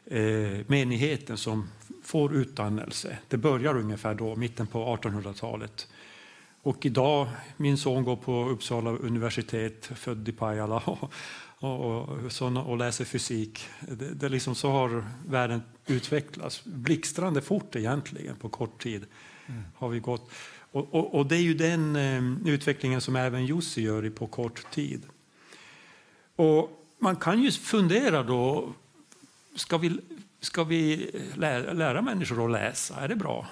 eh, 0.06 0.60
menigheten 0.68 1.38
som 1.38 1.70
får 2.04 2.36
utdannelse. 2.36 3.18
Det 3.28 3.38
börjar 3.38 3.78
ungefär 3.78 4.16
då, 4.16 4.36
mitten 4.36 4.68
på 4.68 4.98
1800-talet. 4.98 5.88
Och 6.62 6.86
idag, 6.86 7.28
min 7.58 7.78
son 7.78 8.04
går 8.04 8.16
på 8.16 8.50
Uppsala 8.50 8.90
universitet, 8.90 9.86
född 9.96 10.30
i 10.30 10.32
Pajala 10.32 10.78
och, 10.86 11.12
och, 11.60 12.10
och, 12.42 12.70
och 12.70 12.78
läser 12.78 13.06
fysik. 13.06 13.66
Det, 13.80 14.14
det 14.14 14.30
liksom 14.30 14.56
så 14.56 14.72
har 14.72 15.06
världen 15.28 15.62
utvecklats 15.88 16.64
blixtrande 16.64 17.42
fort 17.42 17.76
egentligen 17.76 18.36
på 18.36 18.50
kort 18.50 18.84
tid. 18.84 19.06
Mm. 19.48 19.64
har 19.76 19.90
vi 19.90 20.00
gått. 20.00 20.32
Och, 20.74 20.94
och, 20.94 21.16
och, 21.16 21.26
det 21.26 21.36
är 21.36 21.42
ju 21.42 21.54
den 21.54 21.96
eh, 21.96 22.54
utvecklingen 22.54 23.02
som 23.02 23.16
även 23.16 23.46
Jussi 23.46 23.82
gör 23.82 24.10
på 24.10 24.28
kort 24.28 24.72
tid. 24.72 25.04
Och 26.36 26.86
man 27.00 27.16
kan 27.16 27.42
ju 27.42 27.52
fundera 27.52 28.24
då, 28.24 28.74
ska 29.56 29.78
vi, 29.78 30.00
ska 30.42 30.64
vi 30.64 31.12
lära, 31.36 31.74
lära 31.74 32.02
människor 32.02 32.46
att 32.46 32.52
läsa? 32.52 32.96
Är 32.96 33.08
det 33.08 33.16
bra? 33.16 33.48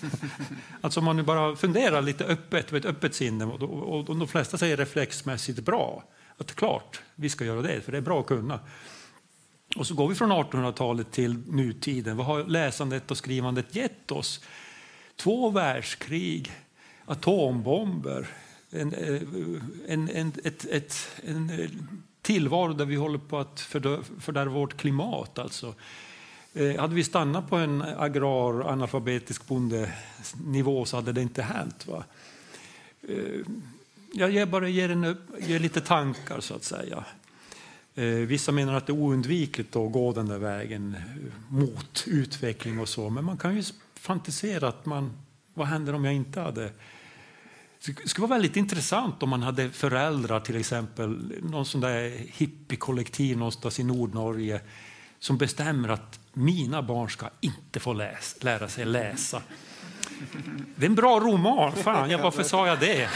alltså 0.80 1.00
om 1.00 1.04
man 1.04 1.16
nu 1.16 1.22
bara 1.22 1.56
funderar 1.56 2.02
lite 2.02 2.24
öppet, 2.24 2.72
med 2.72 2.78
ett 2.78 2.90
öppet 2.90 3.14
sinne, 3.14 3.44
och, 3.44 3.62
och, 3.62 4.08
och 4.08 4.16
de 4.16 4.28
flesta 4.28 4.58
säger 4.58 4.76
reflexmässigt 4.76 5.60
bra. 5.60 6.04
Att 6.38 6.54
klart, 6.54 7.00
vi 7.14 7.28
ska 7.28 7.44
göra 7.44 7.62
det, 7.62 7.80
för 7.80 7.92
det 7.92 7.98
är 7.98 8.02
bra 8.02 8.20
att 8.20 8.26
kunna. 8.26 8.60
Och 9.76 9.86
så 9.86 9.94
går 9.94 10.08
vi 10.08 10.14
från 10.14 10.32
1800-talet 10.32 11.10
till 11.10 11.38
nutiden. 11.38 12.16
Vad 12.16 12.26
har 12.26 12.44
läsandet 12.44 13.10
och 13.10 13.16
skrivandet 13.16 13.74
gett 13.74 14.10
oss? 14.10 14.40
Två 15.22 15.50
världskrig, 15.50 16.52
atombomber, 17.04 18.28
en, 18.70 18.94
eh, 18.94 19.22
en, 19.88 20.08
en, 20.08 20.32
ett, 20.44 20.64
ett, 20.64 21.08
en 21.24 21.50
eh, 21.50 21.70
tillvaro 22.22 22.72
där 22.72 22.84
vi 22.84 22.96
håller 22.96 23.18
på 23.18 23.38
att 23.38 23.60
fördärva 24.20 24.52
vårt 24.52 24.76
klimat. 24.76 25.38
Alltså. 25.38 25.74
Eh, 26.54 26.80
hade 26.80 26.94
vi 26.94 27.04
stannat 27.04 27.50
på 27.50 27.56
en 27.56 27.82
agrar 27.82 28.70
analfabetisk 28.70 29.46
bondenivå 29.46 30.84
så 30.84 30.96
hade 30.96 31.12
det 31.12 31.22
inte 31.22 31.42
hänt. 31.42 31.86
Va? 31.86 32.04
Jag 34.12 34.48
bara 34.48 34.68
ger, 34.68 34.88
en, 34.88 35.16
ger 35.40 35.58
lite 35.58 35.80
tankar, 35.80 36.40
så 36.40 36.54
att 36.54 36.64
säga. 36.64 37.04
Vissa 38.26 38.52
menar 38.52 38.74
att 38.74 38.86
det 38.86 38.92
är 38.92 38.96
oundvikligt 38.96 39.76
att 39.76 39.92
gå 39.92 40.12
den 40.12 40.28
där 40.28 40.38
vägen 40.38 40.96
mot 41.48 42.04
utveckling 42.06 42.80
och 42.80 42.88
så, 42.88 43.10
men 43.10 43.24
man 43.24 43.36
kan 43.36 43.56
ju 43.56 43.62
Fantiserat 44.02 44.86
man, 44.86 45.12
vad 45.54 45.66
händer 45.66 45.94
om 45.94 46.04
jag 46.04 46.14
inte 46.14 46.40
hade 46.40 46.72
det 47.86 48.08
skulle 48.08 48.26
vara 48.26 48.38
väldigt 48.38 48.56
intressant 48.56 49.22
om 49.22 49.28
man 49.28 49.42
hade 49.42 49.70
föräldrar, 49.70 50.40
till 50.40 50.56
exempel 50.56 51.34
någon 51.42 51.66
sån 51.66 51.80
där 51.80 52.10
hippiekollektiv 52.32 53.36
någonstans 53.36 53.80
i 53.80 53.84
Nordnorge 53.84 54.60
som 55.18 55.38
bestämmer 55.38 55.88
att 55.88 56.20
mina 56.32 56.82
barn 56.82 57.10
ska 57.10 57.30
inte 57.40 57.80
få 57.80 57.92
läs 57.92 58.36
lära 58.42 58.68
sig 58.68 58.84
läsa. 58.84 59.42
Det 60.76 60.86
är 60.86 60.88
en 60.88 60.94
bra 60.94 61.20
roman. 61.20 61.72
Fan, 61.72 62.10
ja, 62.10 62.18
varför 62.22 62.42
sa 62.42 62.66
jag 62.66 62.80
det? 62.80 62.98
Jag, 62.98 63.10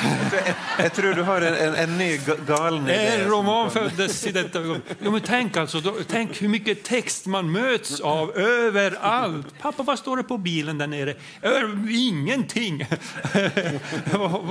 jag 0.79 0.95
tror 0.95 1.15
du 1.15 1.23
har 1.23 1.41
en, 1.41 1.55
en, 1.55 1.75
en 1.75 1.99
ny 1.99 2.21
galen 2.47 2.89
idé. 2.89 3.07
En 3.07 3.31
roman 3.31 3.71
föddes 3.71 4.27
i 4.27 4.33
detta 4.33 4.59
ja, 4.99 5.11
men 5.11 5.21
tänk, 5.21 5.57
alltså, 5.57 5.81
då, 5.81 5.95
tänk 6.09 6.43
hur 6.43 6.49
mycket 6.49 6.83
text 6.83 7.27
man 7.27 7.53
möts 7.53 8.01
av 8.01 8.37
överallt. 8.37 9.47
Pappa, 9.61 9.83
vad 9.83 9.99
står 9.99 10.17
det 10.17 10.23
på 10.23 10.39
bilen 10.39 10.79
där 10.79 10.87
nere? 10.87 11.15
Ingenting. 11.91 12.87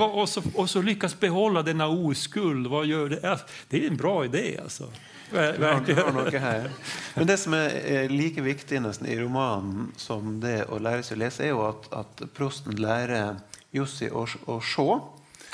och, 0.00 0.28
så, 0.28 0.42
och 0.54 0.70
så 0.70 0.82
lyckas 0.82 1.20
behålla 1.20 1.62
denna 1.62 1.86
oskuld. 1.86 2.66
Vad 2.66 2.86
gör 2.86 3.08
det? 3.08 3.38
Det 3.68 3.84
är 3.84 3.90
en 3.90 3.96
bra 3.96 4.24
idé. 4.24 4.58
Alltså. 4.62 4.90
Verkligen. 5.30 6.70
Men 7.14 7.26
det 7.26 7.36
som 7.36 7.54
är 7.54 8.08
lika 8.08 8.42
viktigt 8.42 8.82
nesten 8.82 9.06
i 9.06 9.18
romanen 9.18 9.92
som 9.96 10.40
det 10.40 10.64
å 10.70 10.78
lære 10.78 11.02
seg 11.02 11.18
å 11.18 11.20
lese, 11.24 11.44
er 11.44 11.54
jo 11.54 11.64
at, 11.66 11.90
at 11.92 12.24
prosten 12.36 12.78
lærer 12.80 13.36
Jussi 13.74 14.08
å, 14.10 14.24
å 14.46 14.60
se. 14.64 14.86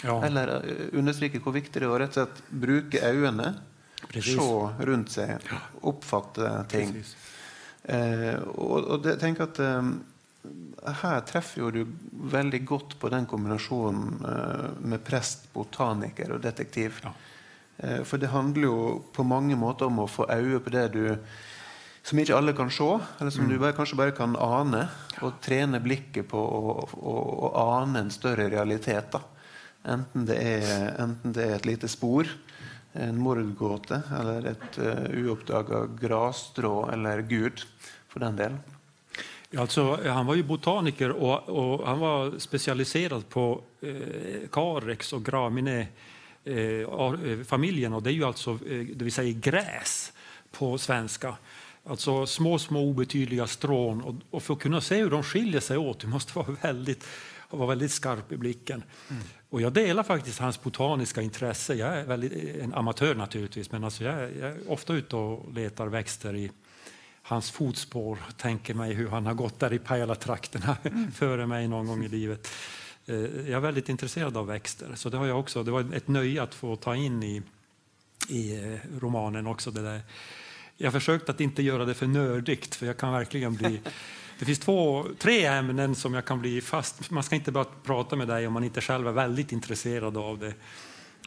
Ja. 0.02 0.18
Eller 0.26 0.56
eh, 0.58 0.86
understreke 0.98 1.40
hvor 1.42 1.54
viktig 1.56 1.80
det 1.80 1.86
er 1.86 1.92
å 1.94 1.98
rett 2.00 2.16
og 2.16 2.22
slett 2.22 2.42
bruke 2.50 3.02
øynene. 3.02 3.54
Precis. 4.02 4.36
Se 4.36 4.86
rundt 4.86 5.12
seg, 5.14 5.52
oppfatte 5.88 6.54
ting. 6.70 6.96
Eh, 7.82 8.34
og, 8.54 8.78
og 8.82 9.04
det, 9.04 9.16
tenker 9.22 9.46
at 9.46 9.60
eh, 9.62 9.92
her 11.02 11.22
treffer 11.26 11.62
jo 11.62 11.70
du 11.74 11.82
veldig 12.34 12.62
godt 12.66 12.96
på 13.00 13.10
den 13.14 13.26
kombinasjonen 13.30 14.26
eh, 14.26 14.68
med 14.90 15.04
prest, 15.06 15.48
botaniker 15.54 16.34
og 16.36 16.42
detektiv. 16.44 16.98
Ja. 17.04 17.14
Eh, 17.82 18.02
for 18.06 18.22
det 18.22 18.30
handler 18.30 18.68
jo 18.68 18.76
på 19.12 19.26
mange 19.26 19.58
måter 19.58 19.90
om 19.90 20.04
å 20.04 20.10
få 20.10 20.28
øye 20.30 20.60
på 20.62 20.72
det 20.74 20.86
du 20.94 21.04
som 22.02 22.18
ikke 22.18 22.34
alle 22.34 22.54
kan 22.54 22.70
se, 22.70 22.88
eller 23.20 23.30
som 23.30 23.44
mm. 23.46 23.50
du 23.52 23.58
bare, 23.62 23.76
kanskje 23.76 23.98
bare 23.98 24.14
kan 24.16 24.34
ane. 24.34 24.86
Og 25.22 25.38
trene 25.42 25.78
blikket 25.82 26.26
på 26.32 26.38
å, 26.38 26.72
å, 26.98 27.14
å 27.46 27.52
ane 27.78 28.02
en 28.02 28.10
større 28.10 28.48
realitet. 28.50 29.14
Enten 29.86 30.26
det, 30.26 30.38
er, 30.38 30.96
enten 31.02 31.34
det, 31.34 31.46
er, 31.46 31.60
et 31.60 31.68
lite 31.68 31.90
spor, 31.90 32.26
en 32.98 33.18
mordgåte, 33.22 34.02
eller 34.18 34.50
et 34.50 34.78
uh, 34.82 34.90
eh, 34.90 35.22
uoppdaga 35.22 35.86
grasstrå, 35.98 36.74
eller 36.92 37.22
Gud, 37.26 37.62
for 38.10 38.22
den 38.22 38.38
del. 38.38 38.58
Alltså, 39.56 39.98
han 40.06 40.26
var 40.26 40.34
ju 40.34 40.42
botaniker 40.42 41.10
och, 41.10 41.48
och 41.48 41.86
han 41.88 41.98
var 41.98 42.38
specialiserad 42.38 43.28
på 43.28 43.60
eh, 43.80 44.48
karex 44.50 45.12
och 45.12 45.24
gramine 45.24 45.86
Eh, 46.44 46.54
eh, 46.54 47.42
familjen 47.44 47.92
och 47.92 48.02
det 48.02 48.10
är 48.10 48.14
ju 48.14 48.24
alltså 48.24 48.50
eh, 48.50 48.86
det 48.94 49.04
vill 49.04 49.12
säga 49.12 49.32
gräs 49.32 50.12
på 50.50 50.78
svenska. 50.78 51.36
Alltså 51.84 52.26
små, 52.26 52.58
små 52.58 52.80
obetydliga 52.80 53.46
strån. 53.46 54.02
Och, 54.02 54.14
och, 54.30 54.42
för 54.42 54.54
att 54.54 54.60
kunna 54.60 54.80
se 54.80 54.96
hur 54.96 55.10
de 55.10 55.22
skiljer 55.22 55.60
sig 55.60 55.78
åt, 55.78 56.00
du 56.00 56.06
måste 56.06 56.38
vara 56.38 56.56
väldigt, 56.62 57.06
vara 57.50 57.68
väldigt 57.68 57.92
skarp 57.92 58.32
i 58.32 58.36
blicken. 58.36 58.82
Mm. 59.10 59.22
Och 59.50 59.60
jag 59.60 59.72
delar 59.72 60.02
faktiskt 60.02 60.38
hans 60.38 60.62
botaniska 60.62 61.22
intresse. 61.22 61.74
Jag 61.74 61.98
är 61.98 62.04
väldigt, 62.04 62.56
en 62.60 62.74
amatör 62.74 63.14
naturligtvis, 63.14 63.72
men 63.72 63.84
alltså 63.84 64.04
jag, 64.04 64.14
är, 64.14 64.32
jag 64.40 64.50
är 64.50 64.70
ofta 64.70 64.94
ute 64.94 65.16
och 65.16 65.54
letar 65.54 65.86
växter 65.86 66.36
i 66.36 66.50
hans 67.22 67.50
fotspår. 67.50 68.18
Tänker 68.36 68.74
mig 68.74 68.92
hur 68.92 69.08
han 69.08 69.26
har 69.26 69.34
gått 69.34 69.60
där 69.60 69.72
i 69.72 69.78
Pajala-trakterna 69.78 70.76
mm. 70.82 71.12
före 71.14 71.46
mig 71.46 71.68
någon 71.68 71.86
gång 71.86 72.04
i 72.04 72.08
livet. 72.08 72.48
Eh, 73.06 73.16
jag 73.16 73.48
är 73.48 73.60
väldigt 73.60 73.88
intresserad 73.88 74.36
av 74.36 74.46
växter, 74.46 74.94
så 74.94 75.08
det 75.08 75.16
har 75.16 75.26
jag 75.26 75.40
också. 75.40 75.62
Det 75.62 75.70
var 75.70 75.94
ett 75.94 76.08
nöje 76.08 76.42
att 76.42 76.54
få 76.54 76.76
ta 76.76 76.96
in 76.96 77.22
i, 77.22 77.42
i 78.28 78.56
eh, 78.56 78.98
romanen 79.00 79.46
också. 79.46 79.70
Det 79.70 79.82
där. 79.82 80.00
jag 80.76 80.92
försökt 80.92 81.28
att 81.28 81.40
inte 81.40 81.62
göra 81.62 81.84
det 81.84 81.94
för 81.94 82.06
nördigt, 82.06 82.74
för 82.74 82.86
jag 82.86 82.96
kan 82.96 83.12
verkligen 83.12 83.54
bli... 83.54 83.80
Det 84.38 84.46
finns 84.46 84.58
två, 84.58 85.06
tre 85.18 85.44
ämnen 85.44 85.94
som 85.94 86.14
jag 86.14 86.24
kan 86.24 86.40
bli 86.40 86.60
fast... 86.60 87.10
Man 87.10 87.22
ska 87.22 87.34
inte 87.34 87.52
bara 87.52 87.64
prata 87.64 88.16
med 88.16 88.28
dig 88.28 88.46
om 88.46 88.52
man 88.52 88.64
inte 88.64 88.80
själv 88.80 89.08
är 89.08 89.12
väldigt 89.12 89.52
intresserad 89.52 90.16
av 90.16 90.38
det. 90.38 90.54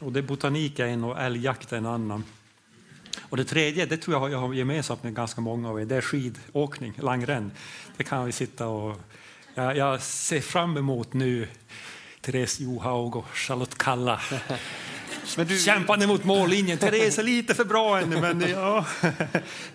Och 0.01 0.11
det 0.11 0.21
botanik 0.21 0.79
är 0.79 0.85
en 0.85 1.03
och 1.03 1.19
älgjakt 1.19 1.73
är 1.73 1.77
en 1.77 1.85
annan. 1.85 2.23
Och 3.21 3.37
det 3.37 3.43
tredje, 3.43 3.85
det 3.85 3.97
tror 3.97 4.17
jag 4.17 4.31
jag 4.31 4.37
har 4.37 4.53
gemensamt 4.53 5.03
med 5.03 5.15
ganska 5.15 5.41
många 5.41 5.69
av 5.69 5.81
er, 5.81 5.85
det 5.85 5.95
är 5.95 6.01
skidåkning, 6.01 6.93
langrenn. 6.97 7.51
Det 7.97 8.03
kan 8.03 8.25
vi 8.25 8.31
sitta 8.31 8.67
och... 8.67 9.01
Jag, 9.57 9.77
jag 9.77 10.01
ser 10.01 10.41
fram 10.41 10.77
emot 10.77 11.13
nu 11.13 11.47
Therese 12.21 12.59
Johaug 12.59 13.15
och 13.15 13.25
Charlotte 13.33 13.77
Kalla. 13.77 14.21
Men 15.37 15.47
du... 15.47 15.57
Kämpande 15.57 16.07
mot 16.07 16.23
mållinjen. 16.23 16.77
Therese 16.77 17.19
är 17.19 17.23
lite 17.23 17.55
för 17.55 17.65
bra 17.65 17.99
ännu, 17.99 18.21
men 18.21 18.49
ja. 18.49 18.85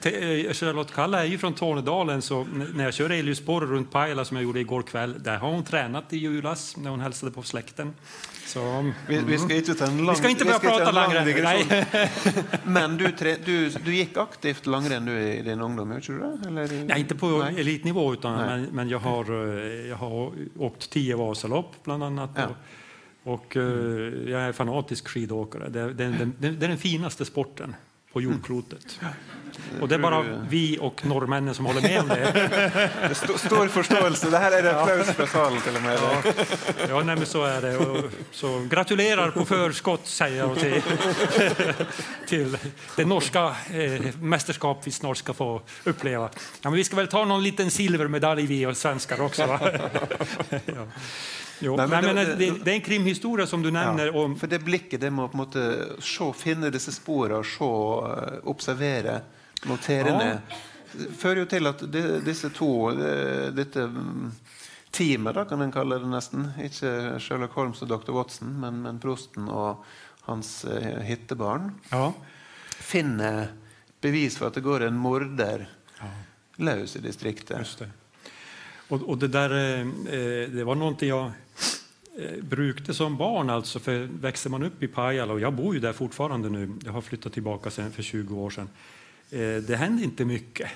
Eh, 0.03 0.53
Charlotte 0.53 0.93
Kalla 0.95 1.21
är 1.21 1.25
ju 1.25 1.39
från 1.39 1.55
Tornedalen, 1.55 2.23
så 2.23 2.47
när 2.75 2.85
jag 2.85 2.95
kör 2.95 3.11
Eliusborg 3.11 3.67
runt 3.67 3.93
Pajala 3.93 4.25
som 4.25 4.37
jag 4.37 4.45
gjorde 4.45 4.61
igår 4.61 4.83
kväll, 4.83 5.23
där 5.23 5.37
har 5.37 5.51
hon 5.51 5.65
tränat 5.65 6.13
i 6.13 6.19
julas 6.19 6.77
när 6.77 6.91
hon 6.91 7.01
hälsade 7.01 7.33
på 7.33 7.43
släkten. 7.43 7.95
Så, 8.47 8.61
mm. 8.61 8.93
vi, 9.09 9.19
vi, 9.19 9.39
ska 9.39 9.55
inte 9.55 9.75
ta 9.75 9.85
en 9.85 9.99
lång, 9.99 10.09
vi 10.09 10.17
ska 10.17 10.29
inte 10.29 10.45
börja 10.45 10.59
prata 10.59 10.91
langrenn. 10.91 11.59
Men 12.65 12.97
du, 12.97 13.13
du, 13.45 13.69
du 13.69 13.95
gick 13.95 14.17
aktivt 14.17 14.67
langrenn 14.67 15.09
i 15.09 15.43
din 15.43 15.61
ungdom, 15.61 16.01
du 16.07 16.15
Eller? 16.47 16.85
Nej, 16.85 17.01
inte 17.01 17.15
på 17.15 17.27
Nej. 17.27 17.61
elitnivå, 17.61 18.13
utan, 18.13 18.37
men, 18.37 18.63
men, 18.63 18.89
jag, 18.89 18.99
har, 18.99 19.25
eh, 19.25 19.89
jag 19.89 19.97
har 19.97 20.33
åkt 20.59 20.91
tio 20.91 21.17
Vasalopp 21.17 21.85
bland 21.85 22.05
annat. 22.05 22.31
Ja. 22.35 22.45
Och, 22.45 22.57
och 23.23 23.57
mm. 23.57 24.29
jag 24.29 24.41
är 24.41 24.53
fanatisk 24.53 25.09
skidåkare. 25.09 25.69
Det, 25.69 25.93
det, 25.93 26.09
det, 26.39 26.51
det 26.51 26.67
är 26.67 26.69
den 26.69 26.79
finaste 26.79 27.25
sporten 27.25 27.75
på 28.13 28.21
jordklotet. 28.21 28.99
Mm. 29.01 29.13
Och 29.81 29.89
det 29.89 29.95
är 29.95 29.99
bara 29.99 30.23
vi 30.49 30.79
och 30.81 31.07
norrmännen 31.07 31.55
som 31.55 31.67
håller 31.67 31.81
med 31.81 32.01
om 32.01 32.09
det. 32.09 32.33
det 33.03 33.11
st 33.11 33.39
stor 33.39 33.69
förståelse. 33.69 34.31
Det 34.31 34.39
här 34.39 34.53
är 34.53 34.63
en 34.63 34.77
applaus 34.77 35.07
för 35.11 35.27
salen 35.27 35.61
till 35.61 35.77
och 35.77 35.83
med. 35.83 35.99
Ja, 36.03 36.33
ja 36.89 37.03
nej, 37.03 37.17
men 37.17 37.27
så 37.27 37.45
är 37.45 37.63
det. 37.63 37.77
Och, 37.77 38.11
så 38.31 38.67
gratulerar 38.71 39.31
på 39.31 39.45
förskott 39.45 40.07
säger 40.07 40.39
jag 40.39 40.59
till, 40.59 40.83
till 42.27 42.59
det 42.97 43.05
norska 43.05 43.57
eh, 43.73 44.15
mästerskap 44.21 44.81
vi 44.85 44.91
snart 44.91 45.17
ska 45.17 45.33
få 45.33 45.63
uppleva. 45.85 46.31
Ja, 46.63 46.71
men 46.71 46.73
vi 46.73 46.85
ska 46.85 46.97
väl 46.97 47.09
ta 47.09 47.25
någon 47.25 47.43
liten 47.43 47.71
silvermedalj 47.71 48.47
vi 48.47 48.67
och 48.67 48.77
svenskar 48.77 49.21
också. 49.21 49.47
Va? 49.47 49.61
ja. 50.67 50.87
Jo, 51.63 51.77
nei, 51.77 51.87
men, 51.89 52.17
det, 52.17 52.25
det, 52.25 52.51
det, 52.65 52.71
er 52.71 52.79
en 52.79 52.85
krimhistorie 52.85 53.47
som 53.47 53.63
du 53.63 53.69
nevner. 53.71 54.09
Ja, 54.15 54.23
for 54.41 54.49
det 54.49 54.63
blikket 54.65 55.01
det 55.01 55.11
må 55.13 55.27
på 55.29 55.37
en 55.37 55.43
måte 55.43 55.65
se, 56.01 56.31
finne 56.41 56.71
disse 56.73 56.93
sporene, 56.97 57.45
se, 57.45 57.69
eh, 57.69 58.00
observere, 58.51 59.21
notere 59.69 60.15
ja. 60.15 60.19
ned. 60.19 60.59
fører 61.19 61.43
jo 61.45 61.49
til 61.51 61.71
at 61.71 61.85
de, 61.93 62.03
disse 62.27 62.51
to, 62.55 62.71
dette 63.55 63.87
mm, 63.87 64.31
teamet, 64.91 65.37
da, 65.37 65.45
kan 65.47 65.63
en 65.63 65.75
kalle 65.75 66.01
det 66.03 66.11
nesten, 66.11 66.49
ikke 66.65 67.21
Sherlock 67.23 67.55
Holmes 67.59 67.83
og 67.85 67.93
dr. 67.93 68.13
Watson, 68.17 68.57
men, 68.63 68.83
men 68.83 68.99
prosten 69.03 69.47
og 69.49 69.85
hans 70.27 70.65
uh, 70.67 70.99
hittebarn, 71.07 71.71
ja. 71.93 72.11
finner 72.81 73.53
bevis 74.03 74.37
for 74.41 74.51
at 74.51 74.59
det 74.59 74.67
går 74.67 74.89
en 74.89 74.99
morder 74.99 75.69
ja. 76.01 76.11
løs 76.59 76.97
i 76.97 77.05
distriktet. 77.05 77.59
Just 77.59 77.79
det. 77.85 77.91
Och, 78.91 79.03
och 79.03 79.19
det, 79.19 79.29
där, 79.29 79.51
eh, 79.51 79.81
eh, 80.15 80.51
det 80.51 80.65
var 80.65 80.75
någonting 80.75 81.09
jag 81.09 81.33
Eh, 82.21 82.43
brukte 82.43 82.95
som 82.95 83.17
barn. 83.17 83.51
Alltså, 83.51 83.79
för 83.79 84.09
växer 84.21 84.51
man 84.51 84.63
upp 84.63 84.83
i 84.83 84.89
Pajala, 84.89 85.33
och 85.33 85.41
jag 85.41 85.53
bor 85.53 85.75
ju 85.75 85.81
där 85.81 85.93
fortfarande 85.93 86.51
nu, 86.51 86.73
jag 86.85 86.93
har 86.93 87.01
flyttat 87.01 87.33
tillbaka 87.33 87.71
sen 87.71 87.93
för 87.93 88.03
20 88.03 88.37
år 88.37 88.51
sedan. 88.51 88.69
Eh, 89.31 89.57
det 89.57 89.77
händer 89.77 90.05
inte 90.05 90.25
mycket. 90.25 90.71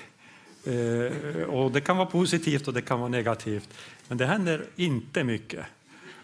Eh, 0.63 1.43
och 1.43 1.71
det 1.71 1.81
kan 1.81 1.97
vara 1.97 2.07
positivt 2.07 2.67
och 2.67 2.73
det 2.73 2.81
kan 2.81 2.99
vara 2.99 3.09
negativt, 3.09 3.69
men 4.07 4.17
det 4.17 4.25
händer 4.25 4.65
inte 4.75 5.23
mycket. 5.23 5.65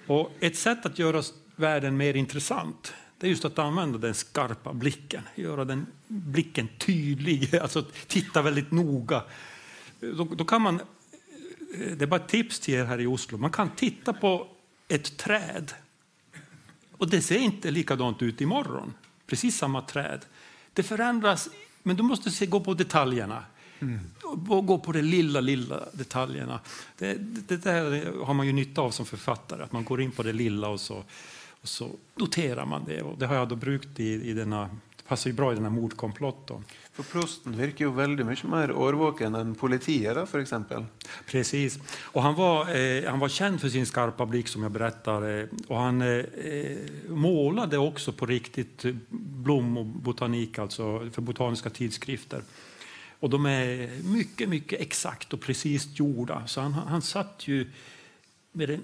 Och 0.07 0.31
ett 0.39 0.55
sätt 0.55 0.85
att 0.85 0.99
göra 0.99 1.23
världen 1.55 1.97
mer 1.97 2.13
intressant 2.13 2.93
det 3.17 3.27
är 3.27 3.29
just 3.29 3.45
att 3.45 3.59
använda 3.59 3.97
den 3.97 4.13
skarpa 4.13 4.73
blicken, 4.73 5.21
göra 5.35 5.65
den 5.65 5.85
blicken 6.07 6.67
tydlig, 6.77 7.55
alltså 7.61 7.85
titta 8.07 8.41
väldigt 8.41 8.71
noga. 8.71 9.23
Då, 9.99 10.23
då 10.23 10.45
kan 10.45 10.61
man 10.61 10.81
det 11.97 12.01
är 12.01 12.07
bara 12.07 12.19
ett 12.19 12.27
tips 12.27 12.59
till 12.59 12.73
er 12.73 12.85
här 12.85 13.01
i 13.01 13.07
Oslo. 13.07 13.37
Man 13.37 13.51
kan 13.51 13.69
titta 13.69 14.13
på 14.13 14.47
ett 14.91 15.17
träd 15.17 15.73
och 17.01 17.09
det 17.09 17.21
ser 17.21 17.37
inte 17.37 17.71
likadant 17.71 18.21
ut 18.21 18.41
imorgon. 18.41 18.93
Precis 19.27 19.57
samma 19.57 19.81
träd. 19.81 20.25
Det 20.73 20.83
förändras, 20.83 21.49
men 21.83 21.95
du 21.95 22.03
måste 22.03 22.31
se, 22.31 22.45
gå 22.45 22.59
på 22.59 22.73
detaljerna. 22.73 23.43
Mm. 23.79 23.99
Gå 24.65 24.77
på 24.77 24.91
de 24.91 25.01
lilla, 25.01 25.39
lilla 25.39 25.85
detaljerna. 25.93 26.59
Det, 26.97 27.13
det, 27.13 27.47
det, 27.47 27.57
där 27.57 28.11
har 28.25 28.33
man 28.33 28.47
ju 28.47 28.53
nytta 28.53 28.81
av 28.81 28.91
som 28.91 29.05
författare, 29.05 29.63
att 29.63 29.71
man 29.71 29.83
går 29.83 30.01
in 30.01 30.11
på 30.11 30.23
det 30.23 30.33
lilla 30.33 30.67
och 30.67 30.79
så, 30.79 31.03
och 31.61 31.67
så 31.67 31.91
noterar 32.15 32.65
man 32.65 32.85
det. 32.85 33.01
Och 33.01 33.17
det 33.17 33.27
har 33.27 33.35
jag 33.35 33.49
då 33.49 33.55
brukt 33.55 33.99
i, 33.99 34.29
i 34.29 34.33
denna 34.33 34.69
passar 35.11 35.29
ju 35.29 35.35
bra 35.35 35.51
i 35.51 35.55
den 35.55 35.63
här 35.63 35.71
mordkomplotten. 35.71 36.65
För 36.93 37.03
prosten 37.03 37.57
verkar 37.57 37.85
ju 37.85 37.91
väldigt 37.91 38.25
mycket 38.25 38.49
mer 38.49 38.71
årvåken 38.71 39.35
än 39.35 39.55
politiet 39.55 40.29
för 40.29 40.39
exempel. 40.39 40.85
Precis. 41.25 41.79
Och 42.01 42.23
han 42.23 42.35
var, 42.35 42.75
eh, 42.75 43.09
han 43.09 43.19
var 43.19 43.29
känd 43.29 43.61
för 43.61 43.69
sin 43.69 43.85
skarpa 43.85 44.25
blick 44.25 44.47
som 44.47 44.63
jag 44.63 44.71
berättade. 44.71 45.47
Och 45.67 45.77
han 45.77 46.01
eh, 46.01 46.25
målade 47.07 47.77
också 47.77 48.13
på 48.13 48.25
riktigt 48.25 48.85
blom 49.09 49.77
och 49.77 49.85
botanik, 49.85 50.59
alltså 50.59 51.09
för 51.11 51.21
botaniska 51.21 51.69
tidskrifter. 51.69 52.41
Och 53.19 53.29
de 53.29 53.45
är 53.45 53.89
mycket, 54.03 54.49
mycket 54.49 54.81
exakt 54.81 55.33
och 55.33 55.41
precis 55.41 55.99
gjorda. 55.99 56.47
Så 56.47 56.61
han, 56.61 56.73
han 56.73 57.01
satt 57.01 57.47
ju 57.47 57.69
med 58.51 58.69
den 58.69 58.81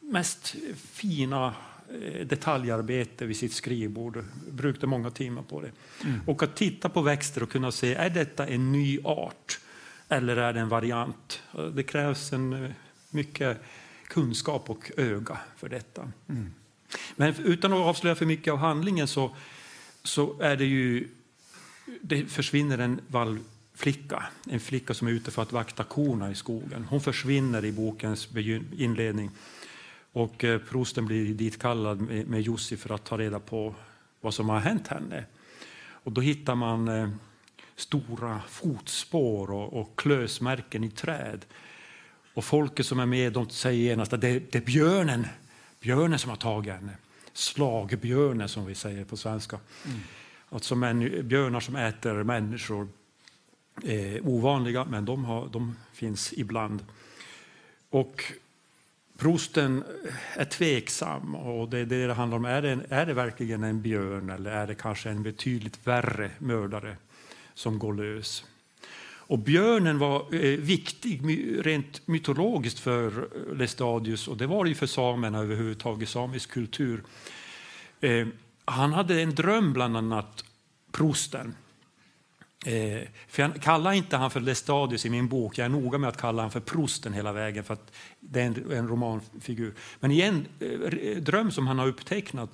mest 0.00 0.56
fina 0.74 1.54
Eh, 1.79 1.79
detaljarbete 2.24 3.26
vid 3.26 3.36
sitt 3.36 3.52
skrivbord. 3.52 4.24
Brukade 4.50 4.86
många 4.86 5.10
timmar 5.10 5.42
på 5.42 5.60
det. 5.60 5.70
Mm. 6.04 6.20
Och 6.26 6.42
att 6.42 6.56
titta 6.56 6.88
på 6.88 7.02
växter 7.02 7.42
och 7.42 7.50
kunna 7.50 7.72
se, 7.72 7.94
är 7.94 8.10
detta 8.10 8.46
en 8.46 8.72
ny 8.72 8.98
art 9.04 9.58
eller 10.08 10.36
är 10.36 10.52
det 10.52 10.60
en 10.60 10.68
variant? 10.68 11.42
Det 11.74 11.82
krävs 11.82 12.32
en 12.32 12.64
eh, 12.64 12.70
mycket 13.10 13.62
kunskap 14.06 14.70
och 14.70 14.90
öga 14.96 15.38
för 15.56 15.68
detta. 15.68 16.12
Mm. 16.28 16.52
Men 17.16 17.34
utan 17.44 17.72
att 17.72 17.78
avslöja 17.78 18.14
för 18.14 18.26
mycket 18.26 18.52
av 18.52 18.58
handlingen 18.58 19.08
så, 19.08 19.36
så 20.02 20.40
är 20.40 20.56
det 20.56 20.64
ju, 20.64 21.08
det 22.00 22.26
försvinner 22.26 22.78
en 22.78 23.00
vallflicka, 23.06 24.22
en 24.46 24.60
flicka 24.60 24.94
som 24.94 25.08
är 25.08 25.12
ute 25.12 25.30
för 25.30 25.42
att 25.42 25.52
vakta 25.52 25.84
korna 25.84 26.30
i 26.30 26.34
skogen. 26.34 26.86
Hon 26.90 27.00
försvinner 27.00 27.64
i 27.64 27.72
bokens 27.72 28.28
inledning. 28.76 29.30
Och 30.12 30.44
eh, 30.44 30.58
prosten 30.58 31.06
blir 31.06 31.34
ditkallad 31.34 32.00
med, 32.00 32.26
med 32.28 32.40
Jussi 32.40 32.76
för 32.76 32.94
att 32.94 33.04
ta 33.04 33.18
reda 33.18 33.40
på 33.40 33.74
vad 34.20 34.34
som 34.34 34.48
har 34.48 34.58
hänt 34.58 34.88
henne. 34.88 35.24
Och 35.80 36.12
då 36.12 36.20
hittar 36.20 36.54
man 36.54 36.88
eh, 36.88 37.08
stora 37.76 38.40
fotspår 38.48 39.50
och, 39.50 39.80
och 39.80 39.98
klösmärken 39.98 40.84
i 40.84 40.90
träd. 40.90 41.44
Och 42.34 42.44
folket 42.44 42.86
som 42.86 43.00
är 43.00 43.06
med 43.06 43.32
de 43.32 43.50
säger 43.50 43.82
genast 43.82 44.12
att 44.12 44.20
det, 44.20 44.52
det 44.52 44.58
är 44.58 44.62
björnen, 44.62 45.26
björnen 45.80 46.18
som 46.18 46.30
har 46.30 46.36
tagit 46.36 46.72
henne. 46.72 46.96
Slagbjörnen 47.32 48.48
som 48.48 48.66
vi 48.66 48.74
säger 48.74 49.04
på 49.04 49.16
svenska. 49.16 49.58
Mm. 49.86 49.98
Alltså 50.48 50.74
män, 50.74 51.28
björnar 51.28 51.60
som 51.60 51.76
äter 51.76 52.22
människor. 52.22 52.88
Eh, 53.84 54.26
ovanliga, 54.26 54.84
men 54.84 55.04
de, 55.04 55.24
har, 55.24 55.48
de 55.48 55.76
finns 55.92 56.32
ibland. 56.32 56.84
Och 57.90 58.24
Prosten 59.20 59.84
eh, 60.04 60.40
är 60.40 60.44
tveksam 60.44 61.34
och 61.34 61.68
det 61.68 61.78
är 61.78 61.86
det 61.86 62.06
det 62.06 62.14
handlar 62.14 62.36
om. 62.36 62.44
Är 62.44 62.62
det, 62.62 62.78
är 62.88 63.06
det 63.06 63.14
verkligen 63.14 63.64
en 63.64 63.82
björn 63.82 64.30
eller 64.30 64.50
är 64.50 64.66
det 64.66 64.74
kanske 64.74 65.10
en 65.10 65.22
betydligt 65.22 65.86
värre 65.86 66.30
mördare 66.38 66.96
som 67.54 67.78
går 67.78 67.94
lös? 67.94 68.44
Och 69.30 69.38
björnen 69.38 69.98
var 69.98 70.34
eh, 70.34 70.58
viktig 70.58 71.20
rent 71.66 72.06
mytologiskt 72.08 72.78
för 72.78 73.18
eh, 73.18 73.56
Lestadius 73.56 74.28
och 74.28 74.36
det 74.36 74.46
var 74.46 74.64
det 74.64 74.74
för 74.74 74.86
samerna 74.86 75.38
överhuvudtaget, 75.38 76.08
samisk 76.08 76.50
kultur. 76.50 77.02
Eh, 78.00 78.26
han 78.64 78.92
hade 78.92 79.22
en 79.22 79.34
dröm 79.34 79.72
bland 79.72 79.96
annat, 79.96 80.44
prosten, 80.92 81.54
Eh, 82.66 83.08
för 83.28 83.42
jag 83.42 83.62
kallar 83.62 83.92
inte 83.92 84.16
han 84.16 84.30
för 84.30 84.40
Lestadius 84.40 85.06
i 85.06 85.10
min 85.10 85.28
bok. 85.28 85.58
Jag 85.58 85.64
är 85.64 85.68
noga 85.68 85.98
med 85.98 86.08
att 86.08 86.20
kalla 86.20 86.42
han 86.42 86.50
för 86.50 86.60
prosten 86.60 87.12
hela 87.12 87.32
vägen 87.32 87.64
för 87.64 87.74
att 87.74 87.92
det 88.20 88.40
är 88.40 88.46
en, 88.46 88.72
en 88.72 88.88
romanfigur. 88.88 89.74
Men 90.00 90.10
i 90.10 90.20
en 90.20 90.46
eh, 90.60 91.16
dröm 91.16 91.50
som 91.50 91.66
han 91.66 91.78
har 91.78 91.86
upptecknat 91.86 92.50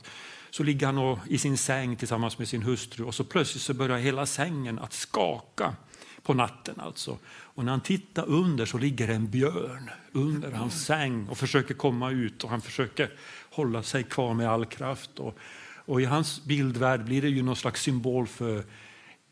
så 0.50 0.62
ligger 0.62 0.86
han 0.86 0.98
och, 0.98 1.18
i 1.28 1.38
sin 1.38 1.58
säng 1.58 1.96
tillsammans 1.96 2.38
med 2.38 2.48
sin 2.48 2.62
hustru 2.62 3.04
och 3.04 3.14
så 3.14 3.24
plötsligt 3.24 3.62
så 3.62 3.74
börjar 3.74 3.98
hela 3.98 4.26
sängen 4.26 4.78
att 4.78 4.92
skaka 4.92 5.74
på 6.22 6.34
natten. 6.34 6.80
Alltså. 6.80 7.18
Och 7.28 7.64
när 7.64 7.72
han 7.72 7.80
tittar 7.80 8.26
under 8.26 8.66
så 8.66 8.78
ligger 8.78 9.08
en 9.08 9.30
björn 9.30 9.90
under 10.12 10.52
hans 10.52 10.84
säng 10.84 11.28
och 11.28 11.38
försöker 11.38 11.74
komma 11.74 12.10
ut 12.10 12.44
och 12.44 12.50
han 12.50 12.60
försöker 12.60 13.10
hålla 13.50 13.82
sig 13.82 14.02
kvar 14.02 14.34
med 14.34 14.48
all 14.48 14.66
kraft. 14.66 15.18
Och, 15.18 15.38
och 15.86 16.00
i 16.00 16.04
hans 16.04 16.44
bildvärld 16.44 17.04
blir 17.04 17.22
det 17.22 17.28
ju 17.28 17.42
någon 17.42 17.56
slags 17.56 17.82
symbol 17.82 18.26
för 18.26 18.64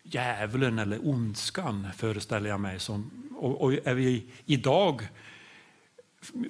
djävulen 0.04 0.78
eller 0.78 1.08
ondskan, 1.08 1.86
föreställer 1.96 2.50
jag 2.50 2.60
mig. 2.60 2.80
Som, 2.80 3.10
och, 3.36 3.62
och 3.62 3.72
är 3.72 3.94
vi 3.94 4.26
idag 4.44 5.08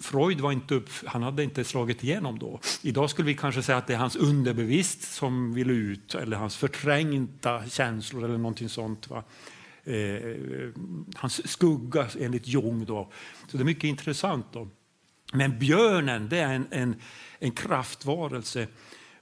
Freud 0.00 0.40
var 0.40 0.52
inte 0.52 0.74
upp, 0.74 0.90
han 1.06 1.22
hade 1.22 1.44
inte 1.44 1.64
slagit 1.64 2.04
igenom 2.04 2.38
då. 2.38 2.60
Idag 2.82 3.10
skulle 3.10 3.26
vi 3.26 3.34
kanske 3.34 3.62
säga 3.62 3.78
att 3.78 3.86
det 3.86 3.94
är 3.94 3.98
hans 3.98 4.16
underbevisst 4.16 5.02
som 5.02 5.54
vill 5.54 5.70
ut 5.70 6.14
eller 6.14 6.36
hans 6.36 6.56
förträngda 6.56 7.68
känslor 7.68 8.24
eller 8.24 8.38
någonting 8.38 8.68
sånt. 8.68 9.10
Va? 9.10 9.24
Eh, 9.84 10.36
hans 11.16 11.48
skugga 11.48 12.08
enligt 12.20 12.46
Jung. 12.46 12.84
Då. 12.84 13.12
Så 13.48 13.56
det 13.56 13.62
är 13.62 13.64
mycket 13.64 13.84
intressant. 13.84 14.46
Då. 14.52 14.68
Men 15.32 15.58
björnen 15.58 16.28
det 16.28 16.38
är 16.38 16.54
en, 16.54 16.66
en, 16.70 16.96
en 17.38 17.50
kraftvarelse. 17.50 18.66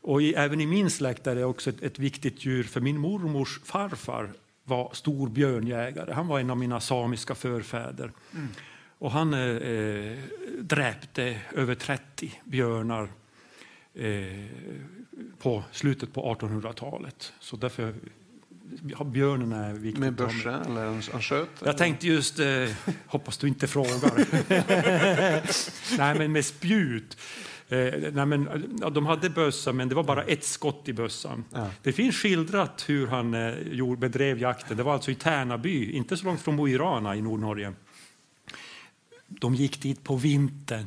Och 0.03 0.23
i, 0.23 0.35
även 0.35 0.61
i 0.61 0.67
min 0.67 0.91
släkt 0.91 1.27
är 1.27 1.35
det 1.35 1.45
också 1.45 1.71
ett, 1.71 1.83
ett 1.83 1.99
viktigt 1.99 2.45
djur 2.45 2.65
för 2.65 2.81
min 2.81 2.99
mormors 2.99 3.61
farfar 3.65 4.33
var 4.65 4.91
stor 4.95 5.29
björnjägare. 5.29 6.13
Han 6.13 6.27
var 6.27 6.41
en 6.41 6.51
av 6.51 6.57
mina 6.57 6.81
samiska 6.81 7.35
förfäder. 7.35 8.13
Mm. 8.35 8.49
Och 8.99 9.11
han 9.11 9.35
eh, 9.35 9.41
eh 9.41 10.19
dräpte 10.61 11.39
över 11.55 11.75
30 11.75 12.41
bjönar 12.45 13.09
eh, 13.95 14.47
på 15.39 15.65
slutet 15.73 16.15
på 16.15 16.35
1800-talet. 16.35 17.33
Så 17.41 17.57
därför 17.57 17.95
björnen 19.05 19.53
är 19.53 19.73
viktig. 19.73 20.01
Med 20.01 20.15
börsa 20.15 20.65
eller 20.67 20.87
en, 20.87 21.03
en 21.15 21.23
sköt? 21.23 21.49
Jag 21.65 21.79
tänkte 21.79 22.07
just, 22.07 22.39
eh, 22.39 22.69
hoppas 23.07 23.39
du 23.39 23.49
inte 23.49 23.67
frågar. 23.67 24.27
nej, 25.99 26.19
men 26.19 26.33
med 26.33 26.45
spjut. 26.45 27.17
Eh, 27.69 28.13
nej, 28.13 28.27
men, 28.27 28.49
de 28.93 29.07
hade 29.07 29.31
bössa, 29.31 29.73
men 29.73 29.89
det 29.89 29.95
var 29.95 30.05
bara 30.05 30.23
ett 30.23 30.45
skott 30.45 30.89
i 30.89 30.93
bössan. 30.93 31.45
Ja. 31.53 31.71
Det 31.83 31.93
finns 31.93 32.17
skildrat 32.17 32.85
hur 32.89 33.07
han 33.07 33.35
eh, 33.35 33.97
bedrev 33.97 34.39
jakten. 34.39 34.77
Det 34.77 34.83
var 34.83 34.93
alltså 34.93 35.11
i 35.11 35.15
Tärnaby, 35.15 35.93
inte 35.93 36.17
så 36.17 36.25
långt 36.25 36.41
från 36.41 36.57
Mo 36.57 36.69
i 36.69 36.79
Rana 36.79 37.17
i 37.17 37.23
Nordnorge. 37.23 37.73
De 39.27 39.55
gick 39.55 39.83
dit 39.83 40.05
på 40.05 40.17
vintern. 40.17 40.87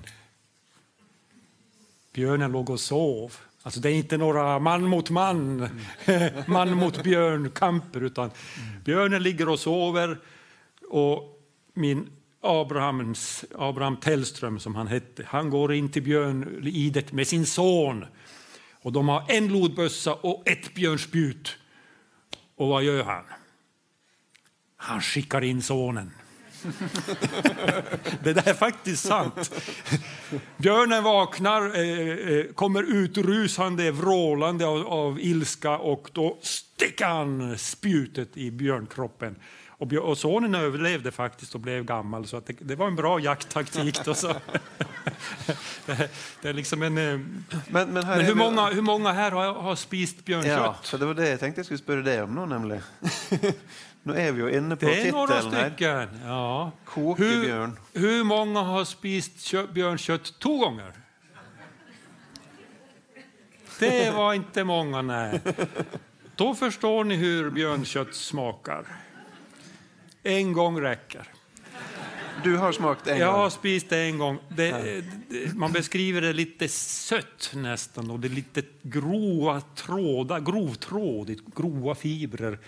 Björnen 2.14 2.52
låg 2.52 2.70
och 2.70 2.80
sov. 2.80 3.34
Alltså 3.64 3.80
det 3.80 3.90
är 3.90 3.94
inte 3.94 4.18
några 4.18 4.60
man 4.60 4.84
mot 4.84 5.10
man, 5.10 5.70
man 6.48 6.78
mot 6.78 7.04
björn-kamper, 7.04 8.04
utan 8.04 8.32
björnen 8.84 9.24
ligger 9.24 9.50
och 9.50 9.60
sover. 9.60 10.20
Och 10.90 11.42
min 11.74 12.10
Abrahams, 12.46 13.46
Abraham 13.56 13.98
Tellström, 13.98 14.60
som 14.60 14.76
han 14.76 14.88
hette, 14.88 15.24
han 15.28 15.50
går 15.50 15.74
in 15.74 15.92
till 15.92 16.04
björnidet 16.04 17.12
med 17.12 17.28
sin 17.28 17.46
son. 17.46 18.06
Och 18.82 18.92
de 18.92 19.10
har 19.10 19.24
en 19.28 19.48
lodbössa 19.48 20.14
och 20.14 20.48
ett 20.50 20.74
björnspjut. 20.74 21.56
Och 22.56 22.68
vad 22.68 22.84
gör 22.84 23.04
han? 23.04 23.24
Han 24.78 25.02
skickar 25.02 25.44
in 25.44 25.62
sonen. 25.62 26.12
det 28.24 28.34
där 28.34 28.50
är 28.50 28.54
faktiskt 28.54 29.08
sant. 29.08 29.52
Björnen 30.58 31.04
vaknar, 31.04 31.62
eh, 31.62 32.38
eh, 32.38 32.46
kommer 32.46 32.84
utrusande, 32.84 33.92
vrålande 33.92 34.66
av, 34.66 34.88
av 34.88 35.20
ilska 35.20 35.78
och 35.78 36.10
då 36.14 36.40
sticker 36.42 37.06
han 37.06 37.58
spjutet 37.58 38.38
i 38.38 38.52
björnkroppen. 38.52 39.36
Och, 39.78 39.94
och 39.94 40.18
sonen 40.18 40.56
överlevde 40.56 41.12
faktiskt 41.12 41.56
och 41.56 41.62
blev 41.62 41.84
gammal, 41.84 42.28
så 42.28 42.38
att 42.38 42.46
det, 42.46 42.54
det 42.60 42.76
var 42.76 42.88
en 42.88 42.96
bra 42.96 43.20
jakttaktik. 43.20 44.06
Då, 44.06 44.14
så. 44.14 44.28
det, 45.86 46.10
det, 46.42 46.50
är 46.50 46.54
liksom 46.54 46.82
en... 46.82 46.98
Eh, 46.98 47.04
men, 47.04 47.30
men, 47.68 47.94
men 47.94 48.26
hur, 48.26 48.36
många, 48.36 48.66
hur 48.66 48.82
många 48.82 49.12
här 49.12 49.32
har, 49.32 49.54
har 49.54 49.76
spist 49.76 50.26
björnkött? 50.26 50.52
Ja, 50.52 50.76
så 50.82 50.98
det 50.98 51.06
var 51.06 51.14
det 51.14 51.30
jag 51.30 51.40
tänkte 51.40 51.60
jag 51.60 51.66
skulle 51.66 51.78
spørre 51.78 52.02
deg 52.02 52.24
om 52.24 52.36
nå, 52.36 52.46
nemlig. 52.46 52.80
Nu 54.08 54.14
är 54.14 54.32
vi 54.32 54.42
ju 54.42 54.58
inne 54.58 54.76
på 54.76 54.86
Det 54.86 55.08
är 55.08 55.12
några 55.12 55.42
stycken. 55.42 56.20
Ja. 56.26 56.72
Hur, 57.18 57.72
hur 58.00 58.24
många 58.24 58.62
har 58.62 58.86
spist 58.86 59.54
björnkött 59.74 60.40
två 60.40 60.58
gånger? 60.58 60.92
Det 63.80 64.12
var 64.12 64.34
inte 64.34 64.64
många, 64.64 65.02
nej. 65.02 65.42
Då 66.36 66.56
förstår 66.56 67.04
ni 67.04 67.16
hur 67.16 67.50
björnkött 67.50 68.16
smakar. 68.16 68.86
En 70.26 70.54
gång 70.54 70.82
räcker. 70.82 71.28
Du 72.44 72.58
har 72.58 72.72
smakat 72.72 73.08
en 73.08 73.18
Jag 73.18 73.34
gång? 73.34 73.42
har 73.42 73.50
spist 73.50 73.90
det 73.90 73.98
en 73.98 74.18
gång. 74.18 74.38
Det, 74.50 74.72
det, 75.30 75.54
man 75.56 75.72
beskriver 75.72 76.22
det 76.22 76.34
lite 76.34 76.68
sött 76.68 77.52
nästan 77.54 78.12
och 78.12 78.20
det 78.20 78.28
är 78.28 78.30
lite 78.30 78.62
grova 78.82 79.62
trådar, 79.76 80.40
grovtrådigt, 80.40 81.56
grova 81.56 81.96
fibrer. 81.96 82.60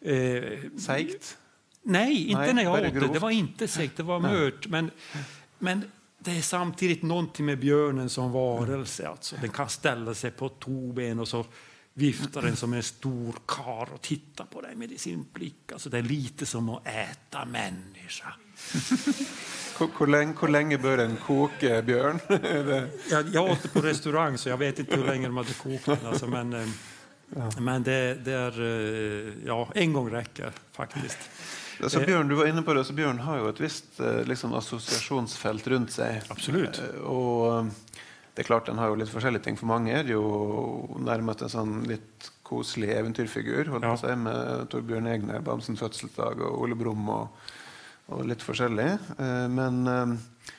Eh, 0.00 0.42
Segt? 0.78 1.38
Nej, 1.82 2.28
inte 2.28 2.40
nej, 2.40 2.54
när 2.54 2.62
jag 2.62 2.72
åt 2.72 2.94
det. 2.94 3.12
Det 3.12 3.18
var 3.18 3.30
inte 3.30 3.68
segt, 3.68 3.96
det 3.96 4.02
var 4.02 4.20
mört. 4.20 4.66
Men, 4.66 4.90
men 5.58 5.90
det 6.18 6.30
är 6.30 6.42
samtidigt 6.42 7.02
någonting 7.02 7.46
med 7.46 7.58
björnen 7.58 8.08
som 8.08 8.32
varelse. 8.32 9.08
Alltså. 9.08 9.36
Den 9.40 9.50
kan 9.50 9.68
ställa 9.68 10.14
sig 10.14 10.30
på 10.30 10.48
två 10.48 10.92
ben 10.92 11.18
och 11.18 11.28
så 11.28 11.44
viftar 11.94 12.42
den 12.42 12.56
som 12.56 12.72
en 12.72 12.82
stor 12.82 13.34
kar 13.46 13.88
och 13.94 14.00
tittar 14.00 14.44
på 14.44 14.60
dig 14.60 14.76
med 14.76 15.00
sin 15.00 15.26
blick. 15.32 15.72
Alltså, 15.72 15.88
det 15.88 15.98
är 15.98 16.02
lite 16.02 16.46
som 16.46 16.68
att 16.68 16.86
äta 16.86 17.44
människa. 17.44 18.34
Hur 19.98 20.06
länge, 20.06 20.34
hur 20.40 20.48
länge 20.48 20.78
bör 20.78 20.98
en 20.98 21.16
koka 21.16 21.82
björn? 21.82 22.18
jag, 23.10 23.28
jag 23.28 23.50
åt 23.50 23.72
på 23.72 23.80
restaurang 23.80 24.38
så 24.38 24.48
jag 24.48 24.56
vet 24.56 24.78
inte 24.78 24.96
hur 24.96 25.04
länge 25.04 25.26
de 25.26 25.36
hade 25.36 25.54
kokt 25.54 25.84
den. 25.84 26.06
Alltså, 26.06 26.26
men, 26.26 26.52
eh, 26.52 26.68
Ja. 27.36 27.50
Men 27.60 27.82
det, 27.82 28.14
det, 28.14 28.32
är, 28.32 28.60
eh, 28.60 29.32
ja, 29.46 29.68
en 29.74 29.92
gång 29.92 30.10
räcker 30.10 30.52
faktiskt. 30.72 31.18
Alltså 31.82 32.00
Björn, 32.00 32.28
du 32.28 32.34
var 32.34 32.46
inne 32.46 32.62
på 32.62 32.74
det, 32.74 32.84
så 32.84 32.92
Björn 32.92 33.18
har 33.18 33.38
ju 33.38 33.48
ett 33.48 33.60
visst 33.60 34.00
eh, 34.00 34.24
liksom, 34.24 34.54
associationsfält 34.54 35.66
runt 35.66 35.90
sig. 35.90 36.22
Absolut. 36.28 36.78
Och 37.04 37.66
det 38.34 38.42
är 38.42 38.44
klart, 38.44 38.66
den 38.66 38.78
har 38.78 38.88
ju 38.88 38.96
lite 38.96 39.16
olika 39.16 39.44
ting. 39.44 39.56
För 39.56 39.66
många 39.66 39.98
är 39.98 40.04
det 40.04 40.10
ju 40.10 40.22
närmast 41.04 41.42
en 41.42 41.48
sån 41.48 41.82
lite 41.82 42.26
koselig 42.42 42.90
eventyrfigur 42.90 43.80
ja. 43.82 43.96
på 43.96 44.16
med 44.16 44.68
Torbjörn 44.68 45.06
Egner, 45.06 45.40
Bamsens 45.40 45.78
födelsedag 45.78 46.40
och 46.40 46.62
Olle 46.62 46.74
Brumm 46.74 47.08
och, 47.08 47.36
och 48.06 48.26
lite 48.26 48.44
forskjellig. 48.44 48.86
Eh, 49.18 49.48
men 49.48 49.88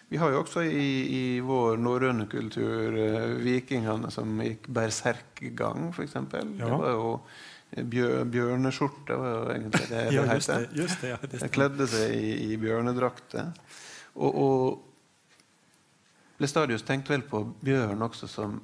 vi 0.08 0.18
har 0.18 0.30
ju 0.30 0.36
också 0.36 0.64
i, 0.64 1.16
i 1.18 1.40
vår 1.40 1.78
norröna 1.78 2.26
kultur 2.26 2.98
eh, 2.98 3.26
vikingene 3.26 4.12
som 4.12 4.42
gick 4.42 4.68
berserkgang, 4.68 5.94
för 5.94 6.04
exempel. 6.04 6.58
Ja. 6.60 6.66
Det 6.66 6.72
var 6.72 6.90
ju 6.90 7.84
björ, 7.84 8.24
björneskjorta 8.24 9.18
var 9.18 9.30
ju 9.30 9.58
egentligen 9.58 9.90
det 9.90 10.10
det 10.10 10.16
ja, 10.16 10.88
det, 11.02 11.08
ja, 11.08 11.18
det 11.22 11.48
klädde 11.48 11.88
sig 11.88 12.16
i, 12.16 12.54
i 12.54 12.58
björnedrakter. 12.58 13.52
Och, 14.14 14.44
och 14.44 14.93
Lestadius 16.44 16.84
tänkte 16.84 17.14
väl 17.14 17.22
på 17.22 17.54
björn 17.60 18.02
också 18.02 18.28
som 18.28 18.62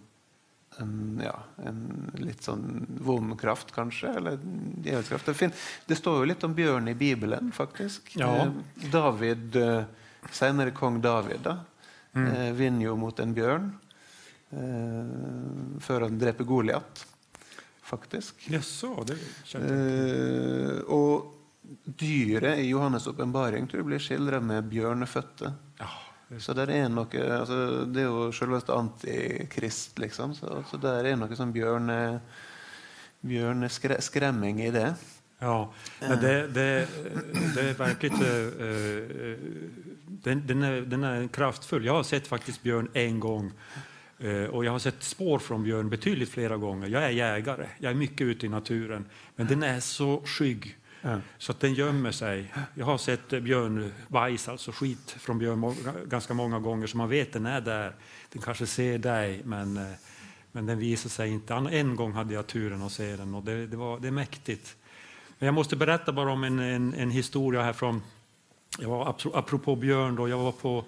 en, 0.77 1.21
ja, 1.23 1.39
en 1.63 2.11
litt 2.19 2.43
sånn 2.43 2.85
vond 3.01 3.39
kraft, 3.39 3.71
kanske. 3.71 4.07
Eller 4.07 4.39
djevelskraft. 4.83 5.25
Det, 5.25 5.51
det 5.85 5.95
står 5.95 6.19
ju 6.19 6.25
lite 6.25 6.45
om 6.45 6.53
björn 6.53 6.87
i 6.87 6.95
Bibeln, 6.95 7.51
faktiskt. 7.51 8.01
Ja. 8.15 8.35
Eh, 8.35 8.51
David 8.91 9.55
eh, 9.55 9.83
Senere 10.31 10.71
kong 10.75 11.01
David 11.01 11.39
da, 11.43 11.57
mm. 12.13 12.27
eh, 12.27 12.53
vinner 12.53 12.85
jo 12.85 12.95
mot 12.99 13.19
en 13.19 13.37
eh, 13.39 13.61
før 15.79 16.01
han 16.01 16.19
dreper 16.19 16.43
Goliat, 16.43 17.07
faktisk. 17.81 18.49
Jaså, 18.51 19.05
det 19.07 19.17
eh, 19.55 20.79
og 20.83 21.39
dyret 21.83 22.59
i 22.59 22.73
Johannes' 22.73 23.09
åpenbaring 23.09 23.67
blir 23.71 23.99
skildra 24.01 24.39
med 24.41 24.69
bjørneføtter. 24.71 25.53
Så 26.37 26.53
der 26.53 26.69
er 26.69 26.89
noe, 26.93 27.09
eh, 27.17 27.39
altså, 27.39 27.85
Det 27.89 28.03
er 28.03 28.09
jo 28.09 28.31
selveste 28.35 28.73
antikrist, 28.75 29.99
liksom. 29.99 30.35
Så, 30.37 30.63
så 30.69 30.77
der 30.81 31.09
er 31.09 31.17
noe 31.17 31.37
sånn 31.37 31.53
bjørne, 31.55 31.97
eh, 32.13 32.43
bjørneskremming 33.25 34.61
i 34.61 34.69
det. 34.75 34.91
Ja, 35.39 35.73
det, 35.99 36.33
det, 36.53 36.87
det 37.55 37.61
är 37.61 37.73
verkligt... 37.73 38.13
Uh, 38.21 39.37
den, 40.23 40.47
den, 40.47 40.63
är, 40.63 40.81
den 40.81 41.03
är 41.03 41.27
kraftfull. 41.27 41.85
Jag 41.85 41.93
har 41.93 42.03
sett 42.03 42.27
faktiskt 42.27 42.63
björn 42.63 42.89
en 42.93 43.19
gång. 43.19 43.51
Uh, 44.23 44.45
och 44.45 44.65
Jag 44.65 44.71
har 44.71 44.79
sett 44.79 45.03
spår 45.03 45.39
från 45.39 45.63
björn 45.63 45.89
betydligt 45.89 46.29
flera 46.29 46.57
gånger. 46.57 46.87
Jag 46.87 47.03
är 47.03 47.09
jägare, 47.09 47.67
jag 47.77 47.91
är 47.91 47.95
mycket 47.95 48.21
ute 48.21 48.45
i 48.45 48.49
naturen. 48.49 49.05
Men 49.35 49.47
den 49.47 49.63
är 49.63 49.79
så 49.79 50.21
skygg 50.25 50.77
ja. 51.01 51.19
så 51.37 51.51
att 51.51 51.59
den 51.59 51.73
gömmer 51.73 52.11
sig. 52.11 52.53
Jag 52.73 52.85
har 52.85 52.97
sett 52.97 53.33
eh, 53.33 53.39
björnbajs, 53.39 54.49
alltså 54.49 54.71
skit 54.71 55.15
från 55.19 55.39
björn 55.39 55.75
ganska 56.05 56.33
många 56.33 56.59
gånger 56.59 56.87
så 56.87 56.97
man 56.97 57.09
vet 57.09 57.33
den 57.33 57.45
är 57.45 57.61
där. 57.61 57.95
Den 58.29 58.41
kanske 58.41 58.65
ser 58.65 58.97
dig, 58.97 59.41
men, 59.45 59.77
eh, 59.77 59.93
men 60.51 60.65
den 60.65 60.79
visar 60.79 61.09
sig 61.09 61.29
inte. 61.29 61.53
En 61.53 61.95
gång 61.95 62.13
hade 62.13 62.33
jag 62.33 62.47
turen 62.47 62.81
att 62.81 62.91
se 62.91 63.15
den 63.15 63.35
och 63.35 63.43
det, 63.43 63.67
det, 63.67 63.77
var, 63.77 63.99
det 63.99 64.07
är 64.07 64.11
mäktigt. 64.11 64.75
Men 65.39 65.45
jag 65.45 65.53
måste 65.53 65.75
berätta 65.75 66.11
bara 66.11 66.31
om 66.31 66.43
en, 66.43 66.59
en, 66.59 66.93
en 66.93 67.11
historia 67.11 67.61
här 67.61 67.73
från, 67.73 68.01
jag 68.79 68.89
var, 68.89 69.15
apropå 69.33 69.75
björn, 69.75 70.15
då, 70.15 70.29
jag 70.29 70.37
var 70.37 70.51
på 70.51 70.85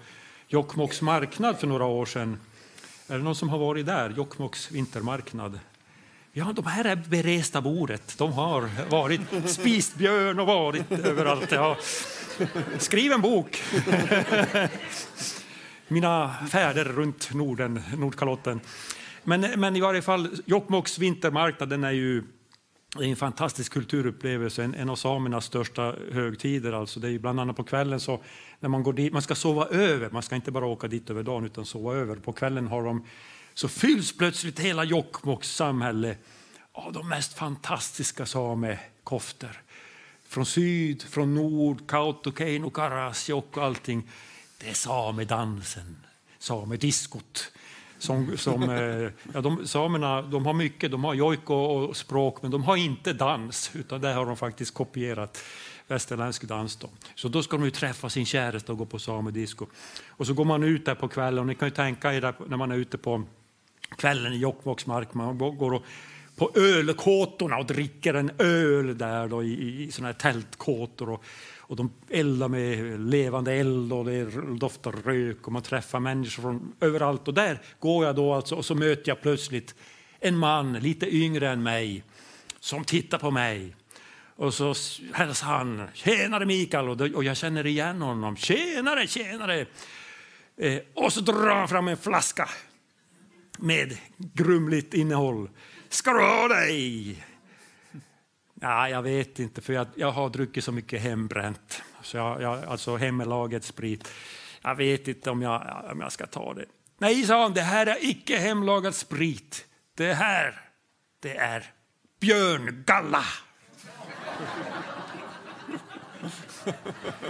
Jokkmokks 0.47 1.01
marknad 1.01 1.59
för 1.59 1.67
några 1.67 1.85
år 1.85 2.05
sedan. 2.05 2.39
Är 3.07 3.17
det 3.17 3.23
någon 3.23 3.35
som 3.35 3.49
har 3.49 3.57
varit 3.57 3.85
där? 3.85 4.09
Jokkmokks 4.09 4.71
vintermarknad. 4.71 5.59
Ja, 6.33 6.53
de 6.55 6.65
här 6.65 6.85
är 6.85 6.95
beresta 6.95 7.61
bordet. 7.61 8.17
De 8.17 8.33
har 8.33 8.69
varit 8.89 9.21
spist 9.45 9.95
björn 9.95 10.39
och 10.39 10.47
varit 10.47 10.91
överallt. 10.91 11.51
Ja. 11.51 11.77
Skriv 12.77 13.11
en 13.11 13.21
bok! 13.21 13.63
Mina 15.87 16.35
färder 16.49 16.85
runt 16.85 17.33
Norden, 17.33 17.81
Nordkalotten. 17.97 18.59
Men, 19.23 19.59
men 19.59 19.75
i 19.75 19.81
varje 19.81 20.01
fall, 20.01 20.29
Jokkmokks 20.45 20.99
vintermarknad 20.99 21.73
är 21.73 21.91
ju 21.91 22.23
en 22.99 23.15
fantastisk 23.15 23.73
kulturupplevelse, 23.73 24.63
en, 24.63 24.75
en 24.75 24.89
av 24.89 24.95
samernas 24.95 25.45
största 25.45 25.95
högtider. 26.11 26.73
Alltså 26.73 26.99
det 26.99 27.09
är 27.09 27.19
bland 27.19 27.39
annat 27.39 27.57
på 27.57 27.63
kvällen 27.63 27.99
så 27.99 28.23
när 28.59 28.69
man 28.69 28.83
går 28.83 28.93
dit, 28.93 29.13
man 29.13 29.21
ska 29.21 29.35
sova 29.35 29.67
över, 29.67 30.09
man 30.09 30.23
ska 30.23 30.35
inte 30.35 30.51
bara 30.51 30.65
åka 30.65 30.87
dit 30.87 31.09
över 31.09 31.23
dagen 31.23 31.45
utan 31.45 31.65
sova 31.65 31.95
över. 31.95 32.15
På 32.15 32.33
kvällen 32.33 32.67
har 32.67 32.83
de, 32.83 33.05
så 33.53 33.67
fylls 33.67 34.17
plötsligt 34.17 34.59
hela 34.59 34.83
Jokkmokks 34.83 35.55
samhälle 35.55 36.15
av 36.71 36.93
de 36.93 37.09
mest 37.09 37.33
fantastiska 37.33 38.25
samekofter. 38.25 39.61
Från 40.27 40.45
syd, 40.45 41.01
från 41.01 41.35
nord, 41.35 41.87
Kautokeino, 41.87 42.69
Karasjok 42.69 43.57
och 43.57 43.63
allting. 43.63 44.09
Det 44.57 44.69
är 44.69 44.73
samedansen, 44.73 45.97
samediskot. 46.39 47.51
Som, 47.99 48.37
som, 48.37 48.63
eh, 48.63 49.11
ja, 49.33 49.41
de, 49.41 49.67
samerna 49.67 50.21
de 50.21 50.45
har 50.45 50.53
mycket, 50.53 50.91
de 50.91 51.03
har 51.03 51.13
jojk 51.13 51.49
och, 51.49 51.89
och, 51.89 51.97
språk 51.97 52.41
men 52.41 52.51
de 52.51 52.63
har 52.63 52.75
inte 52.75 53.13
dans 53.13 53.71
utan 53.73 54.01
där 54.01 54.13
har 54.13 54.25
de 54.25 54.37
faktiskt 54.37 54.73
kopierat 54.73 55.43
västerländsk 55.87 56.43
dans. 56.43 56.75
Då. 56.75 56.89
Så 57.15 57.27
då 57.27 57.43
ska 57.43 57.57
de 57.57 57.65
ju 57.65 57.71
träffa 57.71 58.09
sin 58.09 58.25
käresta 58.25 58.71
och 58.71 58.77
gå 58.77 58.85
på 58.85 58.99
samedisco. 58.99 59.65
Och 60.07 60.27
så 60.27 60.33
går 60.33 60.45
man 60.45 60.63
ut 60.63 60.85
där 60.85 60.95
på 60.95 61.07
kvällen 61.07 61.39
och 61.39 61.47
ni 61.47 61.55
kan 61.55 61.67
ju 61.67 61.73
tänka 61.73 62.13
er 62.13 62.33
när 62.47 62.57
man 62.57 62.71
är 62.71 62.75
ute 62.75 62.97
på 62.97 63.23
kvällen 63.97 64.33
i 64.33 64.37
Jokkmokks 64.37 64.85
mark, 64.85 65.13
man 65.13 65.37
går 65.37 65.73
och 65.73 65.83
på 66.35 66.51
ölkåtorna 66.55 67.57
och 67.57 67.65
dricker 67.65 68.13
en 68.13 68.31
öl 68.37 68.97
där 68.97 69.27
då, 69.27 69.43
i, 69.43 69.83
i 69.83 69.91
såna 69.91 70.07
här 70.07 70.13
tältkåtor. 70.13 71.09
Och, 71.09 71.23
och 71.57 71.75
de 71.75 71.91
eldar 72.09 72.47
med 72.47 72.99
levande 72.99 73.53
eld 73.53 73.93
och 73.93 74.05
det 74.05 74.25
doftar 74.59 74.91
rök 74.91 75.47
och 75.47 75.51
man 75.51 75.61
träffar 75.61 75.99
människor 75.99 76.41
från 76.41 76.73
överallt. 76.79 77.27
Och 77.27 77.33
där 77.33 77.61
går 77.79 78.05
jag 78.05 78.15
då 78.15 78.33
alltså 78.33 78.55
och 78.55 78.65
så 78.65 78.75
möter 78.75 79.09
jag 79.09 79.21
plötsligt 79.21 79.75
en 80.19 80.37
man 80.37 80.73
lite 80.73 81.15
yngre 81.15 81.49
än 81.49 81.63
mig 81.63 82.03
som 82.59 82.83
tittar 82.83 83.17
på 83.17 83.31
mig. 83.31 83.75
Och 84.35 84.53
så 84.53 84.73
hälsar 85.13 85.47
han 85.47 85.87
“Tjenare 85.93 86.45
Mikael” 86.45 86.89
och, 86.89 87.01
och 87.01 87.23
jag 87.23 87.37
känner 87.37 87.65
igen 87.65 88.01
honom. 88.01 88.35
“Tjenare, 88.35 89.07
tjenare!” 89.07 89.65
eh, 90.57 90.79
Och 90.93 91.13
så 91.13 91.21
drar 91.21 91.55
han 91.55 91.67
fram 91.67 91.87
en 91.87 91.97
flaska 91.97 92.49
med 93.61 93.97
grumligt 94.17 94.93
innehåll. 94.93 95.49
Ska 95.89 96.13
du 96.13 96.19
ha 96.19 96.47
dig? 96.47 97.23
Ja, 98.61 98.89
jag 98.89 99.01
vet 99.01 99.39
inte, 99.39 99.61
för 99.61 99.73
jag, 99.73 99.87
jag 99.95 100.11
har 100.11 100.29
druckit 100.29 100.63
så 100.63 100.71
mycket 100.71 101.01
hembränt. 101.01 101.81
Så 102.01 102.17
jag, 102.17 102.41
jag, 102.41 102.65
alltså 102.65 102.95
hemlagad 102.95 103.63
sprit. 103.63 104.11
Jag 104.61 104.75
vet 104.75 105.07
inte 105.07 105.29
om 105.29 105.41
jag, 105.41 105.85
om 105.91 105.99
jag 105.99 106.11
ska 106.11 106.25
ta 106.25 106.53
det. 106.53 106.65
Nej, 106.97 107.23
sa 107.23 107.41
han, 107.41 107.53
det 107.53 107.61
här 107.61 107.85
är 107.85 107.97
icke 107.99 108.37
hemlagad 108.37 108.95
sprit. 108.95 109.65
Det 109.95 110.13
här, 110.13 110.61
det 111.19 111.37
är 111.37 111.71
björngalla. 112.19 113.23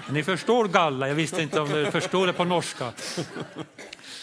Ni 0.10 0.24
förstår 0.24 0.68
galla, 0.68 1.08
jag 1.08 1.16
visste 1.16 1.42
inte 1.42 1.60
om 1.60 1.70
ni 1.70 1.92
förstår 1.92 2.28
det 2.28 2.34
på 2.34 2.44
norska. 2.44 2.92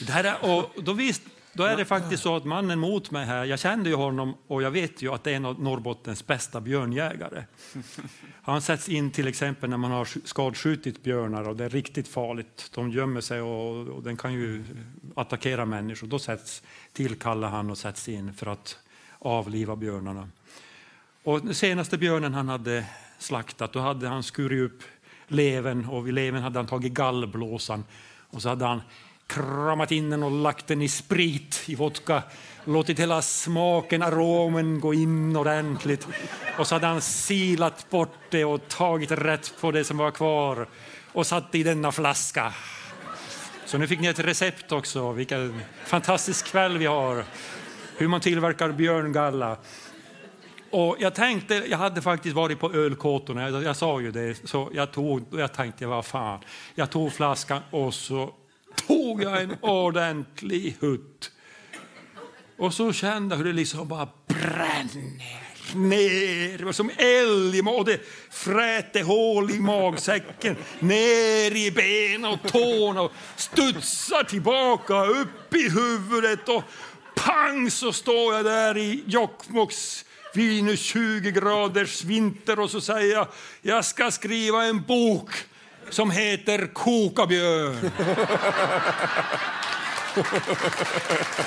Det 0.00 0.12
här 0.12 0.24
är, 0.24 0.44
och 0.44 0.82
då 0.82 0.92
visste 0.92 1.30
då 1.59 1.64
är 1.64 1.76
det 1.76 1.84
faktiskt 1.84 2.22
så 2.22 2.36
att 2.36 2.44
mannen 2.44 2.78
mot 2.78 3.11
mig 3.11 3.26
här, 3.26 3.44
jag 3.44 3.59
kände 3.59 3.88
ju 3.90 3.96
honom 3.96 4.34
och 4.46 4.62
jag 4.62 4.70
vet 4.70 5.02
ju 5.02 5.12
att 5.14 5.24
det 5.24 5.30
är 5.30 5.36
en 5.36 5.44
av 5.44 5.62
Norrbottens 5.62 6.26
bästa 6.26 6.61
björnjägare. 6.61 7.44
Han 8.42 8.62
sätts 8.62 8.88
in 8.88 9.11
till 9.11 9.28
exempel 9.28 9.70
när 9.70 9.76
man 9.76 9.90
har 9.90 10.09
skadskjutit 10.24 11.02
björnar 11.02 11.48
och 11.48 11.56
det 11.56 11.64
är 11.64 11.68
riktigt 11.68 12.09
farligt. 12.09 12.70
De 12.74 12.90
gömmer 12.90 13.20
sig 13.20 13.40
och, 13.40 13.88
och 13.88 14.02
den 14.02 14.16
kan 14.16 14.32
ju 14.32 14.64
attackera 15.14 15.64
människor. 15.64 16.06
Då 16.06 16.18
sätts, 16.18 16.62
tillkallar 16.92 17.48
han 17.48 17.70
och 17.70 17.78
sätts 17.78 18.09
in 18.09 18.34
för 18.34 18.46
att 18.46 18.78
avliva 19.18 19.76
björnarna. 19.76 20.28
Och 21.22 21.40
den 21.40 21.54
senaste 21.54 21.98
björnen 21.98 22.34
han 22.34 22.48
hade 22.48 22.84
slaktat, 23.18 23.72
då 23.72 23.80
hade 23.80 24.09
han 24.09 24.22
skurit 24.22 24.72
upp 24.72 24.82
leven 25.28 25.86
och 25.86 26.06
vid 26.06 26.14
leven 26.14 26.42
hade 26.42 26.59
han 26.59 26.66
tagit 26.66 26.92
gallblåsan 26.92 27.84
och 28.30 28.42
så 28.42 28.48
hade 28.48 28.64
han 28.64 28.80
kramat 29.29 29.93
in 29.93 30.11
den 30.11 30.22
och 30.22 30.31
lagt 30.31 30.66
den 30.66 30.83
i 30.83 30.89
sprit, 30.89 31.64
i 31.66 31.74
vodka. 31.74 32.22
Låtit 32.64 32.99
hela 32.99 33.22
smaken, 33.22 34.03
aromen 34.03 34.81
gå 34.81 34.95
in 34.95 35.37
ordentligt. 35.37 36.09
Och 36.59 36.66
så 36.66 36.74
hade 36.74 36.87
han 36.87 37.01
silat 37.01 37.91
bort 37.91 38.16
det 38.31 38.45
och 38.45 38.68
tagit 38.68 39.11
rätt 39.11 39.55
på 39.61 39.70
det 39.70 39.85
som 39.85 39.97
var 39.97 40.11
kvar 40.11 40.68
och 41.12 41.26
satt 41.26 41.55
i 41.55 41.62
denna 41.62 41.93
flaska. 41.93 42.53
Så 43.66 43.79
nu 43.79 43.87
fick 43.87 44.01
ni 44.01 44.07
ett 44.07 44.18
recept 44.18 44.72
också. 44.72 45.12
Vilken 45.12 45.61
fantastisk 45.85 46.47
kväll 46.47 46.79
vi 46.79 46.87
har. 46.87 47.24
Hur 47.97 48.09
man 48.09 48.20
tillverkar 48.20 48.72
björngalla. 48.72 49.57
Och 50.70 50.97
jag 50.99 51.14
tänkte, 51.14 51.55
jag 51.55 51.79
hade 51.79 52.03
faktiskt 52.03 52.37
varit 52.37 52.61
på 52.61 52.72
ölkåtorna, 52.72 53.51
jag, 53.51 53.62
jag 53.62 53.76
sa 53.76 54.01
ju 54.01 54.11
det, 54.11 54.49
så 54.49 54.70
jag 54.72 54.93
tog, 54.93 55.26
jag 55.31 55.53
tänkte 55.53 55.87
vad 55.87 56.05
fan. 56.05 56.41
Jag 56.74 56.91
tog 56.91 57.12
flaskan 57.12 57.62
och 57.70 57.95
så 57.95 58.35
tog 58.87 59.22
jag 59.22 59.43
en 59.43 59.57
ordentlig 59.61 60.76
hutt. 60.81 61.31
Och 62.59 62.74
så 62.74 62.93
kände 62.93 63.35
jag 63.35 63.37
hur 63.39 63.45
det 63.45 63.53
liksom 63.53 63.89
bara 63.89 64.09
bränner 64.26 65.49
ner, 65.74 66.59
Det 66.59 66.64
var 66.64 66.72
som 66.72 66.91
eld 66.97 67.55
i 67.55 67.62
magen. 67.62 67.85
det 67.85 68.01
fräte 68.31 69.01
hål 69.03 69.51
i 69.51 69.61
magsäcken, 69.61 70.57
ner 70.79 71.57
i 71.57 71.70
benen 71.70 72.24
och 72.33 72.53
tårna 72.53 73.03
och 73.03 73.12
studsar 73.37 74.24
tillbaka 74.24 75.05
upp 75.05 75.55
i 75.55 75.68
huvudet 75.68 76.49
och 76.49 76.62
pang 77.16 77.70
så 77.70 77.93
står 77.93 78.35
jag 78.35 78.45
där 78.45 78.76
i 78.79 79.03
Jokkmokks 79.07 80.05
minus 80.35 80.81
20 80.81 81.31
graders 81.31 82.05
vinter 82.05 82.61
och 82.61 82.70
så 82.70 82.81
säger 82.81 83.14
jag 83.14 83.26
jag 83.62 83.85
ska 83.85 84.11
skriva 84.11 84.64
en 84.64 84.83
bok 84.83 85.31
som 85.91 86.11
heter 86.11 86.66
Kokabjörn. 86.72 87.91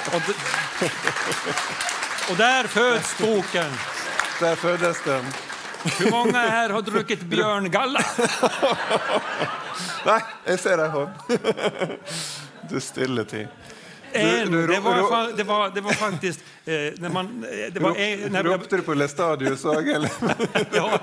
och, 0.06 0.22
och 2.32 2.38
där 2.38 2.68
föds 2.68 3.18
boken. 3.18 3.72
Där 4.40 4.56
föddes 4.56 4.98
den. 5.06 5.26
Hur 6.00 6.12
många 6.12 6.40
här 6.40 6.70
har 6.70 6.82
druckit 6.82 7.22
björngalla? 7.22 8.06
Nej, 10.06 10.22
jag 10.46 10.60
ser 10.60 10.78
det. 10.78 11.12
Du 12.70 12.82
stille 12.82 13.24
tid. 13.24 13.48
En, 14.14 14.52
det, 14.52 14.80
var, 14.80 15.38
det, 15.38 15.44
var, 15.44 15.70
det 15.76 15.82
var 15.82 15.92
faktiskt... 15.92 16.40
Eh, 16.66 16.74
när 16.74 17.10
man, 17.10 17.26
eh, 17.26 17.74
det 17.74 17.80
var 17.80 17.96
en, 17.96 18.32
när 18.32 18.44
Ropte 18.44 18.76
du 18.76 18.82
på 18.82 18.94
Lestadius 18.94 19.66
eller? 19.66 20.12
ja, 20.74 21.00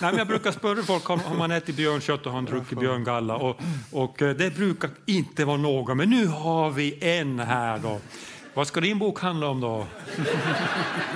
nej, 0.00 0.14
jag 0.16 0.26
brukar 0.26 0.52
fråga 0.52 0.82
folk 0.82 1.10
om, 1.10 1.20
om 1.30 1.38
man 1.38 1.50
äter 1.50 1.72
björnkött 1.72 2.26
och 2.26 2.32
har 2.32 2.42
druckit 2.42 2.78
björngalla. 2.78 3.36
Och, 3.36 3.60
och 3.92 4.22
eh, 4.22 4.36
det 4.36 4.56
brukar 4.56 4.90
inte 5.06 5.44
vara 5.44 5.56
något. 5.56 5.96
Men 5.96 6.10
nu 6.10 6.26
har 6.26 6.70
vi 6.70 6.98
en 7.00 7.38
här. 7.38 7.78
då. 7.78 8.00
Vad 8.54 8.66
ska 8.66 8.80
din 8.80 8.98
bok 8.98 9.20
handla 9.20 9.48
om 9.48 9.60
då? 9.60 9.86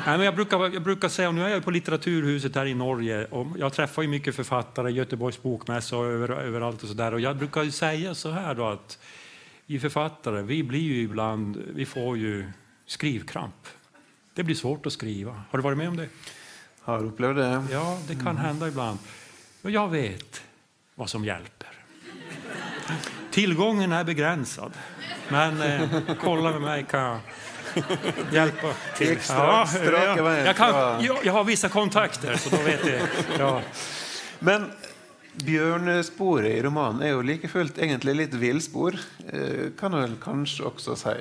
Nej, 0.07 0.17
men 0.17 0.21
jag, 0.21 0.35
brukar, 0.35 0.75
jag 0.75 0.83
brukar 0.83 1.09
säga, 1.09 1.31
nu 1.31 1.45
är 1.45 1.49
jag 1.49 1.65
på 1.65 1.71
Litteraturhuset 1.71 2.55
här 2.55 2.67
i 2.67 2.75
Norge 2.75 3.25
och 3.25 3.47
jag 3.59 3.73
träffar 3.73 4.03
ju 4.03 4.09
mycket 4.09 4.37
författare, 4.37 4.91
Göteborgs 4.91 5.43
bokmässa 5.43 5.97
och 5.97 6.07
över, 6.07 6.31
överallt 6.31 6.83
och 6.83 6.89
så 6.89 6.95
där. 6.95 7.15
Och 7.15 7.21
jag 7.21 7.37
brukar 7.37 7.65
säga 7.65 8.15
så 8.15 8.31
här 8.31 8.55
då 8.55 8.67
att 8.67 8.99
vi 9.67 9.81
författare, 9.81 10.43
vi 10.43 10.63
blir 10.63 10.81
ju 10.81 11.03
ibland, 11.03 11.63
vi 11.75 11.87
får 11.87 12.19
ju 12.19 12.53
skrivkramp. 12.87 13.69
Det 14.35 14.43
blir 14.43 14.55
svårt 14.55 14.87
att 14.87 14.93
skriva. 14.93 15.43
Har 15.51 15.59
du 15.59 15.63
varit 15.63 15.79
med 15.79 15.89
om 15.89 15.97
det? 15.97 16.09
Har 16.81 17.05
upplevt 17.05 17.37
det? 17.37 17.65
Ja, 17.71 17.99
det 18.09 18.15
kan 18.15 18.27
mm. 18.27 18.37
hända 18.37 18.69
ibland. 18.69 18.99
Och 19.63 19.71
jag 19.71 19.89
vet 19.89 20.43
vad 20.95 21.11
som 21.11 21.25
hjälper. 21.25 21.69
Tillgången 23.31 23.93
är 23.93 24.05
begränsad, 24.05 24.73
men 25.29 25.63
eh, 25.63 25.89
kolla 26.21 26.51
med 26.51 26.61
mig 26.61 26.87
kan 26.91 27.01
jag 27.01 27.21
hjälpa 28.33 28.73
till. 28.97 29.11
Extra, 29.11 29.37
ja, 29.37 29.67
ja, 30.17 30.37
jag, 30.37 30.57
kan, 30.57 31.05
jag, 31.05 31.19
jag, 31.25 31.33
har 31.33 31.45
vissa 31.45 31.69
kontakter, 31.69 32.37
så 32.37 32.57
då 32.57 32.63
vet 32.63 32.87
jag. 32.87 33.01
Ja. 33.39 33.63
Men 34.39 34.73
Bjørnesporet 35.43 36.53
i 36.53 36.63
romanen 36.63 37.03
er 37.03 37.15
jo 37.15 37.25
like 37.27 37.49
fullt 37.51 37.79
egentlig 37.83 38.15
litt 38.15 38.37
villspor, 38.39 38.97
eh, 39.27 39.73
kan 39.79 39.95
du 39.95 39.99
vel 39.99 40.15
kanskje 40.23 40.69
også 40.71 40.97
si. 41.01 41.15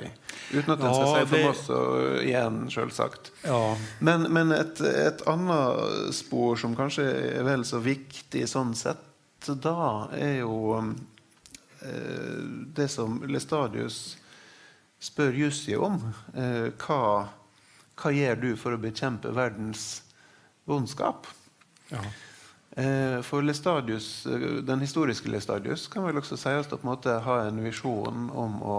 Uten 0.54 0.74
at 0.76 0.84
en 0.84 0.94
skal 0.94 1.10
si 1.10 1.28
for 1.32 1.46
masse 1.48 1.80
igjen, 2.22 2.60
selvsagt. 2.70 3.32
Ja. 3.42 3.62
Men, 3.98 4.28
men 4.34 4.54
et, 4.54 4.80
et, 4.86 5.24
annet 5.30 6.14
spor 6.14 6.60
som 6.60 6.76
kanskje 6.78 7.08
er 7.34 7.46
vel 7.46 7.66
så 7.66 7.82
viktig 7.82 8.46
sånn 8.50 8.74
sett, 8.78 9.02
da 9.44 10.08
er 10.16 10.38
jo 10.44 10.78
eh, 10.78 12.44
det 12.78 12.86
som 12.88 13.18
Lestadius 13.28 14.16
spør 15.04 15.34
Jussi 15.42 15.74
om. 15.76 15.98
Eh, 16.32 16.70
hva 16.80 17.02
hva 18.00 18.10
gjør 18.14 18.40
du 18.40 18.50
for 18.58 18.74
å 18.74 18.80
bekjempe 18.80 19.32
verdens 19.34 20.02
vondskap? 20.68 21.28
Ja. 21.92 22.02
Eh, 22.76 23.22
For 23.22 23.42
Lestadius, 23.42 24.26
eh, 24.26 24.38
den 24.38 24.80
historiske 24.80 25.28
Lestadius 25.30 25.86
kan 25.88 26.04
vel 26.08 26.18
også 26.18 26.36
sies 26.38 26.66
å 26.66 26.76
på 26.76 26.82
en 26.82 26.90
måte 26.90 27.18
ha 27.22 27.36
en 27.46 27.60
visjon 27.62 28.30
om 28.34 28.56
å 28.66 28.78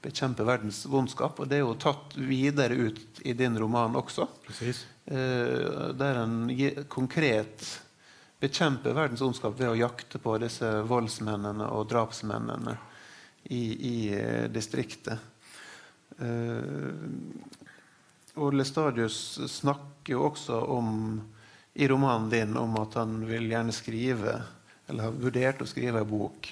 bekjempe 0.00 0.46
verdens 0.46 0.84
vondskap. 0.88 1.40
Og 1.40 1.50
det 1.50 1.58
er 1.58 1.66
jo 1.66 1.74
tatt 1.76 2.16
videre 2.16 2.74
ut 2.88 3.20
i 3.28 3.34
din 3.36 3.58
roman 3.60 3.96
også. 4.00 4.28
Precis. 4.46 4.86
eh, 5.04 5.92
Der 5.92 6.22
en 6.22 6.48
konkret 6.88 7.82
bekjemper 8.40 8.96
verdens 8.96 9.20
ondskap 9.20 9.58
ved 9.58 9.68
å 9.68 9.76
jakte 9.76 10.18
på 10.18 10.38
disse 10.40 10.68
voldsmennene 10.88 11.68
og 11.72 11.88
drapsmennene 11.88 12.76
i, 13.48 13.62
i 13.72 14.48
distriktet. 14.52 15.18
Og 18.36 18.52
Lestadius 18.52 19.40
snakker 19.48 20.12
jo 20.12 20.26
også 20.28 20.60
om 20.68 20.90
i 21.76 21.88
romanen 21.88 22.30
din 22.30 22.56
om 22.56 22.76
att 22.76 22.94
han 22.94 23.26
vill 23.26 23.50
gjerne 23.50 23.72
skrive, 23.72 24.42
eller 24.86 25.04
har 25.04 25.10
vurdert 25.12 25.60
å 25.60 25.66
skrive 25.68 26.00
en 26.00 26.08
bok 26.08 26.48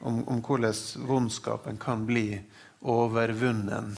om, 0.00 0.20
om 0.28 0.42
hvordan 0.44 0.74
vondskapen 1.08 1.78
kan 1.80 2.04
bli 2.06 2.42
overvunnen. 2.80 3.96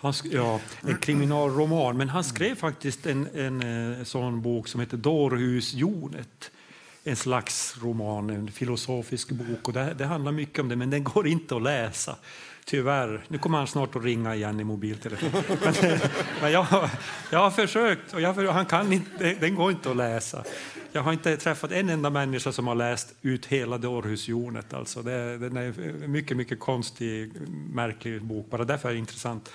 Han, 0.00 0.14
ja, 0.30 0.60
en 0.82 0.98
kriminalroman, 0.98 1.96
men 1.96 2.08
han 2.08 2.24
skrev 2.24 2.54
faktiskt 2.54 3.06
en, 3.06 3.26
en 3.34 3.62
eh, 3.62 4.04
sån 4.04 4.42
bok 4.42 4.68
som 4.68 4.80
heter 4.80 4.96
Dårhusjonet. 4.96 6.50
En 7.04 7.16
slags 7.16 7.78
roman, 7.82 8.30
en 8.30 8.50
filosofisk 8.52 9.30
bok. 9.30 9.68
Och 9.68 9.72
det, 9.74 9.94
det 9.98 10.06
handlar 10.06 10.32
mycket 10.32 10.58
om 10.58 10.68
det, 10.68 10.76
men 10.76 10.90
den 10.90 11.04
går 11.04 11.26
inte 11.26 11.56
att 11.56 11.62
läsa. 11.62 12.16
Tyvärr. 12.70 13.24
Nu 13.28 13.38
kommer 13.38 13.58
han 13.58 13.66
snart 13.66 13.96
att 13.96 14.04
ringa 14.04 14.34
igen 14.34 14.60
i 14.60 14.64
mobiltelefon. 14.64 15.42
Men, 15.64 15.74
men 16.42 16.52
jag, 16.52 16.62
har- 16.62 16.90
jag 17.30 17.38
har 17.38 17.50
försökt 17.50 18.14
och 18.14 18.20
jag, 18.20 18.34
han 18.34 18.66
kan 18.66 18.92
inte, 18.92 19.34
den 19.40 19.54
går 19.54 19.70
inte 19.70 19.90
att 19.90 19.96
läsa. 19.96 20.44
Jag 20.92 21.02
har 21.02 21.12
inte 21.12 21.36
träffat 21.36 21.72
en 21.72 21.88
enda 21.88 22.10
människa 22.10 22.52
som 22.52 22.66
har 22.66 22.74
läst 22.74 23.14
ut 23.22 23.46
hela 23.46 23.78
Dårhusjonet. 23.78 24.74
Alltså 24.74 25.02
det, 25.02 25.38
den 25.38 25.56
är 25.56 25.72
mycket, 26.08 26.36
mycket 26.36 26.60
konstig, 26.60 27.32
märklig 27.72 28.22
bok. 28.24 28.50
Bara 28.50 28.64
därför 28.64 28.88
är 28.88 28.92
det 28.92 28.98
intressant. 28.98 29.52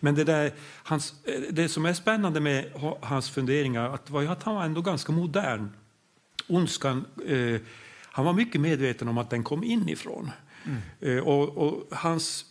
Men 0.00 0.14
det, 0.14 0.24
där, 0.24 0.52
hans, 0.82 1.14
det 1.50 1.68
som 1.68 1.86
är 1.86 1.92
spännande 1.94 2.40
med 2.40 2.72
ha- 2.72 2.98
hans 3.02 3.30
funderingar 3.30 3.94
att 3.94 4.10
var 4.10 4.22
att 4.24 4.42
han 4.42 4.54
var 4.54 4.64
ändå 4.64 4.80
ganska 4.82 5.12
modern. 5.12 5.70
Ondskan, 6.48 7.04
eh, 7.28 7.60
han 8.12 8.24
var 8.24 8.32
mycket 8.32 8.60
medveten 8.60 9.08
om 9.08 9.18
att 9.18 9.30
den 9.30 9.42
kom 9.44 9.64
inifrån. 9.64 10.30
Eh, 11.00 11.18
och, 11.18 11.48
och 11.58 11.88
hans, 11.96 12.44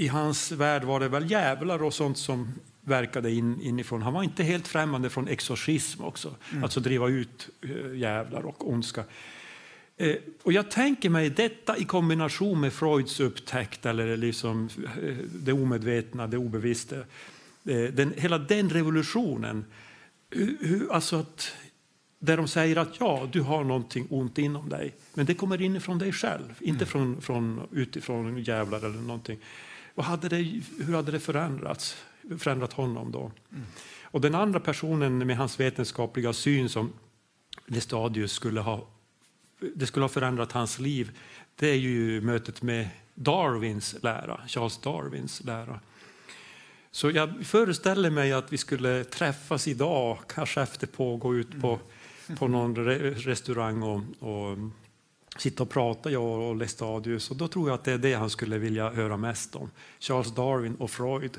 I 0.00 0.08
hans 0.08 0.52
värld 0.52 0.84
var 0.84 1.00
det 1.00 1.08
väl 1.08 1.30
djävlar 1.30 1.82
och 1.82 1.94
sånt 1.94 2.18
som 2.18 2.48
verkade 2.80 3.30
in, 3.30 3.60
inifrån. 3.60 4.02
Han 4.02 4.12
var 4.12 4.22
inte 4.22 4.42
helt 4.42 4.68
främmande 4.68 5.10
från 5.10 5.28
exorcism 5.28 6.04
också, 6.04 6.34
alltså 6.62 6.80
driva 6.80 7.08
ut 7.08 7.48
eh, 7.62 7.94
djävlar 7.94 8.46
och 8.46 8.70
ondska. 8.70 9.04
Eh, 9.96 10.16
och 10.42 10.52
jag 10.52 10.70
tänker 10.70 11.10
mig 11.10 11.30
detta 11.30 11.76
i 11.76 11.84
kombination 11.84 12.60
med 12.60 12.72
Freuds 12.72 13.20
upptäckt 13.20 13.86
eller 13.86 14.16
liksom 14.16 14.68
eh, 15.02 15.16
det 15.34 15.52
omedvetna, 15.52 16.26
det 16.26 16.36
obevisste. 16.36 16.96
Eh, 17.64 17.82
den, 17.82 18.14
hela 18.16 18.38
den 18.38 18.70
revolutionen, 18.70 19.64
alltså 20.90 21.16
att, 21.16 21.52
där 22.18 22.36
de 22.36 22.48
säger 22.48 22.76
att 22.76 23.00
ja, 23.00 23.28
du 23.32 23.40
har 23.40 23.64
någonting 23.64 24.06
ont 24.10 24.38
inom 24.38 24.68
dig, 24.68 24.94
men 25.14 25.26
det 25.26 25.34
kommer 25.34 25.62
inifrån 25.62 25.98
dig 25.98 26.12
själv, 26.12 26.54
inte 26.60 26.86
från, 26.86 27.20
från, 27.20 27.68
utifrån 27.72 28.38
djävlar 28.38 28.78
eller 28.78 29.00
någonting. 29.00 29.38
Vad 29.94 30.06
hade 30.06 30.28
det, 30.28 30.62
hur 30.78 30.94
hade 30.94 31.12
det 31.12 31.20
förändrats, 31.20 31.96
förändrat 32.38 32.72
honom 32.72 33.12
då? 33.12 33.32
Och 34.02 34.20
den 34.20 34.34
andra 34.34 34.60
personen 34.60 35.26
med 35.26 35.36
hans 35.36 35.60
vetenskapliga 35.60 36.32
syn 36.32 36.68
som 36.68 36.92
Lestadius 37.66 38.32
skulle 38.32 38.60
ha 38.60 38.88
det 39.74 39.86
skulle 39.86 40.04
ha 40.04 40.08
förändrat 40.08 40.52
hans 40.52 40.78
liv, 40.78 41.10
det 41.56 41.68
är 41.68 41.74
ju 41.74 42.20
mötet 42.20 42.62
med 42.62 42.88
Darwins 43.14 43.96
lära, 44.02 44.40
Charles 44.46 44.78
Darwins 44.78 45.44
lära. 45.44 45.80
Så 46.90 47.10
jag 47.10 47.46
föreställer 47.46 48.10
mig 48.10 48.32
att 48.32 48.52
vi 48.52 48.58
skulle 48.58 49.04
träffas 49.04 49.68
idag, 49.68 50.18
kanske 50.28 50.62
efter 50.62 50.86
på 50.86 51.16
gå 51.16 51.36
ut 51.36 51.60
på, 51.60 51.78
på 52.38 52.48
någon 52.48 52.76
re 52.76 53.10
restaurang 53.10 53.82
och, 53.82 54.02
och 54.18 54.58
sitta 55.38 55.62
och 55.62 55.70
prata, 55.70 56.10
jag 56.10 56.40
och 56.40 56.56
Lestadius. 56.56 57.30
Och 57.30 57.36
då 57.36 57.48
tror 57.48 57.68
jag 57.68 57.74
att 57.74 57.84
det 57.84 57.92
är 57.92 57.98
det 57.98 58.14
han 58.14 58.30
skulle 58.30 58.58
vilja 58.58 58.90
höra 58.90 59.16
mest 59.16 59.56
om. 59.56 59.70
Charles 60.00 60.34
Darwin 60.34 60.74
och 60.74 60.90
Freud. 60.90 61.38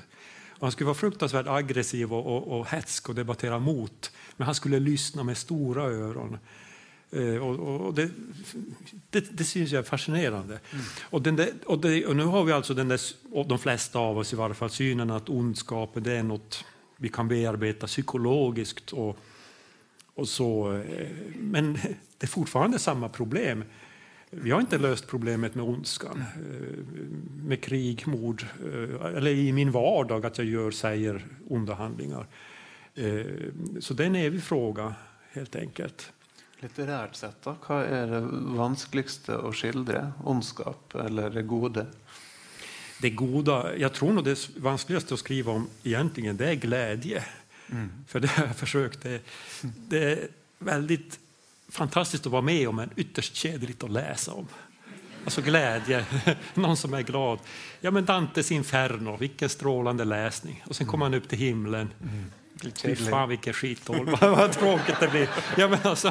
Och 0.49 0.61
han 0.61 0.71
skulle 0.71 0.85
vara 0.85 0.95
fruktansvärt 0.95 1.47
aggressiv 1.47 2.13
och, 2.13 2.37
och, 2.37 2.59
och 2.59 2.67
hetsk 2.67 3.09
och 3.09 3.15
debattera 3.15 3.59
mot. 3.59 4.11
Men 4.37 4.45
han 4.45 4.55
skulle 4.55 4.79
lyssna 4.79 5.23
med 5.23 5.37
stora 5.37 5.83
öron. 5.83 6.37
Eh, 7.11 7.35
och, 7.35 7.85
och 7.85 7.93
det, 7.93 8.09
det, 9.09 9.37
det 9.37 9.43
syns 9.43 9.71
jag 9.71 9.79
är 9.79 9.83
fascinerande. 9.83 10.59
Och, 11.01 11.21
den 11.21 11.35
där, 11.35 11.49
och, 11.65 11.81
det, 11.81 12.05
och 12.05 12.15
nu 12.15 12.23
har 12.23 12.43
vi 12.43 12.51
alltså 12.51 12.73
den 12.73 12.87
där, 12.87 13.01
och 13.31 13.47
de 13.47 13.59
flesta 13.59 13.99
av 13.99 14.17
oss 14.17 14.33
i 14.33 14.35
varje 14.35 14.55
fall, 14.55 14.69
synen 14.69 15.11
att 15.11 15.29
ondskapen 15.29 16.03
det 16.03 16.13
är 16.13 16.23
något 16.23 16.65
vi 16.97 17.09
kan 17.09 17.27
bearbeta 17.27 17.87
psykologiskt. 17.87 18.91
Och, 18.91 19.17
och 20.21 20.27
så, 20.27 20.73
eh, 20.73 21.07
men 21.35 21.73
det 22.17 22.25
är 22.25 22.27
fortfarande 22.27 22.79
samma 22.79 23.09
problem. 23.09 23.63
Vi 24.29 24.51
har 24.51 24.59
inte 24.59 24.77
löst 24.77 25.07
problemet 25.07 25.55
med 25.55 25.65
ondskan, 25.65 26.23
eh, 26.35 26.77
med 27.43 27.63
krig, 27.63 28.07
mord, 28.07 28.45
eh, 28.59 29.17
eller 29.17 29.31
i 29.31 29.51
min 29.51 29.71
vardag 29.71 30.25
att 30.25 30.37
jag 30.37 30.47
gör, 30.47 30.71
säger 30.71 31.25
onda 31.49 31.73
handlingar. 31.73 32.27
Så 33.79 33.93
det 33.93 34.03
är 34.03 34.07
en 34.07 34.15
evig 34.15 34.43
fråga, 34.43 34.95
helt 35.31 35.55
enkelt. 35.55 36.11
Litterært 36.59 37.15
sett, 37.15 37.39
da, 37.43 37.53
hva 37.55 37.77
er 37.87 38.11
det 38.11 38.19
vanskeligste 38.57 39.37
å 39.39 39.53
skildre? 39.55 40.11
Ondskap 40.27 40.93
eller 41.05 41.31
det 41.31 41.45
gode? 41.47 41.85
Det 43.01 43.09
goda, 43.09 43.77
jag 43.77 43.93
tror 43.93 44.13
nog 44.13 44.25
det 44.25 44.49
vanskligaste 44.57 45.13
att 45.13 45.19
skriva 45.19 45.51
om 45.51 45.69
egentligen 45.83 46.37
det 46.37 46.49
är 46.49 46.55
glädje. 46.55 47.23
För 48.07 48.19
det 48.19 48.27
har 48.27 48.45
jag 48.45 48.55
försökt. 48.55 49.01
Det, 49.01 49.21
det 49.61 50.03
är 50.03 50.27
väldigt 50.59 51.19
fantastiskt 51.69 52.25
att 52.25 52.31
vara 52.31 52.41
med 52.41 52.69
om 52.69 52.75
men 52.75 52.89
ytterst 52.95 53.35
kedligt 53.35 53.83
att 53.83 53.91
läsa 53.91 54.33
om. 54.33 54.47
Alltså 55.23 55.41
glädje, 55.41 56.05
någon 56.53 56.77
som 56.77 56.93
är 56.93 57.01
glad. 57.01 57.39
Ja 57.81 57.91
men 57.91 58.05
Dantes 58.05 58.51
Inferno, 58.51 59.17
vilken 59.17 59.49
strålande 59.49 60.05
läsning. 60.05 60.63
Och 60.67 60.75
sen 60.75 60.87
kommer 60.87 61.05
han 61.05 61.13
upp 61.13 61.29
till 61.29 61.37
himlen. 61.37 61.89
Fy 62.81 62.95
fan 62.95 63.29
vilken 63.29 63.53
skithål, 63.53 64.05
vad, 64.21 64.51
tråkigt 64.51 64.99
det 64.99 65.07
blir. 65.07 65.29
Ja, 65.57 65.67
men 65.67 65.79
alltså, 65.83 66.07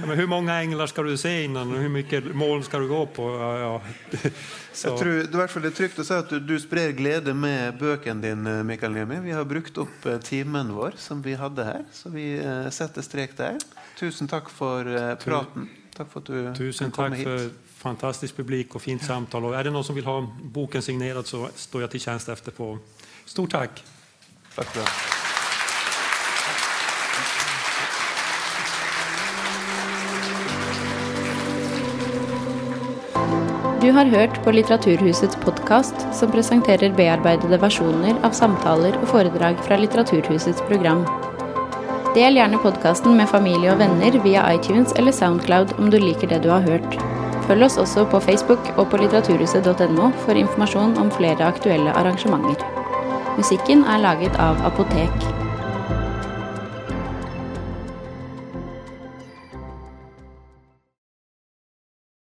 ja, 0.00 0.06
men 0.06 0.18
hur 0.18 0.26
många 0.26 0.60
änglar 0.60 0.86
ska 0.86 1.02
du 1.02 1.16
se 1.16 1.44
innan 1.44 1.74
och 1.74 1.78
hur 1.78 1.88
mycket 1.88 2.34
moln 2.34 2.64
ska 2.64 2.78
du 2.78 2.88
gå 2.88 3.06
på? 3.06 3.30
Ja, 3.30 3.58
ja. 3.58 3.82
Så. 4.72 4.88
Jeg 4.88 4.98
tror, 4.98 5.12
det, 5.12 5.34
i 5.34 5.36
hvert 5.36 5.50
fall 5.50 5.62
det 5.62 5.68
er 5.68 5.76
trygt 5.76 5.98
å 6.00 6.04
si 6.06 6.14
at 6.16 6.30
du, 6.32 6.38
du 6.40 6.54
sprer 6.60 6.94
glede 6.96 7.34
med 7.36 7.76
bøken 7.76 8.22
din, 8.22 8.46
eh, 8.48 8.62
Mikael 8.64 8.94
Niemi. 8.94 9.18
Vi 9.20 9.34
har 9.36 9.44
brukt 9.44 9.76
opp 9.82 10.06
eh, 10.08 10.16
timen 10.24 10.72
vår 10.72 10.96
som 10.96 11.20
vi 11.22 11.34
hadde 11.36 11.66
her, 11.66 11.84
så 11.92 12.08
vi 12.14 12.24
eh, 12.40 12.70
setter 12.72 13.04
strek 13.04 13.36
der. 13.36 13.60
Tusen 14.00 14.30
takk 14.32 14.48
for 14.48 14.88
eh, 14.88 15.12
praten. 15.20 15.68
Takk 15.92 16.08
for 16.08 16.24
at 16.24 16.32
du 16.32 16.54
Tusen 16.56 16.90
tack 16.90 17.18
för 17.20 17.50
fantastisk 17.82 18.36
publik 18.36 18.74
och 18.74 18.82
fint 18.82 19.04
samtal. 19.04 19.44
Och 19.44 19.56
är 19.56 19.64
det 19.64 19.70
någon 19.70 19.84
som 19.84 19.94
vill 19.94 20.04
ha 20.04 20.34
boken 20.42 20.82
signerad 20.82 21.26
så 21.26 21.48
står 21.54 21.80
jag 21.80 21.90
till 21.90 22.00
tjänst 22.00 22.28
efter 22.28 22.52
på. 22.52 22.78
Stort 23.24 23.50
tack! 23.50 23.84
Takk 24.54 24.66
for 24.66 24.80
det. 24.80 25.11
Du 33.82 33.90
har 33.90 34.04
hørt 34.04 34.36
på 34.44 34.52
Litteraturhusets 34.54 35.36
podkast, 35.42 36.04
som 36.14 36.30
presenterer 36.30 36.92
bearbeidede 36.94 37.58
versjoner 37.58 38.14
av 38.22 38.30
samtaler 38.38 38.94
og 39.00 39.08
foredrag 39.10 39.58
fra 39.66 39.74
Litteraturhusets 39.80 40.62
program. 40.68 41.02
Del 42.14 42.38
gjerne 42.38 42.62
podkasten 42.62 43.18
med 43.18 43.26
familie 43.32 43.72
og 43.74 43.82
venner 43.82 44.20
via 44.22 44.46
iTunes 44.54 44.94
eller 44.94 45.18
Soundcloud 45.18 45.74
om 45.82 45.90
du 45.90 45.98
liker 45.98 46.30
det 46.30 46.44
du 46.46 46.50
har 46.54 46.62
hørt. 46.62 46.94
Følg 47.50 47.66
oss 47.66 47.80
også 47.88 48.06
på 48.06 48.22
Facebook 48.22 48.70
og 48.76 48.86
på 48.92 49.02
litteraturhuset.no 49.02 50.12
for 50.22 50.38
informasjon 50.46 50.94
om 51.02 51.10
flere 51.18 51.50
aktuelle 51.50 51.90
arrangementer. 51.90 52.62
Musikken 53.34 53.82
er 53.82 54.04
laget 54.06 54.38
av 54.38 54.62
Apotek. 54.70 55.41